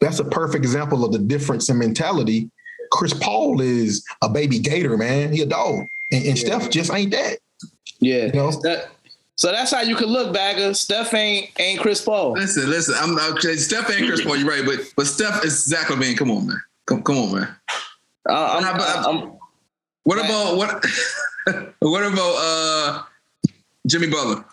that's 0.00 0.18
a 0.18 0.24
perfect 0.24 0.64
example 0.64 1.04
of 1.04 1.12
the 1.12 1.20
difference 1.20 1.70
in 1.70 1.78
mentality. 1.78 2.50
Chris 2.90 3.14
Paul 3.14 3.60
is 3.60 4.04
a 4.20 4.28
baby 4.28 4.58
gator, 4.58 4.98
man. 4.98 5.32
He 5.32 5.42
a 5.42 5.46
dog, 5.46 5.86
and, 6.10 6.26
and 6.26 6.36
Steph 6.36 6.70
just 6.70 6.92
ain't 6.92 7.12
that. 7.12 7.38
Yeah. 8.02 8.26
You 8.26 8.32
know? 8.32 8.50
That- 8.62 8.88
so 9.34 9.50
that's 9.50 9.72
how 9.72 9.80
you 9.80 9.96
can 9.96 10.08
look, 10.08 10.32
bagger. 10.32 10.74
Steph 10.74 11.14
ain't 11.14 11.50
ain't 11.58 11.80
Chris 11.80 12.02
Paul. 12.02 12.32
Listen, 12.32 12.68
listen. 12.68 12.94
I'm 12.98 13.18
okay. 13.34 13.56
Steph 13.56 13.88
and 13.88 14.06
Chris 14.06 14.22
Paul. 14.22 14.36
You're 14.36 14.46
right, 14.48 14.62
but 14.64 14.80
but 14.94 15.06
Steph 15.06 15.42
is 15.44 15.64
Zach 15.64 15.86
LaVine. 15.86 16.16
Come 16.18 16.30
on, 16.30 16.46
man. 16.46 16.62
Come 16.86 17.02
come 17.02 17.16
on, 17.16 17.34
man. 17.34 17.48
I, 18.28 18.56
I'm, 18.58 18.62
Nah, 18.62 18.76
but- 18.76 19.08
I'm, 19.08 19.32
What 20.04 20.18
about 20.18 20.56
what? 20.58 20.84
what 21.80 22.04
about 22.04 22.34
uh 22.38 23.02
Jimmy 23.86 24.08
Butler? 24.08 24.44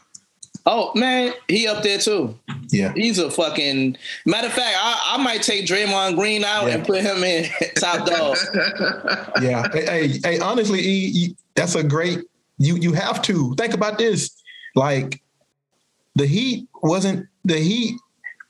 oh 0.65 0.91
man, 0.95 1.33
he 1.49 1.67
up 1.67 1.83
there 1.83 1.97
too. 1.99 2.39
Yeah, 2.69 2.93
He's 2.95 3.19
a 3.19 3.29
fucking 3.29 3.97
matter 4.25 4.47
of 4.47 4.53
fact. 4.53 4.75
I, 4.79 5.15
I 5.15 5.23
might 5.23 5.43
take 5.43 5.65
Draymond 5.65 6.15
Green 6.15 6.43
out 6.43 6.67
Yeah. 6.67 6.75
and 6.75 6.85
put 6.85 7.01
him 7.01 7.23
in 7.23 7.45
top 7.75 8.07
dog. 8.07 8.37
yeah. 9.41 9.67
hey, 9.73 9.85
hey, 10.07 10.19
hey, 10.23 10.39
honestly, 10.39 10.79
E, 10.79 11.05
you- 11.07 11.35
that's 11.55 11.75
a 11.75 11.83
great. 11.83 12.19
You 12.59 12.75
you 12.75 12.93
have 12.93 13.21
to 13.23 13.55
think 13.55 13.73
about 13.73 13.97
this. 13.97 14.29
Like 14.75 15.21
the 16.15 16.25
Heat 16.27 16.67
wasn't 16.83 17.27
the 17.45 17.57
Heat 17.57 17.95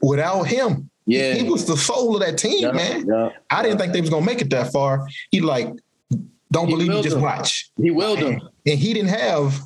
without 0.01 0.43
him. 0.43 0.89
Yeah. 1.05 1.33
he 1.33 1.49
was 1.49 1.65
the 1.65 1.75
soul 1.75 2.15
of 2.15 2.21
that 2.21 2.37
team, 2.37 2.59
Yeah, 2.61 2.71
man. 2.71 3.05
yeah. 3.07 3.29
I 3.49 3.63
didn't 3.63 3.79
think 3.79 3.93
they 3.93 4.01
was 4.01 4.11
gonna 4.11 4.25
make 4.25 4.41
it 4.41 4.49
that 4.51 4.71
far. 4.71 5.07
He 5.31 5.41
like, 5.41 5.67
don't 6.51 6.67
He 6.67 6.73
believe 6.73 6.89
me, 6.89 7.01
just 7.01 7.15
them. 7.15 7.23
watch. 7.23 7.69
He 7.81 7.89
willed 7.89 8.19
him. 8.19 8.41
and 8.67 8.77
he 8.77 8.93
didn't 8.93 9.09
have 9.09 9.59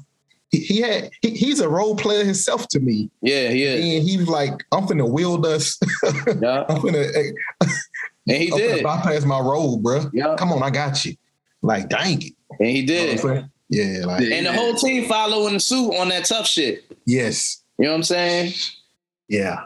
he, 0.52 0.60
he 0.60 0.82
had 0.82 1.10
he, 1.22 1.32
he's 1.32 1.60
a 1.60 1.68
role 1.68 1.96
player 1.98 2.24
himself 2.24 2.68
to 2.70 2.80
me 2.80 3.10
Yeah, 3.22 3.50
he 3.50 3.64
is. 3.64 3.84
and 4.00 4.08
he 4.08 4.18
was 4.18 4.28
like 4.28 4.64
i'm 4.72 4.86
finna 4.88 5.10
wield 5.10 5.46
us 5.48 5.80
Yeah. 6.04 6.64
i'm 6.70 6.78
finna, 6.78 7.04
eh, 7.16 7.68
And 8.28 8.38
he 8.38 8.52
I'm 8.52 8.58
did. 8.60 8.84
bypass 8.84 9.26
my 9.26 9.40
role 9.40 9.78
bro 9.78 10.10
Yeah. 10.14 10.36
come 10.38 10.52
on 10.54 10.62
i 10.62 10.70
got 10.70 11.04
you 11.06 11.16
like 11.64 11.90
dang 11.90 12.22
it 12.22 12.34
And 12.60 12.70
he 12.70 12.82
You 12.82 13.16
know 13.18 13.48
did. 13.74 14.06
what 14.06 14.14
I'm 14.14 14.20
saying? 14.20 14.30
yeah 14.30 14.30
like 14.30 14.30
Yeah. 14.30 14.36
And 14.38 14.46
the 14.46 14.54
whole 14.54 14.74
team 14.76 15.06
following 15.08 15.60
suit 15.60 15.94
on 15.96 16.10
that 16.10 16.26
tough 16.26 16.48
shit. 16.48 16.86
yes 17.06 17.62
You 17.78 17.86
know 17.86 17.92
what 17.92 17.98
I'm 17.98 18.04
saying? 18.04 18.54
yeah 19.30 19.66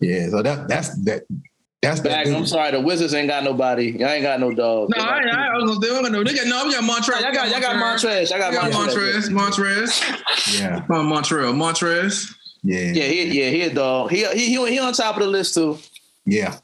yeah 0.00 0.28
so 0.28 0.42
that 0.42 0.68
that's 0.68 0.96
that 1.04 1.24
that's 1.80 2.00
that 2.00 2.24
Back, 2.24 2.26
I'm 2.26 2.44
sorry, 2.44 2.72
the 2.72 2.80
Wizards 2.80 3.14
ain't 3.14 3.28
got 3.28 3.44
nobody. 3.44 3.90
Y'all 3.92 4.08
ain't 4.08 4.24
got 4.24 4.40
no 4.40 4.52
dog. 4.52 4.90
No, 4.96 5.00
I, 5.04 5.20
I, 5.20 5.46
I 5.46 5.56
was 5.58 5.78
gonna 5.78 5.86
say, 5.86 6.10
they 6.10 6.10
got, 6.10 6.26
they 6.26 6.34
got 6.34 6.46
no, 6.48 6.64
we 6.66 6.72
got 6.72 6.82
Montrez. 6.82 7.20
Y'all 7.22 7.32
got, 7.32 7.50
y'all 7.50 7.60
got 7.60 7.76
Montrez. 7.76 8.30
Y'all 8.30 8.38
got 8.40 8.52
got 8.52 8.72
Montrez. 8.72 9.28
Montrez. 9.28 9.92
Montrez. 9.92 10.60
yeah 10.60 10.80
Come 10.88 10.96
on, 10.96 11.06
Montreal. 11.06 11.52
Montrez. 11.52 12.34
yeah 12.64 12.80
Yeah, 12.92 13.04
he, 13.04 13.40
yeah, 13.40 13.50
he 13.50 13.62
a 13.62 13.72
dog. 13.72 14.10
He, 14.10 14.26
he, 14.26 14.56
he, 14.56 14.70
he 14.70 14.78
on 14.80 14.92
top 14.92 15.16
of 15.18 15.22
the 15.22 15.28
list 15.28 15.54
too. 15.54 15.78
yeah 16.26 16.58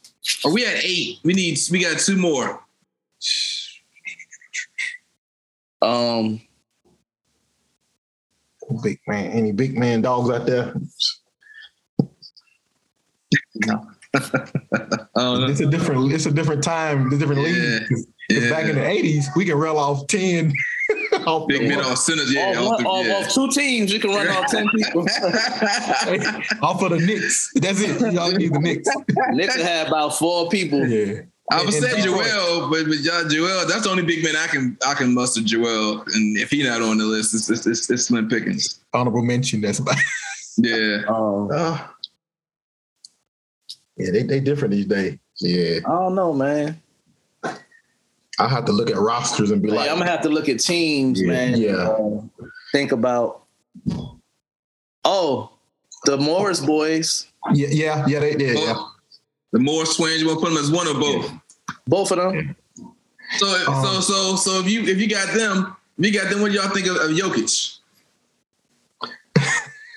Are 0.44 0.50
we 0.50 0.66
at 0.66 0.84
eight? 0.84 1.20
We 1.22 1.32
need. 1.32 1.58
We 1.70 1.78
got 1.80 2.00
two 2.00 2.16
more. 2.16 2.60
Um, 5.80 6.40
big 8.82 8.98
man 9.06 9.26
any 9.32 9.52
big 9.52 9.76
man 9.78 10.00
dogs 10.02 10.30
out 10.30 10.46
there 10.46 10.74
Uh, 13.66 13.78
it's 15.50 15.60
a 15.60 15.66
different 15.66 16.12
it's 16.12 16.26
a 16.26 16.30
different 16.30 16.62
time 16.62 17.06
it's 17.06 17.16
a 17.16 17.18
different 17.18 17.40
Yeah. 17.42 17.48
league 17.48 17.88
'Cause- 17.88 18.06
'cause 18.30 18.42
yeah. 18.44 18.50
back 18.50 18.68
in 18.68 18.76
the 18.76 18.80
80s 18.82 19.26
we 19.36 19.44
can 19.44 19.56
reel 19.58 19.76
off 19.76 20.06
10 20.06 20.52
off 21.26 21.48
Big 21.48 21.62
the- 21.62 21.68
men 21.68 21.80
on 21.80 21.96
centers. 21.96 22.32
Yeah. 22.32 22.50
off, 22.50 22.56
off 22.58 22.66
one, 22.72 22.82
the- 22.82 22.88
off, 22.88 23.06
yeah. 23.06 23.12
off 23.14 23.28
two 23.34 23.48
teams, 23.50 23.92
you 23.92 23.98
can 24.00 24.10
run 24.10 24.28
off 24.28 24.50
ten 24.50 24.68
people. 24.76 25.02
off 26.62 26.82
of 26.82 26.90
the 26.90 26.98
Knicks. 27.04 27.50
That's 27.54 27.80
it. 27.80 28.12
You 28.12 28.18
all 28.20 28.30
need 28.32 28.52
the 28.52 28.58
Knicks. 28.58 28.88
Knicks 29.32 29.54
had 29.56 29.88
about 29.88 30.18
four 30.18 30.48
people. 30.50 30.86
Yeah. 30.86 31.22
I 31.52 31.58
would 31.62 31.74
And- 31.74 31.84
say 31.84 31.92
and 31.94 32.02
Joel, 32.04 32.70
but 32.70 32.86
but 32.86 32.98
y'all, 33.00 33.28
Joel, 33.28 33.66
that's 33.68 33.82
the 33.82 33.90
only 33.90 34.02
big 34.02 34.24
man 34.24 34.34
I 34.36 34.46
can 34.46 34.78
I 34.86 34.94
can 34.94 35.12
muster. 35.14 35.42
Joel, 35.42 36.00
and 36.14 36.38
if 36.38 36.50
he 36.50 36.62
not 36.62 36.80
on 36.82 36.96
the 36.98 37.04
list, 37.04 37.34
it's 37.34 37.50
it's, 37.50 37.66
it's, 37.66 37.90
it's 37.90 38.04
Slim 38.06 38.28
Pickens. 38.28 38.80
Honorable 38.94 39.22
mention. 39.22 39.60
That's 39.60 39.78
about. 39.78 39.96
Yeah, 40.56 41.02
Um, 41.08 41.50
Uh, 41.52 41.84
yeah, 43.96 44.10
they 44.12 44.22
they 44.22 44.38
different 44.40 44.72
these 44.72 44.86
days. 44.86 45.18
Yeah, 45.40 45.80
I 45.84 45.90
don't 45.90 46.14
know, 46.14 46.32
man. 46.32 46.80
I 47.42 48.48
have 48.48 48.64
to 48.66 48.72
look 48.72 48.88
at 48.90 48.96
rosters 48.96 49.50
and 49.50 49.60
be 49.62 49.70
Hey, 49.70 49.76
like, 49.76 49.90
I'm 49.90 49.98
gonna 49.98 50.10
have 50.10 50.22
to 50.22 50.28
look 50.28 50.48
at 50.48 50.60
teams, 50.60 51.20
Yeah, 51.20 51.26
man. 51.26 51.60
yeah. 51.60 51.72
Uh, 51.74 52.20
think 52.72 52.92
about. 52.92 53.42
Oh, 55.04 55.50
the 56.04 56.16
Morris 56.18 56.60
boys, 56.60 57.26
yeah, 57.52 57.68
yeah, 57.70 58.06
yeah, 58.06 58.20
they 58.20 58.34
did. 58.34 58.56
Yeah. 58.56 58.64
Well, 58.72 58.93
the 59.54 59.60
more 59.60 59.86
swings 59.86 60.20
you 60.20 60.26
want 60.26 60.40
to 60.40 60.46
put 60.46 60.52
them 60.52 60.58
as 60.62 60.70
one 60.72 60.88
or 60.88 60.94
both. 60.94 61.32
both 61.86 62.10
of 62.10 62.18
them. 62.18 62.56
So 63.36 63.46
so 63.46 63.72
Um, 63.72 64.02
so 64.02 64.36
so 64.36 64.58
if 64.58 64.68
you 64.68 64.82
if 64.82 65.00
you 65.00 65.08
got 65.08 65.32
them, 65.32 65.76
if 65.96 66.06
you 66.06 66.12
got 66.12 66.28
them. 66.28 66.42
What 66.42 66.50
do 66.50 66.58
y'all 66.58 66.68
think 66.70 66.88
of, 66.88 66.96
of 66.96 67.10
Jokic? 67.12 67.78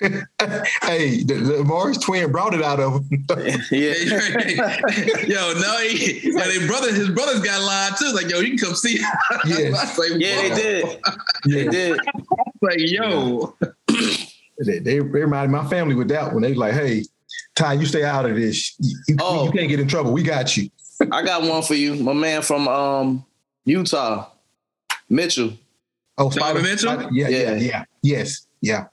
hey, 0.00 1.24
the, 1.24 1.34
the 1.34 1.64
Morris 1.64 1.98
twin 1.98 2.30
brought 2.30 2.54
it 2.54 2.62
out 2.62 2.78
of 2.78 3.04
him. 3.10 3.26
Yeah, 3.72 3.94
yo, 5.26 5.52
no, 5.54 5.78
he, 5.80 6.30
yo, 6.30 6.38
they 6.38 6.64
brother, 6.68 6.94
his 6.94 7.10
brothers 7.10 7.40
got 7.40 7.60
lied 7.60 7.94
too. 7.98 8.12
Like, 8.12 8.30
yo, 8.30 8.38
you 8.38 8.50
can 8.50 8.58
come 8.58 8.76
see. 8.76 9.00
Yeah. 9.44 9.56
I 9.56 9.70
was 9.70 9.98
like, 9.98 10.20
yeah, 10.20 10.42
they 10.42 10.50
whoa. 10.50 10.56
did. 10.56 11.02
They 11.46 11.68
did. 11.68 12.00
Like, 12.62 12.78
yo, 12.78 13.56
they, 14.64 14.78
they 14.78 15.00
reminded 15.00 15.50
my 15.50 15.66
family 15.68 15.96
with 15.96 16.08
that 16.10 16.32
one. 16.32 16.42
They 16.42 16.54
like, 16.54 16.74
hey, 16.74 17.02
Ty, 17.54 17.74
you 17.74 17.86
stay 17.86 18.04
out 18.04 18.24
of 18.28 18.36
this. 18.36 18.74
You, 18.78 18.96
you- 19.08 19.16
Oh. 19.20 19.44
you 19.46 19.52
can't 19.52 19.68
get 19.68 19.80
in 19.80 19.88
trouble. 19.88 20.12
We 20.12 20.22
got 20.22 20.56
you. 20.56 20.68
I 21.12 21.22
got 21.22 21.42
one 21.42 21.62
for 21.62 21.74
you, 21.74 21.94
my 21.96 22.12
man 22.12 22.42
from 22.42 22.66
um 22.68 23.24
Utah, 23.64 24.28
Mitchell. 25.08 25.52
Oh, 26.16 26.30
Donovan 26.30 26.62
Mitchell? 26.62 26.92
Spider- 26.94 27.08
yeah, 27.12 27.28
yeah, 27.28 27.38
Yeah. 27.38 27.56
yeah, 27.56 27.84
yes, 28.02 28.46
yeah, 28.60 28.84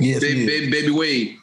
yes. 0.00 0.20
baby, 0.20 0.46
baby, 0.46 0.70
baby 0.70 0.90
Wade. 0.90 1.36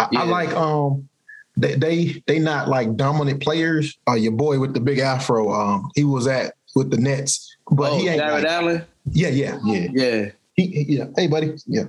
I, 0.00 0.08
Yeah. 0.12 0.20
I 0.20 0.24
like 0.24 0.50
um 0.54 1.08
they, 1.56 1.74
they 1.74 2.22
they 2.26 2.38
not 2.38 2.68
like 2.68 2.94
dominant 2.96 3.42
players. 3.42 3.98
Uh, 4.08 4.14
your 4.14 4.32
boy 4.32 4.58
with 4.60 4.74
the 4.74 4.80
big 4.80 5.00
afro, 5.00 5.52
um, 5.52 5.90
he 5.96 6.04
was 6.04 6.26
at 6.28 6.54
with 6.76 6.90
the 6.90 6.96
Nets, 6.96 7.56
but 7.70 7.92
oh, 7.92 7.98
he 7.98 8.08
ain't. 8.08 8.20
Jarrett 8.20 8.44
Like, 8.44 8.52
Allen. 8.52 8.84
yeah, 9.10 9.28
yeah, 9.28 9.58
yeah. 9.64 9.86
Yeah, 9.92 10.30
He, 10.54 10.66
he- 10.68 10.96
yeah. 10.96 11.04
Hey, 11.16 11.26
buddy. 11.26 11.54
Yeah. 11.66 11.84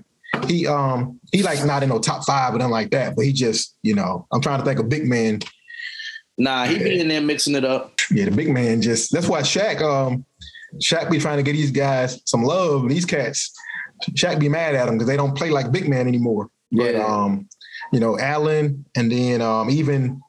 He 0.46 0.68
um 0.68 1.20
he 1.32 1.44
like 1.44 1.64
not 1.66 1.84
in 1.84 1.90
no 1.90 2.00
top 2.00 2.26
five 2.26 2.54
or 2.54 2.58
nothing 2.58 2.72
like 2.72 2.92
that, 2.92 3.16
but 3.16 3.26
he 3.26 3.34
just 3.34 3.76
you 3.84 3.96
know 3.96 4.28
I'm 4.32 4.42
trying 4.42 4.60
to 4.60 4.66
think 4.66 4.80
of 4.80 4.90
big 4.90 5.06
man. 5.08 5.40
nah, 6.38 6.66
he 6.66 6.78
be 6.80 7.00
in 7.00 7.08
there 7.08 7.22
mixing 7.22 7.56
it 7.56 7.66
up. 7.66 8.00
Yeah, 8.12 8.26
the 8.26 8.32
big 8.32 8.50
man 8.50 8.82
just 8.82 9.12
that's 9.12 9.28
why 9.28 9.42
Shaq 9.42 9.82
um 9.82 10.26
Shaq 10.82 11.10
be 11.12 11.20
trying 11.20 11.38
to 11.38 11.44
get 11.44 11.54
these 11.54 11.72
guys 11.72 12.22
some 12.26 12.44
love. 12.44 12.82
and 12.84 12.92
These 12.92 13.06
cats, 13.06 13.52
Shaq 14.12 14.40
be 14.40 14.50
mad 14.50 14.76
at 14.76 14.86
them 14.86 14.96
because 14.96 15.08
they 15.08 15.18
don't 15.18 15.36
play 15.36 15.50
like 15.50 15.72
big 15.72 15.88
man 15.90 16.08
anymore. 16.08 16.50
But 16.72 16.94
Yeah. 16.94 17.06
um, 17.06 17.48
you 17.92 18.00
know, 18.00 18.20
Allen 18.20 18.86
and 18.96 19.12
then 19.12 19.42
um 19.42 19.70
even 19.70 20.22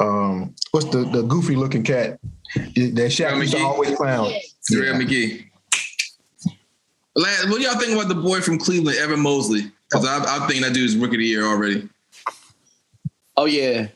um 0.00 0.54
what's 0.70 0.86
the 0.86 0.98
the 0.98 1.22
goofy 1.22 1.56
looking 1.56 1.82
cat 1.82 2.18
that 2.54 3.10
Shaq 3.10 3.30
JaVale 3.32 3.40
used 3.40 3.52
to 3.54 3.58
always 3.62 3.96
clown. 3.96 4.30
JaVale 4.70 4.84
Yeah. 4.84 4.92
McGee. 5.00 5.44
Last, 7.18 7.48
what 7.50 7.60
y'all 7.60 7.78
think 7.80 7.92
about 7.94 8.06
the 8.08 8.14
boy 8.14 8.40
from 8.40 8.58
Cleveland, 8.58 8.96
Evan 8.98 9.18
Mobley? 9.20 9.72
Because 9.90 10.06
I, 10.06 10.36
I 10.36 10.46
think 10.46 10.62
that 10.64 10.72
dude's 10.72 10.96
rookie 10.96 11.16
of 11.16 11.18
the 11.18 11.26
year 11.26 11.44
already. 11.44 11.88
Oh 13.36 13.46
yeah. 13.46 13.88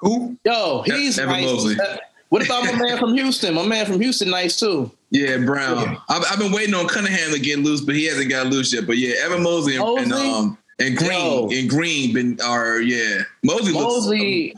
Who? 0.00 0.36
Yo, 0.44 0.82
he's 0.84 1.18
Evan 1.18 1.40
nice. 1.40 1.44
Mobley. 1.46 1.76
Uh, 1.80 1.96
What 2.28 2.44
about 2.44 2.64
my 2.64 2.72
man 2.72 2.98
from 2.98 3.14
Houston? 3.14 3.54
My 3.54 3.64
man 3.66 3.86
from 3.86 4.00
Houston, 4.00 4.28
nice 4.30 4.58
too. 4.60 4.90
Yeah, 5.10 5.38
Brown. 5.38 5.78
Yeah. 5.80 5.96
I've, 6.10 6.24
I've 6.32 6.38
been 6.38 6.52
waiting 6.52 6.74
on 6.74 6.86
Cunningham 6.88 7.32
to 7.32 7.38
get 7.38 7.60
loose, 7.60 7.80
but 7.80 7.94
he 7.94 8.04
hasn't 8.06 8.28
got 8.28 8.48
loose 8.48 8.74
yet. 8.74 8.86
But 8.86 8.98
yeah, 8.98 9.14
Evan 9.24 9.42
Mobley 9.42 9.76
and, 9.76 9.98
and 9.98 10.12
um 10.12 10.58
and 10.78 10.96
Green 10.96 11.10
Yo. 11.12 11.48
and 11.50 11.70
Green 11.70 12.12
been 12.12 12.38
are 12.44 12.80
yeah. 12.80 13.22
Mobley 13.44 13.72
looks 13.72 14.04
Mobley, 14.04 14.54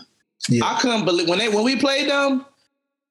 Yeah. 0.49 0.64
I 0.64 0.81
couldn't 0.81 1.05
believe 1.05 1.29
when 1.29 1.39
they 1.39 1.49
when 1.49 1.62
we 1.64 1.76
played 1.76 2.09
them. 2.11 2.45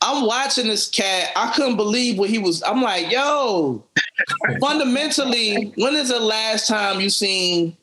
I'm 0.08 0.26
watching 0.26 0.68
this 0.68 0.89
cat. 0.89 1.32
I 1.36 1.51
couldn't 1.51 1.76
believe 1.76 2.18
what 2.18 2.30
he 2.30 2.38
was. 2.38 2.64
I'm 2.64 2.82
like, 2.82 3.12
yo, 3.12 3.84
fundamentally, 4.62 5.74
when 5.76 5.95
is 5.95 6.08
the 6.08 6.20
last 6.20 6.66
time 6.66 7.01
you 7.01 7.10
seen? 7.10 7.76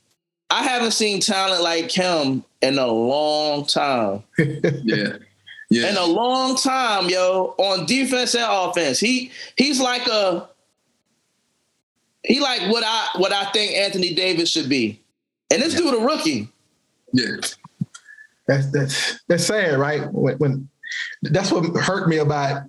I 0.49 0.63
haven't 0.63 0.93
seen 0.93 1.21
talent 1.21 1.63
like 1.63 1.91
him 1.91 2.43
in 2.63 2.79
a 2.79 2.87
long 2.87 3.67
time. 3.67 4.23
yeah. 4.39 5.19
Yeah. 5.69 5.91
In 5.91 5.97
a 5.99 6.05
long 6.07 6.57
time, 6.57 7.11
yo, 7.11 7.55
on 7.59 7.85
defense 7.85 8.35
and 8.35 8.45
offense. 8.49 8.99
He 8.99 9.31
he's 9.57 9.81
like 9.81 10.07
a 10.07 10.49
he 12.23 12.41
like 12.41 12.71
what 12.73 12.85
I 12.87 13.09
what 13.17 13.33
I 13.33 13.51
think 13.51 13.73
Anthony 13.73 14.15
Davis 14.15 14.51
should 14.51 14.71
be. 14.71 14.99
And 15.51 15.61
this 15.61 15.75
dude 15.75 15.95
a 15.95 15.99
rookie. 15.99 16.49
yeah. 17.13 17.37
That's 18.47 18.71
that's 18.71 19.21
that's 19.27 19.45
sad, 19.45 19.79
right? 19.79 20.11
When, 20.13 20.37
when 20.37 20.69
that's 21.23 21.51
what 21.53 21.65
hurt 21.83 22.09
me 22.09 22.19
about 22.19 22.65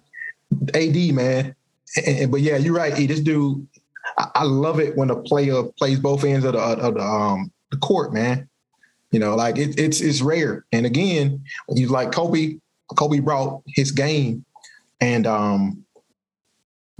AD, 0.73 1.13
man. 1.13 1.55
And- 2.05 2.31
but 2.31 2.41
yeah, 2.41 2.57
you're 2.57 2.73
right. 2.73 2.93
This 2.95 3.19
dude, 3.19 3.65
I, 4.17 4.27
I 4.35 4.43
love 4.43 4.79
it 4.79 4.95
when 4.97 5.09
a 5.09 5.15
player 5.15 5.63
plays 5.77 5.99
both 5.99 6.23
ends 6.23 6.45
of 6.45 6.53
the 6.53 6.59
of 6.59 6.93
the 6.95 7.01
um 7.01 7.51
the 7.71 7.77
court, 7.77 8.13
man. 8.13 8.47
You 9.11 9.19
know, 9.19 9.35
like 9.35 9.57
it, 9.57 9.79
it's 9.79 10.01
it's 10.01 10.21
rare. 10.21 10.65
And 10.71 10.85
again, 10.85 11.43
you 11.69 11.87
like 11.87 12.11
Kobe, 12.11 12.57
Kobe 12.97 13.19
brought 13.19 13.61
his 13.67 13.91
game, 13.91 14.43
and 14.99 15.25
um 15.25 15.85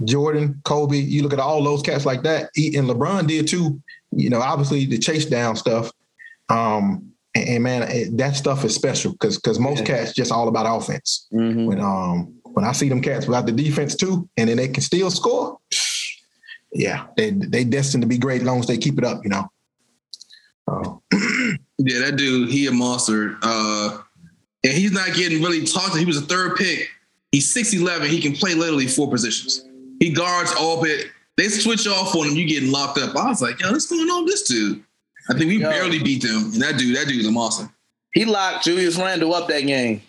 Jordan, 0.04 0.60
Kobe. 0.64 0.96
You 0.96 1.22
look 1.22 1.32
at 1.32 1.40
all 1.40 1.62
those 1.62 1.82
cats 1.82 2.06
like 2.06 2.22
that, 2.22 2.50
and 2.56 2.88
LeBron 2.88 3.26
did 3.26 3.48
too. 3.48 3.80
You 4.12 4.30
know, 4.30 4.40
obviously 4.40 4.86
the 4.86 4.98
chase 4.98 5.26
down 5.26 5.56
stuff. 5.56 5.92
Um, 6.48 7.12
and, 7.36 7.48
and 7.48 7.62
man, 7.62 7.82
it, 7.84 8.16
that 8.16 8.36
stuff 8.36 8.64
is 8.64 8.74
special 8.74 9.12
because 9.12 9.36
because 9.36 9.58
most 9.58 9.80
Yeah. 9.80 9.98
cats 9.98 10.12
just 10.12 10.32
all 10.32 10.48
about 10.48 10.66
offense. 10.66 11.26
Mm-hmm. 11.32 11.66
When 11.66 11.80
um 11.80 12.34
when 12.44 12.64
I 12.64 12.72
see 12.72 12.88
them 12.88 13.02
cats 13.02 13.26
without 13.26 13.46
the 13.46 13.52
defense 13.52 13.94
too, 13.94 14.28
and 14.36 14.48
then 14.48 14.56
they 14.56 14.68
can 14.68 14.82
still 14.82 15.10
score, 15.10 15.58
yeah, 16.72 17.06
they 17.16 17.30
they 17.30 17.64
destined 17.64 18.02
to 18.02 18.08
be 18.08 18.18
great 18.18 18.40
as 18.42 18.46
long 18.46 18.60
as 18.60 18.66
they 18.66 18.78
keep 18.78 18.98
it 18.98 19.04
up. 19.04 19.20
You 19.24 19.30
know. 19.30 19.50
Oh, 20.68 21.02
Yeah, 21.78 21.98
that 22.00 22.16
dude, 22.16 22.48
he 22.50 22.66
a 22.66 22.72
monster. 22.72 23.36
Uh 23.42 23.98
and 24.64 24.72
he's 24.72 24.92
not 24.92 25.14
getting 25.14 25.42
really 25.42 25.64
talked 25.64 25.92
to. 25.92 25.98
He 25.98 26.04
was 26.06 26.16
a 26.16 26.22
third 26.22 26.56
pick. 26.56 26.88
He's 27.30 27.54
6'11. 27.54 28.06
He 28.06 28.20
can 28.20 28.32
play 28.34 28.54
literally 28.54 28.86
four 28.86 29.08
positions. 29.10 29.64
He 30.00 30.10
guards 30.10 30.52
all 30.58 30.82
bit. 30.82 31.08
They 31.36 31.48
switch 31.48 31.86
off 31.86 32.16
on 32.16 32.28
him, 32.28 32.34
you 32.34 32.46
getting 32.48 32.72
locked 32.72 32.98
up. 32.98 33.14
I 33.14 33.28
was 33.28 33.42
like, 33.42 33.60
yo, 33.60 33.70
what's 33.70 33.86
going 33.86 34.08
on 34.08 34.24
with 34.24 34.32
this 34.32 34.42
dude? 34.48 34.82
I 35.28 35.34
think 35.34 35.48
we 35.48 35.58
Yo. 35.58 35.70
barely 35.70 36.02
beat 36.02 36.22
them. 36.22 36.52
And 36.52 36.62
that 36.62 36.78
dude, 36.78 36.96
that 36.96 37.08
dude's 37.08 37.26
a 37.26 37.30
monster. 37.30 37.68
He 38.12 38.24
locked 38.24 38.64
Julius 38.64 38.96
Randle 38.96 39.34
up 39.34 39.48
that 39.48 39.60
game. 39.60 40.02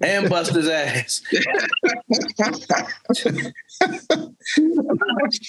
and 0.00 0.28
bust 0.28 0.54
his 0.54 0.68
ass. 0.68 1.22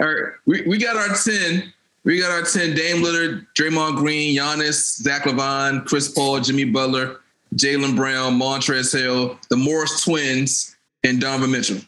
All 0.00 0.06
right, 0.06 0.32
we, 0.46 0.62
we 0.62 0.78
got 0.78 0.96
our 0.96 1.14
10. 1.14 1.72
We 2.04 2.20
got 2.20 2.30
our 2.30 2.42
10 2.42 2.74
Dame 2.74 3.02
Lillard, 3.02 3.46
Draymond 3.54 3.96
Green, 3.96 4.36
Giannis, 4.36 5.00
Zach 5.00 5.22
LaVine, 5.22 5.86
Chris 5.86 6.10
Paul, 6.10 6.40
Jimmy 6.40 6.64
Butler, 6.64 7.20
Jaylen 7.54 7.96
Brown, 7.96 8.38
Montrezl 8.38 8.98
Hill, 8.98 9.38
the 9.48 9.56
Morris 9.56 10.04
twins, 10.04 10.76
and 11.02 11.20
Donovan 11.20 11.50
Mitchell. 11.50 11.78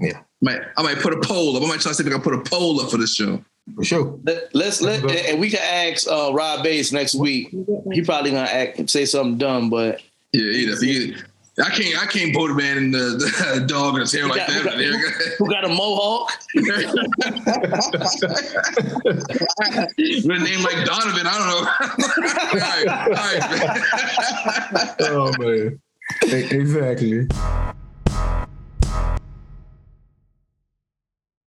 Yeah. 0.00 0.20
Might, 0.40 0.60
I 0.76 0.82
might 0.82 0.98
put 0.98 1.12
a 1.12 1.20
poll 1.20 1.56
up. 1.56 1.62
I 1.62 1.66
might 1.66 1.80
try 1.80 1.90
to 1.90 1.94
see 1.94 2.02
if 2.02 2.08
I 2.08 2.12
can 2.12 2.20
put 2.20 2.34
a 2.34 2.42
poll 2.42 2.80
up 2.80 2.90
for 2.90 2.98
this 2.98 3.14
show. 3.14 3.42
for 3.74 3.84
sure. 3.84 4.18
Let, 4.24 4.54
let's 4.54 4.82
let 4.82 5.04
and 5.04 5.40
we 5.40 5.50
can 5.50 5.60
ask 5.62 6.06
uh, 6.08 6.30
Rob 6.32 6.62
Bates 6.62 6.92
next 6.92 7.14
week. 7.14 7.54
He 7.92 8.02
probably 8.02 8.30
gonna 8.30 8.42
act 8.42 8.90
say 8.90 9.04
something 9.04 9.38
dumb, 9.38 9.70
but 9.70 10.02
Yeah, 10.32 10.44
either. 10.44 10.84
He, 10.84 11.14
I 11.62 11.70
can't. 11.70 12.02
I 12.02 12.06
can't 12.06 12.34
put 12.34 12.50
a 12.50 12.54
man 12.54 12.76
in 12.78 12.90
the, 12.90 12.98
the 13.54 13.60
dog 13.68 13.94
in 13.94 14.00
his 14.00 14.12
hair 14.12 14.22
who 14.22 14.28
like 14.30 14.38
got, 14.38 14.50
who, 14.50 14.64
got, 14.64 14.76
that. 14.76 15.34
who 15.38 15.48
got 15.48 15.64
a 15.64 15.68
mohawk? 15.68 16.32
With 16.54 16.66
a 20.30 20.44
name 20.44 20.62
like 20.64 20.84
Donovan, 20.84 21.26
I 21.26 21.38
don't 21.38 21.48
know. 21.48 21.62
all 22.50 22.58
right, 22.58 22.88
all 22.88 23.10
right. 23.10 23.40
man. 24.72 25.10
oh 25.12 25.32
man. 25.38 25.80
Exactly. 26.50 27.28